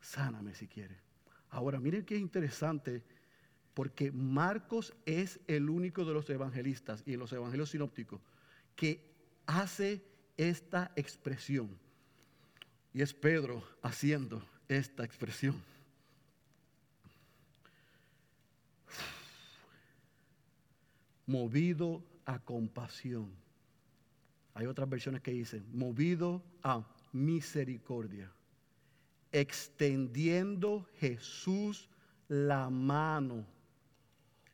Sáname 0.00 0.54
si 0.54 0.66
quieres. 0.66 0.98
Ahora, 1.50 1.78
miren 1.80 2.04
qué 2.04 2.16
interesante 2.16 3.02
porque 3.74 4.12
Marcos 4.12 4.94
es 5.06 5.40
el 5.46 5.70
único 5.70 6.04
de 6.04 6.12
los 6.12 6.28
evangelistas 6.28 7.02
y 7.06 7.14
en 7.14 7.20
los 7.20 7.32
evangelios 7.32 7.70
sinópticos 7.70 8.20
que 8.76 9.12
hace 9.46 10.04
esta 10.36 10.92
expresión. 10.96 11.78
Y 12.92 13.02
es 13.02 13.14
Pedro 13.14 13.64
haciendo 13.80 14.42
esta 14.68 15.04
expresión. 15.04 15.62
Movido 21.26 22.04
a 22.26 22.38
compasión. 22.38 23.30
Hay 24.54 24.66
otras 24.66 24.88
versiones 24.88 25.22
que 25.22 25.30
dicen, 25.30 25.64
movido 25.72 26.42
a 26.62 26.84
misericordia. 27.12 28.30
Extendiendo 29.30 30.86
Jesús 30.98 31.88
la 32.28 32.68
mano 32.68 33.46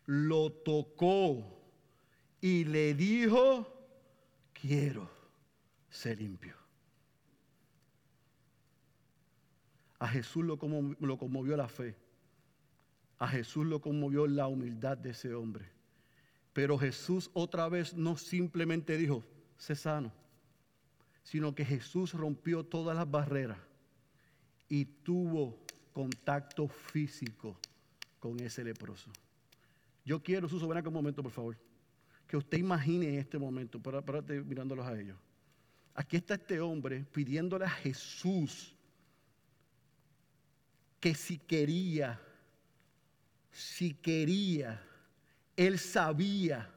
lo 0.08 0.50
tocó 0.50 1.44
y 2.40 2.64
le 2.64 2.94
dijo, 2.94 3.70
quiero 4.54 5.10
ser 5.90 6.18
limpio. 6.18 6.56
A 9.98 10.08
Jesús 10.08 10.46
lo, 10.46 10.58
conmovió 10.58 11.58
la 11.58 11.68
fe. 11.68 11.94
A 13.18 13.28
Jesús 13.28 13.66
lo 13.66 13.82
conmovió 13.82 14.26
la 14.26 14.46
humildad 14.46 14.96
de 14.96 15.10
ese 15.10 15.34
hombre. 15.34 15.68
Pero 16.54 16.78
Jesús 16.78 17.30
otra 17.34 17.68
vez 17.68 17.92
no 17.92 18.16
simplemente 18.16 18.96
dijo, 18.96 19.22
sé 19.58 19.76
sano, 19.76 20.10
sino 21.22 21.54
que 21.54 21.66
Jesús 21.66 22.14
rompió 22.14 22.64
todas 22.64 22.96
las 22.96 23.10
barreras 23.10 23.58
y 24.70 24.86
tuvo 24.86 25.58
contacto 25.92 26.66
físico 26.66 27.58
con 28.18 28.40
ese 28.40 28.64
leproso. 28.64 29.10
Yo 30.08 30.22
quiero, 30.22 30.48
su 30.48 30.58
soberano, 30.58 30.88
un 30.88 30.94
momento, 30.94 31.22
por 31.22 31.32
favor. 31.32 31.58
Que 32.26 32.38
usted 32.38 32.56
imagine 32.56 33.18
este 33.18 33.38
momento, 33.38 33.78
para, 33.78 34.00
mirándolos 34.42 34.86
a 34.86 34.98
ellos. 34.98 35.18
Aquí 35.94 36.16
está 36.16 36.32
este 36.32 36.58
hombre 36.60 37.04
pidiéndole 37.12 37.66
a 37.66 37.68
Jesús 37.68 38.74
que 40.98 41.14
si 41.14 41.36
quería, 41.36 42.18
si 43.52 43.92
quería, 43.92 44.82
él 45.54 45.78
sabía 45.78 46.70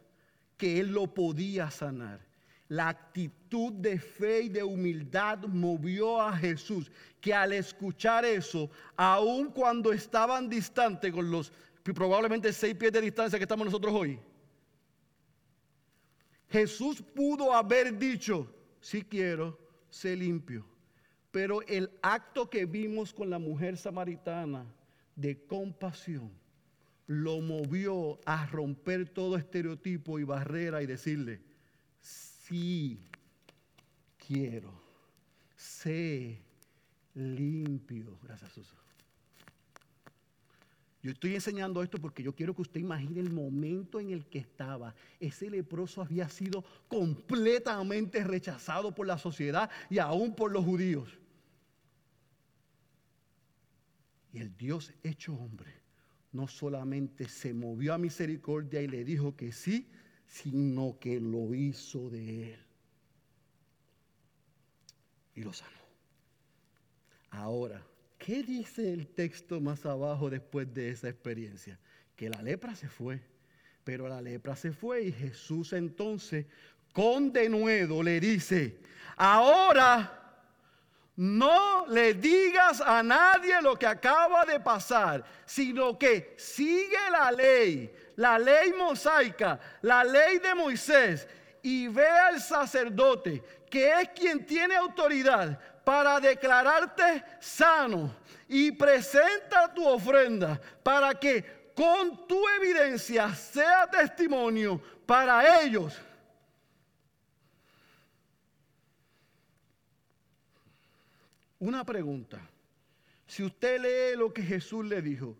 que 0.57 0.81
él 0.81 0.91
lo 0.91 1.13
podía 1.13 1.71
sanar. 1.71 2.19
La 2.67 2.89
actitud 2.89 3.71
de 3.71 3.97
fe 3.97 4.41
y 4.41 4.49
de 4.49 4.63
humildad 4.63 5.39
movió 5.45 6.21
a 6.21 6.35
Jesús, 6.35 6.91
que 7.21 7.33
al 7.33 7.53
escuchar 7.53 8.25
eso, 8.25 8.69
aun 8.97 9.51
cuando 9.51 9.93
estaban 9.93 10.49
distantes 10.49 11.13
con 11.13 11.31
los 11.31 11.53
probablemente 11.83 12.53
seis 12.53 12.75
pies 12.75 12.91
de 12.91 13.01
distancia 13.01 13.39
que 13.39 13.43
estamos 13.43 13.65
nosotros 13.65 13.93
hoy. 13.93 14.19
Jesús 16.49 17.01
pudo 17.01 17.53
haber 17.53 17.97
dicho, 17.97 18.53
si 18.81 19.01
quiero, 19.03 19.57
sé 19.89 20.15
limpio. 20.15 20.65
Pero 21.31 21.61
el 21.61 21.89
acto 22.01 22.49
que 22.49 22.65
vimos 22.65 23.13
con 23.13 23.29
la 23.29 23.39
mujer 23.39 23.77
samaritana 23.77 24.65
de 25.15 25.45
compasión 25.45 26.31
lo 27.07 27.39
movió 27.39 28.19
a 28.25 28.45
romper 28.47 29.09
todo 29.09 29.37
estereotipo 29.37 30.19
y 30.19 30.23
barrera 30.23 30.81
y 30.81 30.85
decirle, 30.85 31.41
sí, 32.01 32.99
quiero, 34.17 34.71
sé 35.55 36.41
limpio. 37.13 38.17
Gracias, 38.23 38.51
Jesús. 38.53 38.80
Yo 41.03 41.11
estoy 41.11 41.33
enseñando 41.33 41.81
esto 41.81 41.97
porque 41.97 42.21
yo 42.21 42.35
quiero 42.35 42.53
que 42.53 42.61
usted 42.61 42.79
imagine 42.79 43.19
el 43.19 43.31
momento 43.31 43.99
en 43.99 44.11
el 44.11 44.25
que 44.25 44.37
estaba. 44.37 44.93
Ese 45.19 45.49
leproso 45.49 46.01
había 46.01 46.29
sido 46.29 46.63
completamente 46.87 48.23
rechazado 48.23 48.93
por 48.93 49.07
la 49.07 49.17
sociedad 49.17 49.69
y 49.89 49.97
aún 49.97 50.35
por 50.35 50.51
los 50.51 50.63
judíos. 50.63 51.17
Y 54.31 54.39
el 54.39 54.55
Dios 54.55 54.93
hecho 55.03 55.33
hombre 55.33 55.73
no 56.31 56.47
solamente 56.47 57.27
se 57.27 57.53
movió 57.53 57.93
a 57.93 57.97
misericordia 57.97 58.81
y 58.81 58.87
le 58.87 59.03
dijo 59.03 59.35
que 59.35 59.51
sí, 59.51 59.89
sino 60.27 60.97
que 60.99 61.19
lo 61.19 61.53
hizo 61.55 62.09
de 62.09 62.53
él. 62.53 62.59
Y 65.35 65.41
lo 65.41 65.51
sanó. 65.51 65.81
Ahora, 67.31 67.85
¿Qué 68.23 68.43
dice 68.43 68.93
el 68.93 69.07
texto 69.07 69.59
más 69.59 69.83
abajo 69.83 70.29
después 70.29 70.71
de 70.71 70.91
esa 70.91 71.09
experiencia? 71.09 71.79
Que 72.15 72.29
la 72.29 72.39
lepra 72.43 72.75
se 72.75 72.87
fue. 72.87 73.19
Pero 73.83 74.07
la 74.07 74.21
lepra 74.21 74.55
se 74.55 74.71
fue 74.71 75.05
y 75.05 75.11
Jesús 75.11 75.73
entonces 75.73 76.45
con 76.93 77.33
denuedo 77.33 78.03
le 78.03 78.19
dice, 78.19 78.77
ahora 79.15 80.37
no 81.15 81.87
le 81.87 82.13
digas 82.13 82.79
a 82.81 83.01
nadie 83.01 83.59
lo 83.59 83.75
que 83.75 83.87
acaba 83.87 84.45
de 84.45 84.59
pasar, 84.59 85.23
sino 85.43 85.97
que 85.97 86.35
sigue 86.37 87.09
la 87.11 87.31
ley, 87.31 87.91
la 88.17 88.37
ley 88.37 88.71
mosaica, 88.77 89.59
la 89.81 90.03
ley 90.03 90.37
de 90.37 90.53
Moisés, 90.53 91.27
y 91.63 91.87
ve 91.87 92.07
al 92.07 92.39
sacerdote, 92.39 93.41
que 93.67 93.91
es 93.99 94.09
quien 94.09 94.45
tiene 94.45 94.75
autoridad 94.75 95.59
para 95.83 96.19
declararte 96.19 97.23
sano 97.39 98.15
y 98.47 98.71
presenta 98.71 99.73
tu 99.73 99.87
ofrenda 99.87 100.59
para 100.83 101.13
que 101.13 101.71
con 101.75 102.27
tu 102.27 102.47
evidencia 102.59 103.33
sea 103.33 103.87
testimonio 103.89 104.81
para 105.05 105.61
ellos. 105.61 105.99
Una 111.59 111.83
pregunta. 111.83 112.39
Si 113.27 113.43
usted 113.43 113.79
lee 113.79 114.17
lo 114.17 114.33
que 114.33 114.41
Jesús 114.41 114.83
le 114.83 115.01
dijo, 115.01 115.37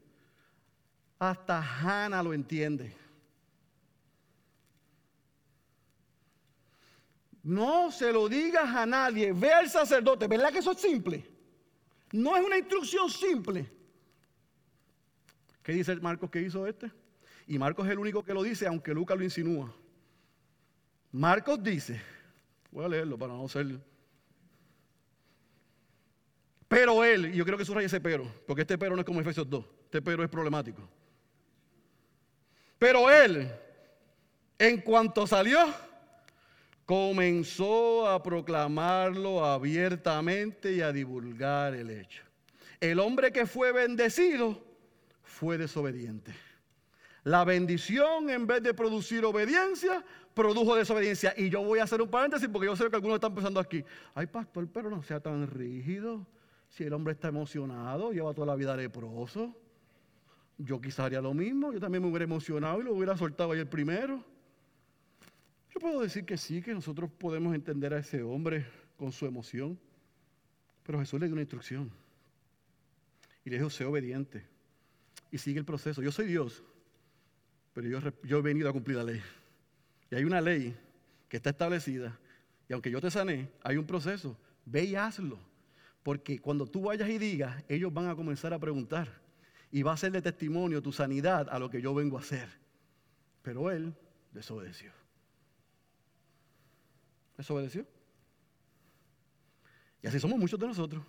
hasta 1.20 1.62
Hannah 1.62 2.24
lo 2.24 2.34
entiende. 2.34 3.01
No 7.44 7.92
se 7.92 8.12
lo 8.12 8.30
digas 8.30 8.76
a 8.76 8.86
nadie. 8.86 9.34
Ve 9.34 9.52
al 9.52 9.70
sacerdote. 9.70 10.28
¿Verdad 10.28 10.52
que 10.52 10.60
eso 10.60 10.72
es 10.72 10.80
simple? 10.80 11.26
No 12.12 12.36
es 12.36 12.46
una 12.46 12.58
instrucción 12.58 13.10
simple. 13.10 13.70
¿Qué 15.64 15.74
dice 15.74 15.96
Marcos 15.98 16.30
que 16.30 16.42
hizo 16.42 16.68
este? 16.68 16.92
Y 17.48 17.58
Marcos 17.58 17.86
es 17.86 17.92
el 17.92 18.00
único 18.00 18.24
que 18.24 18.34
lo 18.34 18.44
dice, 18.44 18.68
aunque 18.68 18.94
Lucas 18.94 19.18
lo 19.18 19.24
insinúa. 19.24 19.74
Marcos 21.12 21.62
dice, 21.62 22.02
voy 22.72 22.86
a 22.86 22.90
leerlo 22.90 23.18
para 23.18 23.34
no 23.34 23.48
ser... 23.48 23.80
Pero 26.68 27.04
él, 27.04 27.34
y 27.34 27.38
yo 27.38 27.44
creo 27.44 27.58
que 27.58 27.66
subraya 27.66 27.88
ese 27.88 28.00
pero, 28.00 28.26
porque 28.48 28.62
este 28.62 28.78
pero 28.78 28.96
no 28.96 29.02
es 29.02 29.06
como 29.06 29.20
Efesios 29.20 29.50
2, 29.50 29.66
este 29.84 30.02
pero 30.02 30.24
es 30.24 30.30
problemático. 30.30 30.82
Pero 32.80 33.12
él, 33.12 33.52
en 34.58 34.80
cuanto 34.80 35.28
salió, 35.28 35.60
comenzó 36.92 38.06
a 38.06 38.22
proclamarlo 38.22 39.46
abiertamente 39.46 40.74
y 40.74 40.82
a 40.82 40.92
divulgar 40.92 41.74
el 41.74 41.90
hecho. 41.90 42.22
El 42.82 43.00
hombre 43.00 43.32
que 43.32 43.46
fue 43.46 43.72
bendecido 43.72 44.62
fue 45.24 45.58
desobediente. 45.58 46.34
La 47.24 47.46
bendición, 47.46 48.30
en 48.30 48.46
vez 48.46 48.62
de 48.62 48.74
producir 48.74 49.24
obediencia, 49.24 50.04
produjo 50.34 50.76
desobediencia. 50.76 51.34
Y 51.38 51.50
yo 51.50 51.64
voy 51.64 51.80
a 51.80 51.84
hacer 51.84 52.02
un 52.02 52.10
paréntesis 52.10 52.50
porque 52.50 52.66
yo 52.66 52.76
sé 52.76 52.90
que 52.90 52.96
algunos 52.98 53.16
están 53.16 53.36
pensando 53.36 53.62
aquí, 53.62 53.86
ay 54.14 54.28
pastor, 54.28 54.68
pero 54.68 54.90
no 54.90 55.02
sea 55.02 55.22
tan 55.22 55.48
rígido. 55.48 56.28
Si 56.68 56.84
el 56.84 56.92
hombre 56.92 57.14
está 57.14 57.30
emocionado, 57.30 58.12
lleva 58.12 58.34
toda 58.34 58.48
la 58.48 58.56
vida 58.56 58.76
leproso. 58.76 59.56
Yo 60.58 60.82
quizás 60.82 61.06
haría 61.06 61.22
lo 61.22 61.34
mismo, 61.34 61.72
yo 61.72 61.80
también 61.80 62.04
me 62.04 62.10
hubiera 62.10 62.26
emocionado 62.26 62.82
y 62.82 62.84
lo 62.84 62.94
hubiera 62.96 63.16
soltado 63.16 63.54
ahí 63.54 63.60
el 63.60 63.70
primero. 63.70 64.26
Puedo 65.82 66.02
decir 66.02 66.26
que 66.26 66.38
sí, 66.38 66.62
que 66.62 66.76
nosotros 66.76 67.10
podemos 67.10 67.56
entender 67.56 67.92
a 67.92 67.98
ese 67.98 68.22
hombre 68.22 68.68
con 68.98 69.12
su 69.12 69.26
emoción, 69.26 69.80
pero 70.84 71.00
Jesús 71.00 71.20
le 71.20 71.26
dio 71.26 71.34
una 71.34 71.42
instrucción 71.42 71.90
y 73.44 73.50
le 73.50 73.58
dijo, 73.58 73.72
sé 73.72 73.84
obediente 73.84 74.46
y 75.32 75.40
sigue 75.40 75.58
el 75.58 75.66
proceso. 75.66 76.04
Yo 76.04 76.12
soy 76.12 76.28
Dios, 76.28 76.64
pero 77.74 77.88
yo, 77.88 78.00
yo 78.22 78.38
he 78.38 78.42
venido 78.44 78.70
a 78.70 78.74
cumplir 78.74 78.98
la 78.98 79.06
ley. 79.06 79.24
Y 80.12 80.14
hay 80.14 80.24
una 80.24 80.40
ley 80.40 80.78
que 81.28 81.38
está 81.38 81.50
establecida 81.50 82.16
y 82.70 82.74
aunque 82.74 82.92
yo 82.92 83.02
te 83.02 83.10
sané, 83.10 83.50
hay 83.64 83.78
un 83.78 83.88
proceso. 83.88 84.38
Ve 84.66 84.84
y 84.84 84.96
hazlo. 84.96 85.40
Porque 86.04 86.38
cuando 86.38 86.68
tú 86.68 86.84
vayas 86.84 87.10
y 87.10 87.18
digas, 87.18 87.64
ellos 87.68 87.92
van 87.92 88.08
a 88.08 88.16
comenzar 88.16 88.54
a 88.54 88.60
preguntar. 88.60 89.20
Y 89.72 89.82
va 89.82 89.94
a 89.94 89.98
ser 89.98 90.12
de 90.12 90.22
testimonio 90.22 90.80
tu 90.80 90.92
sanidad 90.92 91.50
a 91.50 91.58
lo 91.58 91.72
que 91.72 91.82
yo 91.82 91.96
vengo 91.96 92.20
a 92.20 92.22
hacer. 92.22 92.50
Pero 93.42 93.72
él 93.72 93.96
desobedeció 94.32 95.01
desobedeció. 97.42 97.86
Y 100.02 100.08
así 100.08 100.20
somos 100.20 100.40
muchos 100.40 100.60
de 100.60 100.68
nosotros. 100.68 101.04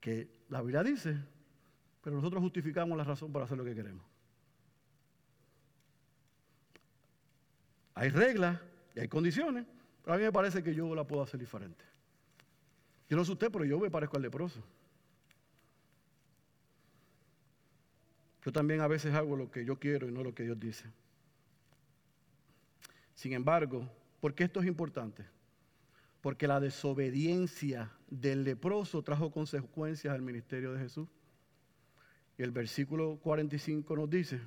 Que 0.00 0.28
la 0.48 0.60
Biblia 0.60 0.82
dice, 0.82 1.16
pero 2.02 2.16
nosotros 2.16 2.42
justificamos 2.42 2.96
la 2.96 3.04
razón 3.04 3.32
para 3.32 3.44
hacer 3.44 3.56
lo 3.56 3.64
que 3.64 3.74
queremos. 3.74 4.04
Hay 7.94 8.10
reglas 8.10 8.60
y 8.94 9.00
hay 9.00 9.08
condiciones, 9.08 9.66
pero 10.02 10.14
a 10.14 10.18
mí 10.18 10.24
me 10.24 10.32
parece 10.32 10.62
que 10.62 10.74
yo 10.74 10.94
la 10.94 11.04
puedo 11.04 11.22
hacer 11.22 11.40
diferente. 11.40 11.84
Yo 13.08 13.16
no 13.16 13.24
sé 13.24 13.32
usted, 13.32 13.50
pero 13.50 13.64
yo 13.64 13.78
me 13.78 13.90
parezco 13.90 14.16
al 14.16 14.22
leproso. 14.22 14.62
Yo 18.44 18.52
también 18.52 18.80
a 18.80 18.86
veces 18.86 19.14
hago 19.14 19.36
lo 19.36 19.50
que 19.50 19.64
yo 19.64 19.78
quiero 19.78 20.08
y 20.08 20.12
no 20.12 20.22
lo 20.22 20.34
que 20.34 20.44
Dios 20.44 20.58
dice. 20.60 20.84
Sin 23.14 23.32
embargo, 23.32 23.90
¿por 24.20 24.34
qué 24.34 24.44
esto 24.44 24.60
es 24.60 24.66
importante? 24.66 25.24
Porque 26.20 26.48
la 26.48 26.60
desobediencia 26.60 27.92
del 28.08 28.44
leproso 28.44 29.02
trajo 29.02 29.30
consecuencias 29.30 30.14
al 30.14 30.22
ministerio 30.22 30.72
de 30.72 30.80
Jesús. 30.80 31.08
Y 32.36 32.42
el 32.42 32.50
versículo 32.50 33.18
45 33.22 33.96
nos 33.96 34.10
dice 34.10 34.40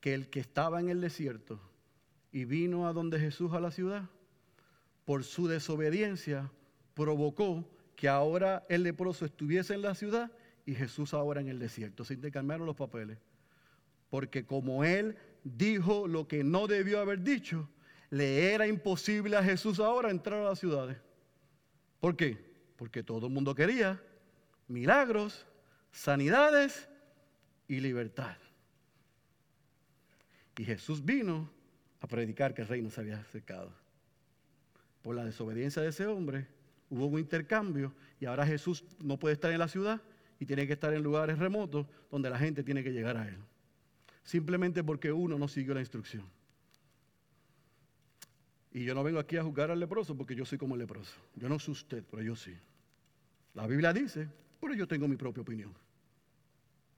que 0.00 0.14
el 0.14 0.28
que 0.28 0.40
estaba 0.40 0.80
en 0.80 0.88
el 0.88 1.00
desierto 1.00 1.60
y 2.30 2.44
vino 2.44 2.86
a 2.86 2.92
donde 2.92 3.18
Jesús 3.18 3.52
a 3.52 3.60
la 3.60 3.70
ciudad, 3.70 4.08
por 5.04 5.24
su 5.24 5.48
desobediencia 5.48 6.50
provocó 6.94 7.68
que 7.96 8.08
ahora 8.08 8.64
el 8.68 8.82
leproso 8.82 9.24
estuviese 9.24 9.74
en 9.74 9.82
la 9.82 9.94
ciudad 9.94 10.30
y 10.66 10.74
Jesús 10.74 11.14
ahora 11.14 11.40
en 11.40 11.48
el 11.48 11.58
desierto. 11.58 12.04
Se 12.04 12.14
intercambiaron 12.14 12.66
los 12.66 12.76
papeles. 12.76 13.18
Porque 14.10 14.44
como 14.44 14.84
él 14.84 15.16
dijo 15.42 16.06
lo 16.06 16.28
que 16.28 16.44
no 16.44 16.66
debió 16.66 17.00
haber 17.00 17.22
dicho, 17.22 17.68
le 18.10 18.52
era 18.52 18.66
imposible 18.66 19.36
a 19.36 19.42
Jesús 19.42 19.80
ahora 19.80 20.10
entrar 20.10 20.40
a 20.40 20.50
las 20.50 20.58
ciudades. 20.58 20.96
¿Por 22.00 22.16
qué? 22.16 22.38
Porque 22.76 23.02
todo 23.02 23.26
el 23.26 23.32
mundo 23.32 23.54
quería 23.54 24.00
milagros, 24.68 25.46
sanidades 25.92 26.88
y 27.66 27.80
libertad. 27.80 28.36
Y 30.56 30.64
Jesús 30.64 31.04
vino 31.04 31.50
a 32.00 32.06
predicar 32.06 32.54
que 32.54 32.62
el 32.62 32.68
reino 32.68 32.90
se 32.90 33.00
había 33.00 33.18
acercado. 33.18 33.72
Por 35.02 35.14
la 35.14 35.24
desobediencia 35.24 35.82
de 35.82 35.88
ese 35.88 36.06
hombre 36.06 36.46
hubo 36.90 37.06
un 37.06 37.18
intercambio 37.18 37.94
y 38.20 38.26
ahora 38.26 38.46
Jesús 38.46 38.84
no 38.98 39.18
puede 39.18 39.34
estar 39.34 39.52
en 39.52 39.58
la 39.58 39.68
ciudad 39.68 40.00
y 40.40 40.46
tiene 40.46 40.66
que 40.66 40.72
estar 40.74 40.92
en 40.94 41.02
lugares 41.02 41.38
remotos 41.38 41.86
donde 42.10 42.30
la 42.30 42.38
gente 42.38 42.62
tiene 42.62 42.82
que 42.82 42.92
llegar 42.92 43.16
a 43.16 43.28
él 43.28 43.38
simplemente 44.28 44.84
porque 44.84 45.10
uno 45.10 45.38
no 45.38 45.48
siguió 45.48 45.72
la 45.72 45.80
instrucción. 45.80 46.22
Y 48.78 48.84
yo 48.84 48.94
no 48.94 49.02
vengo 49.02 49.18
aquí 49.18 49.36
a 49.36 49.42
juzgar 49.42 49.72
al 49.72 49.80
leproso 49.80 50.16
porque 50.16 50.36
yo 50.36 50.44
soy 50.44 50.56
como 50.56 50.76
el 50.76 50.78
leproso. 50.78 51.12
Yo 51.34 51.48
no 51.48 51.58
soy 51.58 51.72
usted, 51.72 52.04
pero 52.08 52.22
yo 52.22 52.36
sí. 52.36 52.56
La 53.54 53.66
Biblia 53.66 53.92
dice, 53.92 54.28
pero 54.60 54.72
yo 54.72 54.86
tengo 54.86 55.08
mi 55.08 55.16
propia 55.16 55.42
opinión. 55.42 55.74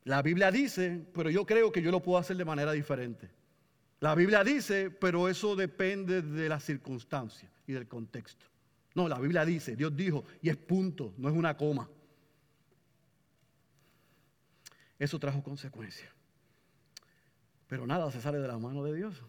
La 0.04 0.20
Biblia 0.20 0.50
dice, 0.50 1.02
pero 1.14 1.30
yo 1.30 1.46
creo 1.46 1.72
que 1.72 1.80
yo 1.80 1.90
lo 1.90 2.02
puedo 2.02 2.18
hacer 2.18 2.36
de 2.36 2.44
manera 2.44 2.72
diferente. 2.72 3.30
La 4.00 4.14
Biblia 4.14 4.44
dice, 4.44 4.90
pero 4.90 5.26
eso 5.26 5.56
depende 5.56 6.20
de 6.20 6.50
las 6.50 6.64
circunstancias 6.64 7.50
y 7.66 7.72
del 7.72 7.88
contexto. 7.88 8.44
No, 8.94 9.08
la 9.08 9.18
Biblia 9.18 9.46
dice, 9.46 9.74
Dios 9.74 9.96
dijo, 9.96 10.26
y 10.42 10.50
es 10.50 10.58
punto, 10.58 11.14
no 11.16 11.30
es 11.30 11.34
una 11.34 11.56
coma. 11.56 11.88
Eso 14.98 15.18
trajo 15.18 15.42
consecuencias. 15.42 16.12
Pero 17.68 17.86
nada 17.86 18.10
se 18.10 18.20
sale 18.20 18.36
de 18.36 18.48
la 18.48 18.58
mano 18.58 18.84
de 18.84 18.94
Dios. 18.94 19.24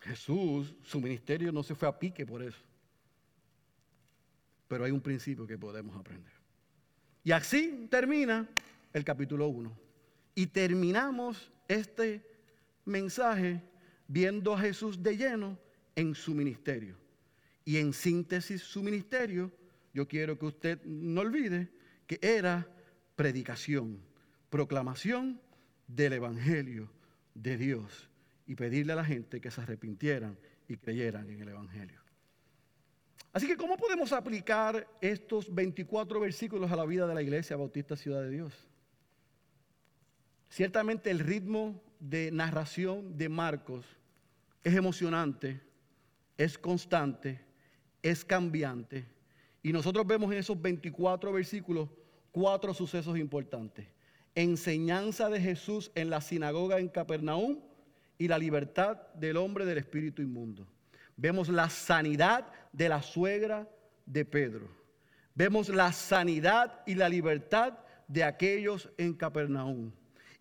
Jesús, 0.00 0.74
su 0.82 1.00
ministerio 1.00 1.52
no 1.52 1.62
se 1.62 1.74
fue 1.74 1.88
a 1.88 1.98
pique 1.98 2.24
por 2.26 2.42
eso. 2.42 2.60
Pero 4.68 4.84
hay 4.84 4.90
un 4.90 5.00
principio 5.00 5.46
que 5.46 5.58
podemos 5.58 5.96
aprender. 5.96 6.32
Y 7.22 7.32
así 7.32 7.86
termina 7.90 8.48
el 8.92 9.04
capítulo 9.04 9.48
1. 9.48 9.76
Y 10.34 10.46
terminamos 10.46 11.52
este 11.68 12.24
mensaje 12.84 13.62
viendo 14.08 14.54
a 14.54 14.60
Jesús 14.60 15.02
de 15.02 15.16
lleno 15.16 15.58
en 15.94 16.14
su 16.14 16.34
ministerio. 16.34 16.96
Y 17.64 17.76
en 17.76 17.92
síntesis 17.92 18.62
su 18.62 18.82
ministerio, 18.82 19.52
yo 19.92 20.08
quiero 20.08 20.38
que 20.38 20.46
usted 20.46 20.82
no 20.84 21.20
olvide 21.20 21.68
que 22.06 22.18
era 22.22 22.66
predicación, 23.16 24.00
proclamación 24.48 25.40
del 25.86 26.14
Evangelio 26.14 26.90
de 27.34 27.56
Dios 27.56 28.09
y 28.50 28.56
pedirle 28.56 28.94
a 28.94 28.96
la 28.96 29.04
gente 29.04 29.40
que 29.40 29.48
se 29.48 29.60
arrepintieran 29.60 30.36
y 30.66 30.76
creyeran 30.76 31.30
en 31.30 31.40
el 31.40 31.50
Evangelio. 31.50 32.00
Así 33.32 33.46
que, 33.46 33.56
¿cómo 33.56 33.76
podemos 33.76 34.12
aplicar 34.12 34.88
estos 35.00 35.54
24 35.54 36.18
versículos 36.18 36.68
a 36.72 36.74
la 36.74 36.84
vida 36.84 37.06
de 37.06 37.14
la 37.14 37.22
Iglesia 37.22 37.56
Bautista 37.56 37.94
Ciudad 37.94 38.22
de 38.22 38.30
Dios? 38.30 38.52
Ciertamente 40.48 41.12
el 41.12 41.20
ritmo 41.20 41.80
de 42.00 42.32
narración 42.32 43.16
de 43.16 43.28
Marcos 43.28 43.86
es 44.64 44.74
emocionante, 44.74 45.60
es 46.36 46.58
constante, 46.58 47.40
es 48.02 48.24
cambiante. 48.24 49.06
Y 49.62 49.72
nosotros 49.72 50.04
vemos 50.08 50.32
en 50.32 50.38
esos 50.38 50.60
24 50.60 51.32
versículos 51.32 51.88
cuatro 52.32 52.74
sucesos 52.74 53.16
importantes 53.16 53.86
enseñanza 54.34 55.28
de 55.28 55.40
Jesús 55.40 55.90
en 55.94 56.10
la 56.10 56.20
sinagoga 56.20 56.78
en 56.78 56.88
Capernaum 56.88 57.58
y 58.20 58.28
la 58.28 58.38
libertad 58.38 58.98
del 59.14 59.38
hombre 59.38 59.64
del 59.64 59.78
espíritu 59.78 60.20
inmundo. 60.20 60.66
Vemos 61.16 61.48
la 61.48 61.70
sanidad 61.70 62.46
de 62.70 62.86
la 62.90 63.00
suegra 63.00 63.66
de 64.04 64.26
Pedro. 64.26 64.68
Vemos 65.34 65.70
la 65.70 65.90
sanidad 65.90 66.82
y 66.84 66.96
la 66.96 67.08
libertad 67.08 67.78
de 68.06 68.22
aquellos 68.22 68.90
en 68.98 69.14
Capernaum. 69.14 69.90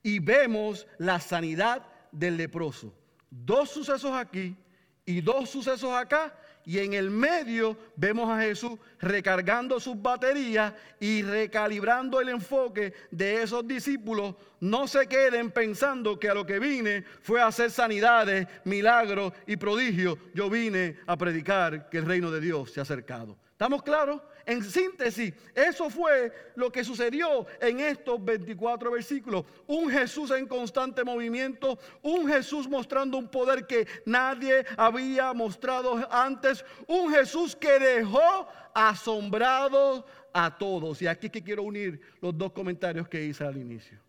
Y 0.04 0.20
vemos 0.20 0.88
la 0.98 1.22
sanidad 1.22 1.88
del 2.12 2.36
leproso. 2.36 2.94
Dos 3.30 3.70
sucesos 3.70 4.12
aquí 4.12 4.58
y 5.06 5.22
dos 5.22 5.50
sucesos 5.50 5.94
acá 5.94 6.38
y 6.70 6.78
en 6.78 6.94
el 6.94 7.10
medio 7.10 7.76
vemos 7.96 8.30
a 8.30 8.42
Jesús 8.42 8.74
recargando 9.00 9.80
sus 9.80 10.00
baterías 10.00 10.72
y 11.00 11.24
recalibrando 11.24 12.22
el 12.22 12.30
enfoque 12.30 12.94
de 13.10 13.42
esos 13.42 13.68
discípulos. 13.68 14.36
No 14.60 14.88
se 14.88 15.08
queden 15.08 15.50
pensando 15.50 16.20
que 16.20 16.30
a 16.30 16.36
lo 16.36 16.46
que 16.46 16.60
vine 16.60 17.04
fue 17.24 17.42
a 17.42 17.48
hacer 17.48 17.72
sanidades, 17.72 18.46
milagros 18.66 19.34
y 19.48 19.58
prodigios. 19.58 20.20
Yo 20.36 20.48
vine 20.48 21.00
a 21.08 21.18
predicar 21.18 21.90
que 21.90 21.98
el 21.98 22.06
reino 22.06 22.30
de 22.30 22.40
Dios 22.40 22.72
se 22.72 22.80
ha 22.80 22.84
acercado. 22.84 23.36
¿Estamos 23.52 23.82
claros? 23.82 24.22
En 24.50 24.64
síntesis, 24.64 25.32
eso 25.54 25.91
fue 25.91 26.34
lo 26.56 26.72
que 26.72 26.84
sucedió 26.84 27.45
en 27.62 27.82
estos 27.82 28.26
24 28.26 28.89
versículos. 28.89 29.45
Un 29.68 29.91
Jesús 29.91 30.32
en 30.32 30.47
constante 30.47 31.04
movimiento, 31.04 31.78
un 32.02 32.28
Jesús 32.28 32.68
mostrando 32.68 33.20
un 33.20 33.30
poder 33.30 33.68
que 33.68 33.86
nadie 34.08 34.66
había 34.76 35.34
mostrado 35.34 36.04
antes, 36.12 36.66
un 36.88 37.14
Jesús 37.14 37.56
que 37.56 37.78
dejó 37.78 38.47
asombrado 38.74 40.08
a 40.34 40.58
todos. 40.58 41.00
Y 41.04 41.06
aquí 41.06 41.30
que 41.30 41.43
quiero 41.43 41.62
unir 41.62 42.02
los 42.20 42.36
dos 42.36 42.52
comentarios 42.52 43.08
que 43.08 43.24
hice 43.24 43.43
al 43.43 43.56
inicio. 43.56 44.00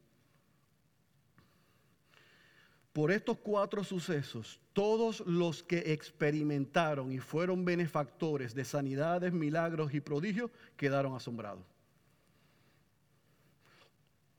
Por 3.01 3.11
estos 3.11 3.39
cuatro 3.39 3.83
sucesos, 3.83 4.61
todos 4.75 5.21
los 5.21 5.63
que 5.63 5.95
experimentaron 5.95 7.11
y 7.11 7.19
fueron 7.19 7.65
benefactores 7.65 8.55
de 8.55 8.63
sanidades, 8.63 9.33
milagros 9.33 9.95
y 9.95 10.01
prodigios 10.03 10.51
quedaron 10.77 11.17
asombrados. 11.17 11.65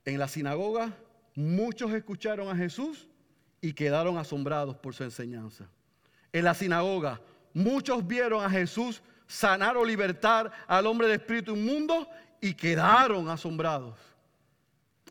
En 0.04 0.16
la 0.16 0.28
sinagoga, 0.28 0.96
muchos 1.34 1.92
escucharon 1.92 2.50
a 2.50 2.54
Jesús 2.54 3.08
y 3.60 3.72
quedaron 3.72 4.16
asombrados 4.16 4.76
por 4.76 4.94
su 4.94 5.02
enseñanza. 5.02 5.66
En 6.32 6.44
la 6.44 6.54
sinagoga, 6.54 7.20
muchos 7.52 8.06
vieron 8.06 8.44
a 8.44 8.48
Jesús 8.48 9.02
sanar 9.26 9.76
o 9.76 9.84
libertar 9.84 10.52
al 10.68 10.86
hombre 10.86 11.08
de 11.08 11.14
espíritu 11.14 11.56
inmundo 11.56 12.06
y 12.40 12.54
quedaron 12.54 13.28
asombrados. 13.28 14.11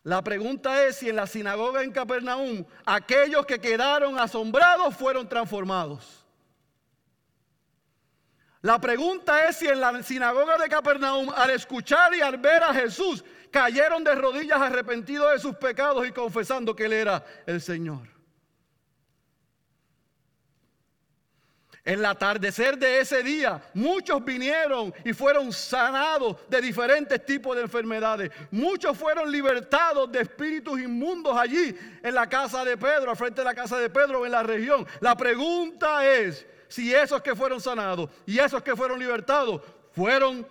La 0.04 0.24
pregunta 0.24 0.84
es 0.86 0.98
si 0.98 1.10
en 1.10 1.16
la 1.16 1.28
sinagoga 1.28 1.84
en 1.84 1.92
Capernaum 1.92 2.66
aquellos 2.86 3.46
que 3.46 3.60
quedaron 3.60 4.18
asombrados 4.18 4.96
fueron 4.96 5.30
transformados. 5.30 6.26
La 8.62 8.80
pregunta 8.80 9.48
es 9.48 9.58
si 9.58 9.68
en 9.68 9.80
la 9.80 10.02
sinagoga 10.04 10.58
de 10.58 10.70
Capernaum 10.70 11.30
al 11.36 11.52
escuchar 11.52 12.14
y 12.16 12.22
al 12.22 12.38
ver 12.38 12.64
a 12.64 12.74
Jesús 12.74 13.24
cayeron 13.52 14.04
de 14.04 14.16
rodillas 14.16 14.62
arrepentidos 14.62 15.34
de 15.34 15.40
sus 15.40 15.56
pecados 15.56 16.08
y 16.08 16.12
confesando 16.12 16.76
que 16.76 16.86
Él 16.86 16.94
era 16.94 17.24
el 17.46 17.62
Señor. 17.62 18.11
En 21.84 22.00
el 22.00 22.06
atardecer 22.06 22.78
de 22.78 23.00
ese 23.00 23.24
día, 23.24 23.60
muchos 23.74 24.24
vinieron 24.24 24.94
y 25.04 25.14
fueron 25.14 25.52
sanados 25.52 26.38
de 26.48 26.62
diferentes 26.62 27.26
tipos 27.26 27.56
de 27.56 27.64
enfermedades. 27.64 28.32
Muchos 28.52 28.96
fueron 28.96 29.32
libertados 29.32 30.12
de 30.12 30.22
espíritus 30.22 30.80
inmundos 30.80 31.36
allí 31.36 31.76
en 32.04 32.14
la 32.14 32.30
casa 32.30 32.64
de 32.64 32.78
Pedro, 32.78 33.10
al 33.10 33.18
frente 33.18 33.42
de 33.42 33.46
la 33.46 33.56
casa 33.56 33.80
de 33.80 33.90
Pedro 33.90 34.26
en 34.26 34.32
la 34.32 34.44
región. 34.44 34.86
La 35.00 35.18
pregunta 35.18 36.08
es 36.08 36.46
si 36.68 36.94
esos 36.94 37.22
que 37.22 37.36
fueron 37.36 37.60
sanados 37.60 38.12
y 38.28 38.38
esos 38.38 38.62
que 38.62 38.76
fueron 38.76 39.00
libertados 39.00 39.62
fueron 39.92 40.48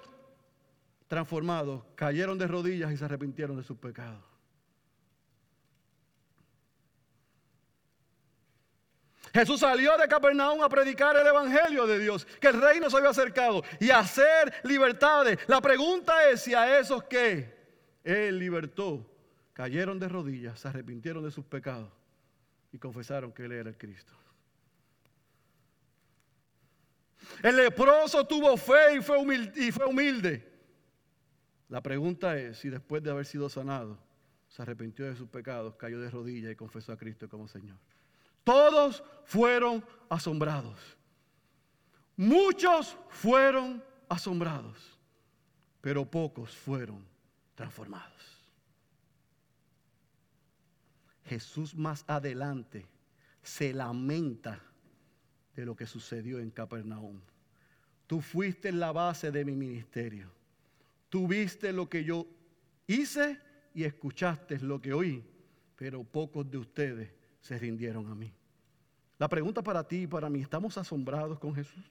transformados, 1.06 1.82
cayeron 1.94 2.38
de 2.38 2.48
rodillas 2.48 2.90
y 2.90 2.96
se 2.96 3.04
arrepintieron 3.04 3.56
de 3.56 3.62
sus 3.62 3.76
pecados. 3.78 4.29
Jesús 9.32 9.60
salió 9.60 9.96
de 9.96 10.08
Capernaum 10.08 10.62
a 10.62 10.68
predicar 10.68 11.16
el 11.16 11.26
Evangelio 11.26 11.86
de 11.86 11.98
Dios, 11.98 12.26
que 12.40 12.48
el 12.48 12.60
reino 12.60 12.90
se 12.90 12.96
había 12.96 13.10
acercado 13.10 13.62
y 13.78 13.90
a 13.90 14.00
hacer 14.00 14.52
libertades. 14.64 15.38
La 15.46 15.60
pregunta 15.60 16.28
es 16.28 16.42
si 16.42 16.54
a 16.54 16.78
esos 16.78 17.04
que 17.04 17.54
Él 18.02 18.38
libertó 18.38 19.06
cayeron 19.52 19.98
de 19.98 20.08
rodillas, 20.08 20.58
se 20.58 20.68
arrepintieron 20.68 21.22
de 21.22 21.30
sus 21.30 21.44
pecados 21.44 21.92
y 22.72 22.78
confesaron 22.78 23.32
que 23.32 23.44
Él 23.44 23.52
era 23.52 23.68
el 23.70 23.78
Cristo. 23.78 24.12
El 27.42 27.56
leproso 27.56 28.26
tuvo 28.26 28.56
fe 28.56 28.96
y 28.96 29.00
fue, 29.02 29.16
humilde, 29.16 29.64
y 29.64 29.70
fue 29.70 29.86
humilde. 29.86 30.50
La 31.68 31.80
pregunta 31.80 32.36
es 32.36 32.58
si 32.58 32.68
después 32.68 33.02
de 33.02 33.10
haber 33.10 33.26
sido 33.26 33.48
sanado, 33.48 33.98
se 34.48 34.62
arrepintió 34.62 35.04
de 35.04 35.14
sus 35.14 35.28
pecados, 35.28 35.76
cayó 35.76 36.00
de 36.00 36.10
rodillas 36.10 36.50
y 36.50 36.56
confesó 36.56 36.92
a 36.92 36.96
Cristo 36.96 37.28
como 37.28 37.46
Señor. 37.46 37.78
Todos 38.44 39.02
fueron 39.24 39.84
asombrados. 40.08 40.78
Muchos 42.16 42.96
fueron 43.08 43.82
asombrados, 44.08 44.98
pero 45.80 46.04
pocos 46.04 46.54
fueron 46.54 47.04
transformados. 47.54 48.10
Jesús 51.24 51.74
más 51.74 52.04
adelante 52.08 52.86
se 53.42 53.72
lamenta 53.72 54.60
de 55.54 55.64
lo 55.64 55.76
que 55.76 55.86
sucedió 55.86 56.40
en 56.40 56.50
Capernaum. 56.50 57.20
Tú 58.06 58.20
fuiste 58.20 58.72
la 58.72 58.90
base 58.92 59.30
de 59.30 59.44
mi 59.44 59.54
ministerio. 59.54 60.28
Tú 61.08 61.28
viste 61.28 61.72
lo 61.72 61.88
que 61.88 62.02
yo 62.02 62.26
hice 62.86 63.38
y 63.72 63.84
escuchaste 63.84 64.58
lo 64.58 64.80
que 64.82 64.92
oí, 64.92 65.24
pero 65.76 66.02
pocos 66.02 66.50
de 66.50 66.58
ustedes 66.58 67.19
se 67.40 67.58
rindieron 67.58 68.10
a 68.10 68.14
mí. 68.14 68.32
La 69.18 69.28
pregunta 69.28 69.62
para 69.62 69.86
ti 69.86 70.02
y 70.02 70.06
para 70.06 70.30
mí, 70.30 70.40
¿estamos 70.40 70.78
asombrados 70.78 71.38
con 71.38 71.54
Jesús? 71.54 71.84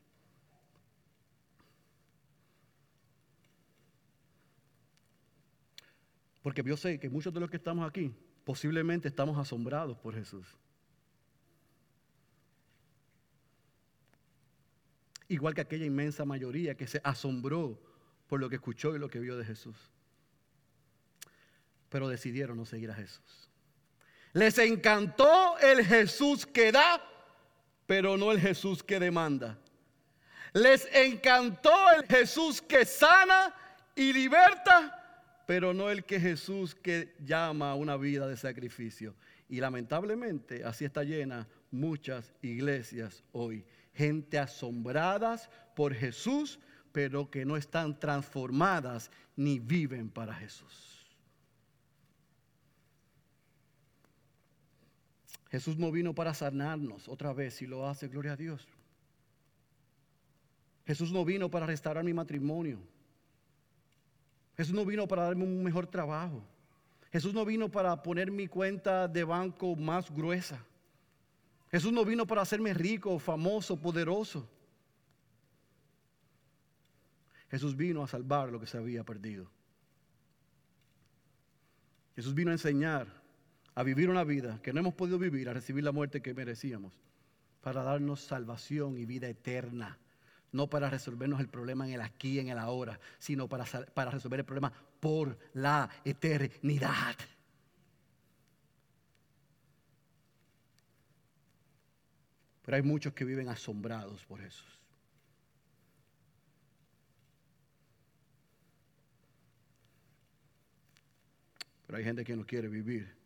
Porque 6.42 6.64
yo 6.64 6.78
sé 6.78 7.00
que 7.00 7.10
muchos 7.10 7.34
de 7.34 7.40
los 7.40 7.50
que 7.50 7.58
estamos 7.58 7.88
aquí 7.88 8.12
posiblemente 8.44 9.08
estamos 9.08 9.38
asombrados 9.38 9.98
por 9.98 10.16
Jesús. 10.16 10.48
Igual 15.28 15.54
que 15.54 15.62
aquella 15.62 15.86
inmensa 15.86 16.26
mayoría 16.26 16.76
que 16.76 16.88
se 16.88 17.00
asombró 17.04 17.80
por 18.28 18.40
lo 18.40 18.50
que 18.50 18.56
escuchó 18.56 18.96
y 18.96 19.00
lo 19.00 19.10
que 19.10 19.20
vio 19.20 19.38
de 19.38 19.46
Jesús. 19.46 19.76
Pero 21.90 22.08
decidieron 22.08 22.58
no 22.58 22.66
seguir 22.66 22.90
a 22.90 22.96
Jesús. 22.96 23.49
Les 24.34 24.58
encantó 24.60 25.58
el 25.60 25.86
Jesús 25.86 26.46
que 26.46 26.72
da, 26.72 27.02
pero 27.86 28.18
no 28.18 28.32
el 28.32 28.40
Jesús 28.40 28.84
que 28.84 29.00
demanda. 29.00 29.58
Les 30.54 30.88
encantó 30.94 31.74
el 31.98 32.06
Jesús 32.06 32.62
que 32.62 32.86
sana 32.86 33.54
y 33.96 34.14
liberta, 34.14 35.44
pero 35.46 35.74
no 35.74 35.90
el 35.90 36.04
que 36.04 36.20
Jesús 36.20 36.76
que 36.76 37.16
llama 37.26 37.72
a 37.72 37.76
una 37.76 37.98
vida 37.98 38.28
de 38.28 38.38
sacrificio. 38.38 39.16
Y 39.48 39.60
lamentablemente 39.60 40.64
así 40.64 40.86
está 40.86 41.04
llena 41.04 41.48
muchas 41.72 42.34
iglesias 42.42 43.24
hoy. 43.32 43.66
Gente 43.94 44.38
asombradas 44.38 45.50
por 45.76 45.94
Jesús, 45.94 46.60
pero 46.92 47.30
que 47.30 47.46
no 47.46 47.58
están 47.58 48.00
transformadas 48.00 49.12
ni 49.36 49.60
viven 49.60 50.10
para 50.10 50.34
Jesús. 50.36 50.89
Jesús 55.52 55.78
no 55.78 55.92
vino 55.92 56.14
para 56.14 56.34
sanarnos 56.34 57.08
otra 57.08 57.34
vez 57.34 57.62
y 57.62 57.68
lo 57.68 57.88
hace, 57.88 58.08
gloria 58.08 58.34
a 58.34 58.36
Dios. 58.36 58.68
Jesús 60.86 61.12
no 61.12 61.26
vino 61.26 61.50
para 61.50 61.66
restaurar 61.66 62.04
mi 62.04 62.14
matrimonio. 62.14 62.80
Jesús 64.58 64.74
no 64.74 64.86
vino 64.86 65.08
para 65.08 65.24
darme 65.24 65.44
un 65.44 65.64
mejor 65.64 65.88
trabajo. 65.88 66.44
Jesús 67.12 67.34
no 67.34 67.46
vino 67.46 67.70
para 67.70 68.04
poner 68.04 68.32
mi 68.32 68.48
cuenta 68.48 69.08
de 69.08 69.24
banco 69.24 69.76
más 69.76 70.12
gruesa. 70.12 70.64
Jesús 71.72 71.92
no 71.92 72.04
vino 72.06 72.26
para 72.28 72.42
hacerme 72.42 72.74
rico, 72.74 73.18
famoso, 73.20 73.80
poderoso. 73.80 74.48
Jesús 77.50 77.76
vino 77.76 78.04
a 78.04 78.08
salvar 78.08 78.52
lo 78.52 78.60
que 78.60 78.68
se 78.68 78.78
había 78.78 79.04
perdido. 79.04 79.50
Jesús 82.16 82.34
vino 82.36 82.52
a 82.52 82.54
enseñar 82.54 83.19
a 83.80 83.84
vivir 83.84 84.10
una 84.10 84.26
vida 84.26 84.60
que 84.62 84.74
no 84.74 84.82
hemos 84.82 84.94
podido 84.94 85.18
vivir, 85.18 85.48
a 85.48 85.54
recibir 85.54 85.86
la 85.86 85.94
muerte 85.94 86.22
que 86.22 86.34
merecíamos, 86.34 86.92
para 87.62 87.82
darnos 87.82 88.20
salvación 88.20 88.98
y 88.98 89.06
vida 89.06 89.30
eterna. 89.30 89.98
No 90.52 90.68
para 90.68 90.90
resolvernos 90.90 91.40
el 91.40 91.48
problema 91.48 91.88
en 91.88 91.94
el 91.94 92.02
aquí, 92.02 92.40
en 92.40 92.50
el 92.50 92.58
ahora, 92.58 93.00
sino 93.20 93.48
para, 93.48 93.64
para 93.94 94.12
resolver 94.12 94.42
el 94.42 94.46
problema 94.46 94.74
por 95.00 95.40
la 95.54 95.90
eternidad. 96.04 97.16
Pero 102.64 102.76
hay 102.76 102.84
muchos 102.84 103.14
que 103.14 103.24
viven 103.24 103.48
asombrados 103.48 104.26
por 104.26 104.42
eso. 104.42 104.66
Pero 111.88 111.98
hay 111.98 112.04
gente 112.04 112.26
que 112.26 112.36
no 112.36 112.46
quiere 112.46 112.68
vivir 112.68 113.19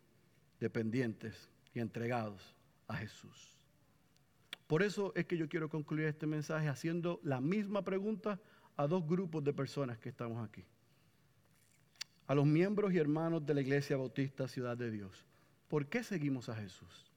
dependientes 0.64 1.50
y 1.76 1.80
entregados 1.80 2.56
a 2.88 2.96
Jesús. 2.96 3.56
Por 4.66 4.82
eso 4.82 5.14
es 5.16 5.26
que 5.26 5.38
yo 5.38 5.48
quiero 5.48 5.70
concluir 5.70 6.08
este 6.08 6.26
mensaje 6.26 6.68
haciendo 6.68 7.20
la 7.24 7.40
misma 7.40 7.84
pregunta 7.84 8.40
a 8.76 8.88
dos 8.88 9.06
grupos 9.06 9.44
de 9.44 9.54
personas 9.54 10.00
que 10.00 10.10
estamos 10.10 10.44
aquí. 10.44 10.64
A 12.26 12.34
los 12.34 12.46
miembros 12.46 12.94
y 12.94 12.98
hermanos 12.98 13.46
de 13.46 13.54
la 13.54 13.62
Iglesia 13.62 13.98
Bautista 13.98 14.48
Ciudad 14.48 14.78
de 14.78 14.90
Dios. 14.90 15.28
¿Por 15.68 15.88
qué 15.88 16.04
seguimos 16.04 16.50
a 16.50 16.56
Jesús? 16.56 17.12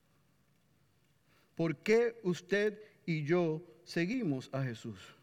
¿Por 1.55 1.77
qué 1.77 2.21
usted 2.25 2.79
y 3.07 3.25
yo 3.25 3.63
seguimos 3.85 4.51
a 4.53 4.63
Jesús? 4.63 5.17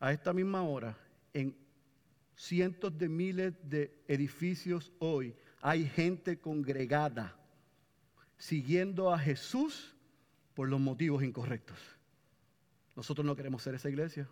a 0.00 0.12
esta 0.12 0.32
misma 0.32 0.62
hora, 0.62 0.96
en 1.32 1.56
cientos 2.36 2.96
de 2.96 3.08
miles 3.08 3.54
de 3.68 3.92
edificios 4.06 4.92
hoy, 4.98 5.34
hay 5.60 5.86
gente 5.88 6.38
congregada 6.38 7.34
siguiendo 8.36 9.12
a 9.12 9.18
Jesús 9.18 9.94
por 10.54 10.68
los 10.68 10.80
motivos 10.80 11.22
incorrectos. 11.22 11.78
Nosotros 12.96 13.24
no 13.24 13.36
queremos 13.36 13.62
ser 13.62 13.74
esa 13.74 13.88
iglesia. 13.88 14.28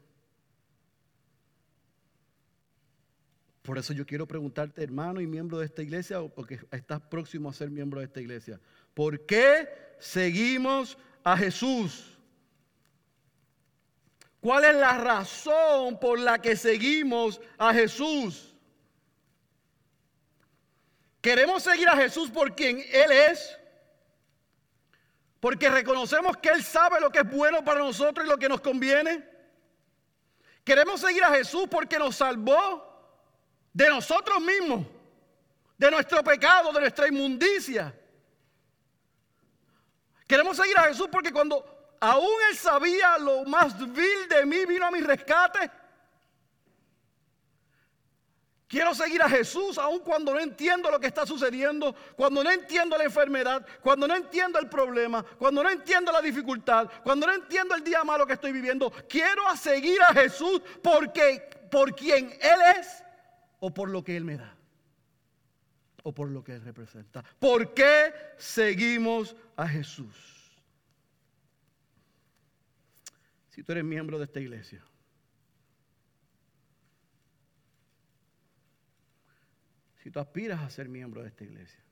Por 3.63 3.79
eso 3.79 3.93
yo 3.93 4.07
quiero 4.07 4.27
preguntarte, 4.29 4.83
hermano 4.83 5.21
y 5.21 5.27
miembro 5.27 5.59
de 5.59 5.67
esta 5.67 5.83
iglesia, 5.83 6.21
o 6.21 6.29
porque 6.29 6.61
estás 6.71 7.01
próximo 7.01 7.49
a 7.49 7.53
ser 7.53 7.69
miembro 7.69 7.99
de 7.99 8.07
esta 8.07 8.21
iglesia, 8.21 8.61
¿por 8.95 9.27
qué 9.27 9.69
seguimos 9.99 10.97
a 11.25 11.37
Jesús? 11.37 12.17
¿Cuál 14.41 14.65
es 14.65 14.77
la 14.77 14.97
razón 14.99 15.99
por 15.99 16.21
la 16.21 16.41
que 16.41 16.55
seguimos 16.55 17.41
a 17.59 17.75
Jesús? 17.75 18.56
¿Queremos 21.27 21.65
seguir 21.65 21.89
a 21.89 21.97
Jesús 21.97 22.31
por 22.31 22.55
quien 22.55 22.79
Él 22.79 23.11
es? 23.11 23.59
Porque 25.41 25.69
reconocemos 25.69 26.37
que 26.37 26.51
Él 26.51 26.63
sabe 26.63 27.01
lo 27.01 27.11
que 27.11 27.19
es 27.19 27.29
bueno 27.29 27.65
para 27.65 27.81
nosotros 27.81 28.25
y 28.25 28.31
lo 28.31 28.39
que 28.39 28.49
nos 28.49 28.61
conviene. 28.61 29.29
Queremos 30.63 31.01
seguir 31.01 31.25
a 31.25 31.35
Jesús 31.35 31.65
porque 31.69 31.99
nos 31.99 32.15
salvó 32.15 33.21
de 33.73 33.89
nosotros 33.89 34.41
mismos, 34.41 34.87
de 35.77 35.91
nuestro 35.91 36.23
pecado, 36.23 36.73
de 36.73 36.79
nuestra 36.79 37.09
inmundicia. 37.09 37.93
Queremos 40.29 40.57
seguir 40.57 40.79
a 40.79 40.85
Jesús 40.85 41.09
porque 41.11 41.33
cuando 41.33 41.97
aún 41.99 42.37
Él 42.51 42.57
sabía 42.57 43.19
lo 43.19 43.45
más 43.47 43.77
vil 43.77 44.29
de 44.29 44.47
mí, 44.47 44.65
vino 44.65 44.87
a 44.87 44.93
mi 44.93 45.01
rescate. 45.01 45.73
Quiero 48.69 48.95
seguir 48.95 49.23
a 49.23 49.29
Jesús 49.29 49.79
aun 49.79 50.01
cuando 50.01 50.35
no 50.35 50.41
entiendo 50.41 50.91
lo 50.91 50.99
que 50.99 51.07
está 51.07 51.25
sucediendo, 51.25 51.95
cuando 52.17 52.43
no 52.43 52.51
entiendo 52.51 52.99
la 52.99 53.05
enfermedad, 53.05 53.65
cuando 53.81 54.09
no 54.09 54.17
entiendo 54.17 54.59
el 54.59 54.69
problema, 54.69 55.23
cuando 55.23 55.63
no 55.63 55.71
entiendo 55.71 56.11
la 56.11 56.21
dificultad, 56.21 56.91
cuando 57.05 57.29
no 57.29 57.33
entiendo 57.33 57.77
el 57.77 57.85
día 57.85 58.03
malo 58.03 58.27
que 58.27 58.33
estoy 58.33 58.51
viviendo. 58.51 58.91
Quiero 59.09 59.43
seguir 59.57 60.03
a 60.03 60.13
Jesús 60.13 60.61
porque 60.83 61.49
por 61.71 61.95
quien 61.95 62.31
Él 62.41 62.79
es 62.79 63.05
o 63.61 63.73
por 63.73 63.89
lo 63.89 64.03
que 64.03 64.17
Él 64.17 64.25
me 64.25 64.37
da 64.37 64.57
o 66.03 66.13
por 66.13 66.29
lo 66.29 66.43
que 66.43 66.55
Él 66.55 66.63
representa. 66.65 67.23
¿Por 67.39 67.73
qué 67.73 68.13
seguimos 68.37 69.37
a 69.57 69.69
Jesús? 69.69 70.17
Si 73.51 73.63
tú 73.63 73.73
eres 73.73 73.85
miembro 73.85 74.19
de 74.19 74.25
esta 74.25 74.41
iglesia, 74.41 74.85
si 80.07 80.13
tú 80.13 80.21
aspiras 80.21 80.61
a 80.61 80.71
ser 80.71 80.89
miembro 80.89 81.21
de 81.21 81.27
esta 81.27 81.43
iglesia, 81.43 81.83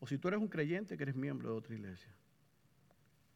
o 0.00 0.06
si 0.06 0.16
tú 0.16 0.28
eres 0.28 0.40
un 0.40 0.48
creyente 0.48 0.96
que 0.96 1.02
eres 1.02 1.14
miembro 1.14 1.50
de 1.50 1.58
otra 1.58 1.74
iglesia, 1.74 2.10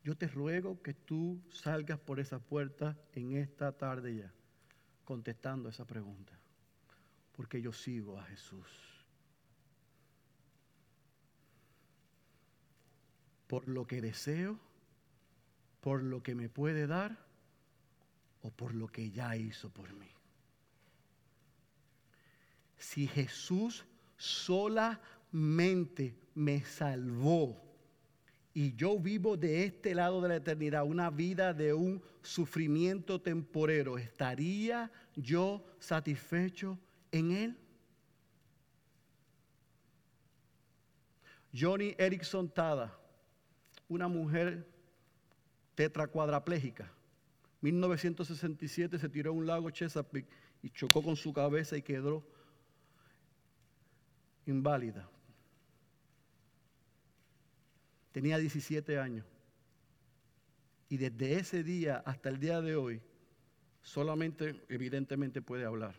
yo 0.03 0.17
te 0.17 0.29
ruego 0.29 0.81
que 0.81 0.95
tú 0.95 1.43
salgas 1.51 1.99
por 1.99 2.19
esa 2.19 2.39
puerta 2.39 2.97
en 3.13 3.37
esta 3.37 3.73
tarde 3.73 4.17
ya, 4.17 4.33
contestando 5.05 5.69
esa 5.69 5.87
pregunta 5.87 6.33
porque 7.33 7.61
yo 7.61 7.71
sigo 7.71 8.19
a 8.19 8.25
Jesús. 8.25 8.67
Por 13.47 13.69
lo 13.69 13.87
que 13.87 14.01
deseo, 14.01 14.59
por 15.83 16.03
lo 16.03 16.23
que 16.23 16.35
me 16.35 16.49
puede 16.49 16.87
dar 16.87 17.19
o 18.41 18.51
por 18.51 18.75
lo 18.75 18.89
que 18.89 19.11
ya 19.11 19.37
hizo 19.37 19.69
por 19.69 19.93
mí. 19.93 20.16
Si 22.77 23.07
Jesús 23.07 23.85
solamente 24.17 26.15
me 26.35 26.63
salvó 26.63 27.63
y 28.53 28.75
yo 28.75 28.99
vivo 28.99 29.37
de 29.37 29.65
este 29.65 29.95
lado 29.95 30.21
de 30.21 30.29
la 30.29 30.37
eternidad 30.37 30.85
una 30.85 31.11
vida 31.11 31.53
de 31.53 31.75
un 31.75 32.03
sufrimiento 32.23 33.21
temporero, 33.21 33.99
¿estaría 33.99 34.91
yo 35.15 35.65
satisfecho 35.79 36.79
en 37.11 37.33
Él. 37.33 37.57
Johnny 41.55 41.95
Erickson 41.97 42.49
Tada, 42.49 42.99
una 43.89 44.09
mujer 44.09 44.67
tetracuadraplégica. 45.75 46.93
1967 47.63 48.99
se 48.99 49.09
tiró 49.09 49.31
a 49.31 49.35
un 49.35 49.47
lago 49.47 49.71
Chesapeake 49.71 50.29
y 50.63 50.71
chocó 50.71 51.03
con 51.03 51.17
su 51.17 51.33
cabeza 51.33 51.77
y 51.77 51.83
quedó 51.83 52.27
inválida. 54.47 55.09
Tenía 58.13 58.39
17 58.39 58.99
años. 58.99 59.27
Y 60.89 60.97
desde 60.97 61.39
ese 61.39 61.63
día 61.63 62.03
hasta 62.07 62.29
el 62.29 62.39
día 62.39 62.61
de 62.61 62.77
hoy, 62.77 63.03
solamente, 63.83 64.65
evidentemente, 64.69 65.43
puede 65.43 65.65
hablar. 65.65 65.95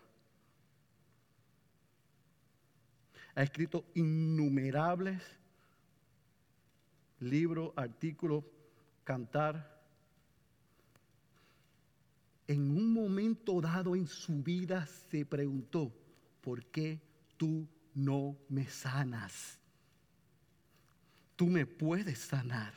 ha 3.37 3.43
escrito 3.43 3.85
innumerables 3.93 5.21
libros, 7.19 7.71
artículos, 7.75 8.43
cantar. 9.03 9.79
En 12.47 12.61
un 12.71 12.91
momento 12.91 13.61
dado 13.61 13.95
en 13.95 14.07
su 14.07 14.41
vida 14.41 14.87
se 14.87 15.23
preguntó, 15.23 15.93
¿por 16.41 16.65
qué 16.65 16.99
tú 17.37 17.67
no 17.97 18.37
me 18.47 18.67
sanas? 18.67 19.59
Tú 21.35 21.47
me 21.47 21.65
puedes 21.65 22.19
sanar. 22.19 22.73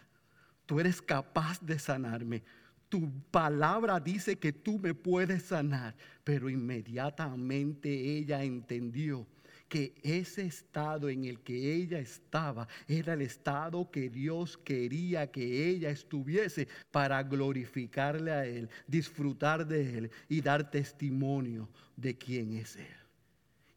Tú 0.64 0.80
eres 0.80 1.02
capaz 1.02 1.60
de 1.60 1.78
sanarme. 1.78 2.42
Tu 2.88 3.10
palabra 3.30 4.00
dice 4.00 4.38
que 4.38 4.52
tú 4.52 4.78
me 4.78 4.94
puedes 4.94 5.42
sanar. 5.44 5.94
Pero 6.24 6.48
inmediatamente 6.48 7.90
ella 7.90 8.42
entendió 8.42 9.26
que 9.68 9.94
ese 10.02 10.46
estado 10.46 11.10
en 11.10 11.24
el 11.24 11.40
que 11.40 11.74
ella 11.74 11.98
estaba 11.98 12.66
era 12.88 13.12
el 13.12 13.20
estado 13.20 13.90
que 13.90 14.08
Dios 14.08 14.56
quería 14.56 15.30
que 15.30 15.68
ella 15.68 15.90
estuviese 15.90 16.66
para 16.90 17.22
glorificarle 17.22 18.32
a 18.32 18.46
Él, 18.46 18.68
disfrutar 18.86 19.66
de 19.66 19.98
Él 19.98 20.10
y 20.28 20.40
dar 20.40 20.70
testimonio 20.70 21.68
de 21.94 22.16
quién 22.16 22.54
es 22.54 22.76
Él. 22.76 22.99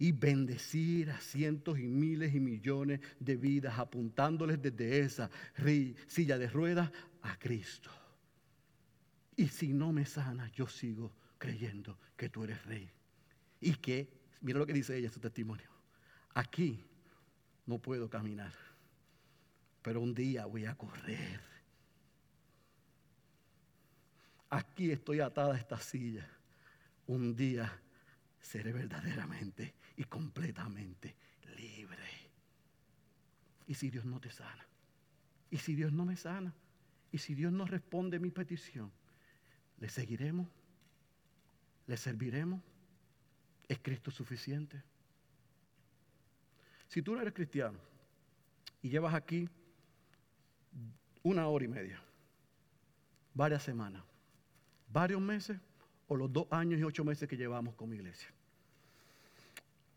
Y 0.03 0.11
bendecir 0.11 1.11
a 1.11 1.21
cientos 1.21 1.79
y 1.79 1.87
miles 1.87 2.35
y 2.35 2.39
millones 2.39 2.99
de 3.19 3.37
vidas, 3.37 3.79
apuntándoles 3.79 4.61
desde 4.61 4.99
esa 4.99 5.29
silla 6.07 6.37
de 6.37 6.49
ruedas 6.49 6.91
a 7.21 7.39
Cristo. 7.39 7.89
Y 9.37 9.47
si 9.47 9.71
no 9.71 9.93
me 9.93 10.05
sana, 10.05 10.51
yo 10.51 10.67
sigo 10.67 11.13
creyendo 11.37 11.97
que 12.17 12.27
tú 12.27 12.43
eres 12.43 12.65
rey. 12.65 12.89
Y 13.61 13.75
que, 13.75 14.09
mira 14.41 14.59
lo 14.59 14.65
que 14.65 14.73
dice 14.73 14.97
ella 14.97 15.09
su 15.09 15.21
testimonio 15.21 15.73
aquí 16.33 16.83
no 17.65 17.77
puedo 17.79 18.09
caminar, 18.09 18.53
pero 19.81 20.01
un 20.01 20.13
día 20.13 20.45
voy 20.45 20.65
a 20.65 20.75
correr. 20.75 21.41
Aquí 24.49 24.91
estoy 24.91 25.19
atada 25.19 25.55
a 25.55 25.57
esta 25.57 25.79
silla. 25.79 26.27
Un 27.07 27.35
día 27.35 27.71
seré 28.43 28.73
verdaderamente 28.73 29.73
y 29.95 30.03
completamente 30.03 31.15
libre. 31.57 32.07
¿Y 33.65 33.73
si 33.73 33.89
Dios 33.89 34.05
no 34.05 34.19
te 34.19 34.29
sana? 34.29 34.67
¿Y 35.49 35.57
si 35.57 35.73
Dios 35.73 35.93
no 35.93 36.05
me 36.05 36.17
sana? 36.17 36.53
¿Y 37.11 37.17
si 37.17 37.33
Dios 37.33 37.51
no 37.53 37.65
responde 37.65 38.19
mi 38.19 38.29
petición? 38.29 38.91
¿Le 39.79 39.89
seguiremos? 39.89 40.47
¿Le 41.87 41.97
serviremos? 41.97 42.61
¿Es 43.67 43.79
Cristo 43.79 44.11
suficiente? 44.11 44.83
Si 46.87 47.01
tú 47.01 47.15
no 47.15 47.21
eres 47.21 47.33
cristiano 47.33 47.79
y 48.81 48.89
llevas 48.89 49.13
aquí 49.13 49.49
una 51.23 51.47
hora 51.47 51.65
y 51.65 51.69
media, 51.69 52.03
varias 53.33 53.63
semanas, 53.63 54.03
varios 54.89 55.21
meses 55.21 55.59
los 56.17 56.31
dos 56.31 56.47
años 56.49 56.79
y 56.79 56.83
ocho 56.83 57.03
meses 57.03 57.27
que 57.27 57.37
llevamos 57.37 57.75
como 57.75 57.93
iglesia, 57.93 58.29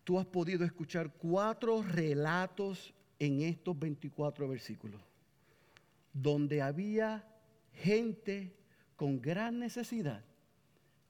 tú 0.05 0.19
has 0.19 0.27
podido 0.27 0.65
escuchar 0.65 1.13
cuatro 1.13 1.83
relatos 1.83 2.95
en 3.19 3.43
estos 3.43 3.79
24 3.79 4.49
versículos, 4.49 5.01
donde 6.13 6.63
había 6.63 7.27
gente 7.75 8.55
con 8.95 9.21
gran 9.21 9.59
necesidad, 9.59 10.25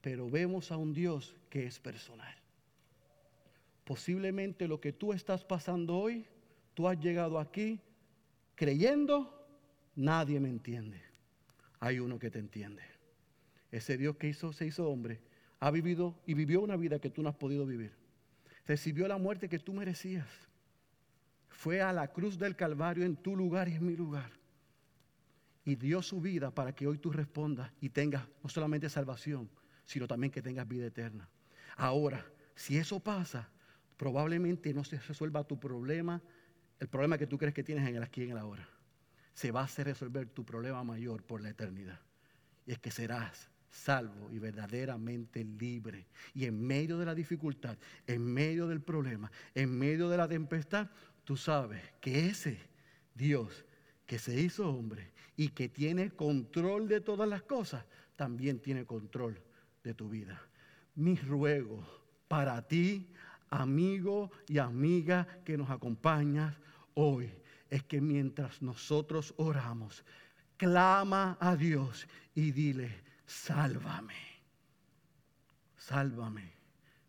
pero 0.01 0.29
vemos 0.29 0.71
a 0.71 0.77
un 0.77 0.93
Dios 0.93 1.35
que 1.49 1.65
es 1.65 1.79
personal. 1.79 2.35
Posiblemente 3.83 4.67
lo 4.67 4.81
que 4.81 4.91
tú 4.91 5.13
estás 5.13 5.45
pasando 5.45 5.97
hoy, 5.97 6.25
tú 6.73 6.87
has 6.87 6.99
llegado 6.99 7.39
aquí 7.39 7.79
creyendo, 8.55 9.47
nadie 9.95 10.39
me 10.39 10.49
entiende. 10.49 11.01
Hay 11.79 11.99
uno 11.99 12.19
que 12.19 12.29
te 12.29 12.39
entiende. 12.39 12.96
Ese 13.71 13.97
Dios 13.97 14.15
que 14.17 14.29
hizo, 14.29 14.53
se 14.53 14.65
hizo 14.65 14.89
hombre, 14.89 15.21
ha 15.59 15.71
vivido 15.71 16.19
y 16.25 16.33
vivió 16.33 16.61
una 16.61 16.75
vida 16.75 16.99
que 16.99 17.09
tú 17.09 17.21
no 17.21 17.29
has 17.29 17.35
podido 17.35 17.65
vivir. 17.65 17.93
Recibió 18.65 19.07
la 19.07 19.17
muerte 19.17 19.49
que 19.49 19.59
tú 19.59 19.73
merecías. 19.73 20.27
Fue 21.49 21.81
a 21.81 21.91
la 21.91 22.07
cruz 22.09 22.37
del 22.37 22.55
Calvario 22.55 23.05
en 23.05 23.15
tu 23.15 23.35
lugar 23.35 23.67
y 23.67 23.75
en 23.75 23.85
mi 23.85 23.95
lugar. 23.95 24.31
Y 25.65 25.75
dio 25.75 26.01
su 26.01 26.21
vida 26.21 26.51
para 26.51 26.73
que 26.73 26.87
hoy 26.87 26.97
tú 26.97 27.11
respondas 27.11 27.71
y 27.81 27.89
tengas 27.89 28.25
no 28.43 28.49
solamente 28.49 28.89
salvación, 28.89 29.49
sino 29.83 30.07
también 30.07 30.31
que 30.31 30.41
tengas 30.41 30.67
vida 30.67 30.85
eterna. 30.85 31.29
Ahora, 31.75 32.25
si 32.55 32.77
eso 32.77 32.99
pasa, 32.99 33.49
probablemente 33.97 34.73
no 34.73 34.83
se 34.83 34.99
resuelva 34.99 35.43
tu 35.43 35.59
problema, 35.59 36.21
el 36.79 36.87
problema 36.87 37.17
que 37.17 37.27
tú 37.27 37.37
crees 37.37 37.53
que 37.53 37.63
tienes 37.63 37.87
en 37.87 37.95
el 37.95 38.03
aquí 38.03 38.21
y 38.21 38.25
en 38.25 38.31
el 38.31 38.37
ahora. 38.37 38.67
Se 39.33 39.51
va 39.51 39.61
a 39.61 39.65
hacer 39.65 39.87
resolver 39.87 40.29
tu 40.29 40.45
problema 40.45 40.83
mayor 40.83 41.23
por 41.23 41.41
la 41.41 41.49
eternidad. 41.49 41.99
Y 42.65 42.71
es 42.71 42.79
que 42.79 42.91
serás 42.91 43.49
salvo 43.69 44.29
y 44.31 44.39
verdaderamente 44.39 45.43
libre. 45.43 46.07
Y 46.33 46.45
en 46.45 46.65
medio 46.65 46.97
de 46.97 47.05
la 47.05 47.15
dificultad, 47.15 47.77
en 48.05 48.23
medio 48.25 48.67
del 48.67 48.81
problema, 48.81 49.31
en 49.53 49.77
medio 49.77 50.09
de 50.09 50.17
la 50.17 50.27
tempestad, 50.27 50.89
tú 51.23 51.37
sabes 51.37 51.81
que 52.01 52.27
ese 52.27 52.57
Dios 53.13 53.65
que 54.05 54.19
se 54.19 54.39
hizo 54.39 54.69
hombre 54.69 55.11
y 55.35 55.49
que 55.49 55.69
tiene 55.69 56.11
control 56.11 56.87
de 56.87 57.01
todas 57.01 57.27
las 57.27 57.43
cosas, 57.43 57.85
también 58.15 58.59
tiene 58.59 58.85
control 58.85 59.39
de 59.83 59.93
tu 59.93 60.09
vida. 60.09 60.41
Mi 60.95 61.15
ruego 61.15 61.85
para 62.27 62.67
ti, 62.67 63.13
amigo 63.49 64.31
y 64.47 64.57
amiga 64.57 65.27
que 65.45 65.57
nos 65.57 65.69
acompañas 65.69 66.55
hoy, 66.95 67.31
es 67.69 67.83
que 67.83 68.01
mientras 68.01 68.61
nosotros 68.61 69.33
oramos, 69.37 70.03
clama 70.55 71.37
a 71.39 71.55
Dios 71.55 72.07
y 72.33 72.51
dile, 72.51 73.06
sálvame, 73.27 74.15
sálvame, 75.77 76.53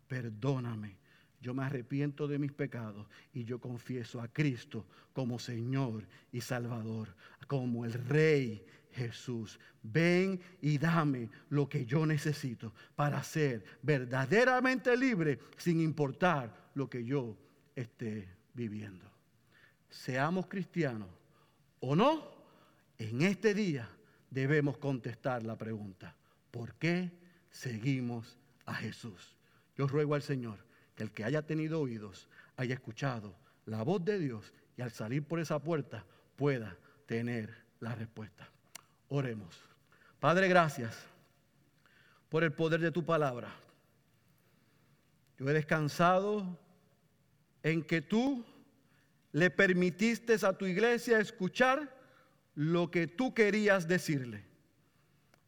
perdóname. 0.07 0.99
Yo 1.41 1.55
me 1.55 1.63
arrepiento 1.63 2.27
de 2.27 2.39
mis 2.39 2.53
pecados 2.53 3.07
y 3.33 3.45
yo 3.45 3.61
confieso 3.61 4.21
a 4.21 4.27
Cristo 4.27 4.85
como 5.13 5.39
Señor 5.39 6.05
y 6.33 6.41
Salvador, 6.41 7.15
como 7.47 7.85
el 7.85 7.93
Rey 7.93 8.67
Jesús. 8.91 9.61
Ven 9.81 10.41
y 10.61 10.79
dame 10.79 11.31
lo 11.51 11.69
que 11.69 11.87
yo 11.87 12.05
necesito 12.05 12.75
para 12.97 13.23
ser 13.23 13.65
verdaderamente 13.83 14.97
libre 14.97 15.39
sin 15.57 15.81
importar 15.81 16.71
lo 16.75 16.91
que 16.91 17.05
yo 17.05 17.37
esté 17.77 18.29
viviendo. 18.53 19.09
Seamos 19.89 20.49
cristianos 20.49 21.09
o 21.79 21.95
no, 21.95 22.37
en 22.99 23.23
este 23.23 23.55
día 23.55 23.89
debemos 24.31 24.79
contestar 24.79 25.43
la 25.43 25.57
pregunta, 25.57 26.15
¿por 26.51 26.75
qué 26.75 27.11
seguimos 27.51 28.39
a 28.67 28.75
Jesús? 28.75 29.37
Yo 29.77 29.87
ruego 29.87 30.15
al 30.15 30.23
Señor 30.23 30.59
que 30.95 31.05
el 31.05 31.13
que 31.13 31.25
haya 31.25 31.43
tenido 31.43 31.81
oídos 31.81 32.29
haya 32.57 32.75
escuchado 32.75 33.35
la 33.67 33.83
voz 33.83 34.05
de 34.05 34.19
Dios 34.19 34.53
y 34.77 34.83
al 34.83 34.91
salir 34.91 35.23
por 35.23 35.41
esa 35.41 35.59
puerta 35.59 36.05
pueda 36.37 36.77
tener 37.07 37.55
la 37.81 37.95
respuesta. 37.95 38.49
Oremos. 39.09 39.61
Padre, 40.21 40.49
gracias 40.49 40.97
por 42.29 42.45
el 42.45 42.53
poder 42.53 42.81
de 42.81 42.91
tu 42.91 43.05
palabra. 43.05 43.55
Yo 45.39 45.49
he 45.49 45.53
descansado 45.53 46.59
en 47.63 47.83
que 47.83 48.03
tú 48.03 48.45
le 49.33 49.51
permitiste 49.51 50.35
a 50.43 50.53
tu 50.53 50.67
iglesia 50.67 51.21
escuchar 51.21 51.98
lo 52.59 52.91
que 52.91 53.07
tú 53.07 53.35
querías 53.35 53.87
decirle. 53.87 54.45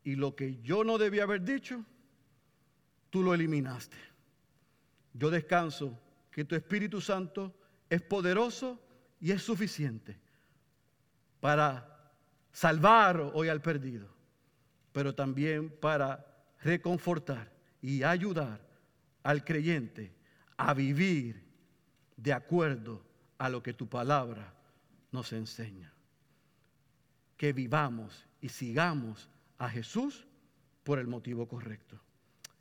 Y 0.05 0.15
lo 0.15 0.37
que 0.37 0.61
yo 0.63 0.85
no 0.85 0.97
debía 0.97 1.25
haber 1.25 1.43
dicho, 1.43 1.85
tú 3.11 3.25
lo 3.25 3.35
eliminaste. 3.35 3.97
Yo 5.13 5.29
descanso 5.29 5.99
que 6.31 6.45
tu 6.45 6.55
Espíritu 6.55 7.01
Santo 7.01 7.53
es 7.89 8.01
poderoso 8.01 8.81
y 9.19 9.33
es 9.33 9.43
suficiente 9.43 10.21
para 11.41 12.13
salvar 12.53 13.33
hoy 13.35 13.49
al 13.49 13.61
perdido, 13.61 14.07
pero 14.93 15.13
también 15.13 15.69
para 15.69 16.25
reconfortar 16.61 17.53
y 17.83 18.05
ayudar 18.05 18.65
al 19.25 19.45
creyente 19.45 20.15
a 20.57 20.75
vivir 20.75 21.43
de 22.17 22.33
acuerdo 22.33 23.05
a 23.37 23.49
lo 23.49 23.65
que 23.65 23.75
tu 23.75 23.89
palabra 23.89 24.55
nos 25.11 25.33
enseña 25.33 25.93
que 27.41 27.55
vivamos 27.55 28.27
y 28.43 28.51
sigamos 28.51 29.31
a 29.57 29.71
Jesús 29.71 30.27
por 30.85 30.99
el 30.99 31.07
motivo 31.07 31.49
correcto. 31.49 31.99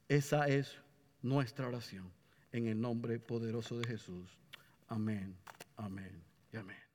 Esa 0.08 0.48
es 0.48 0.78
nuestra 1.22 1.68
oración 1.68 2.10
en 2.54 2.66
el 2.66 2.80
nombre 2.80 3.20
poderoso 3.20 3.78
de 3.78 3.86
Jesús. 3.86 4.38
Amén, 4.88 5.36
amén 5.76 6.24
y 6.54 6.56
amén. 6.56 6.89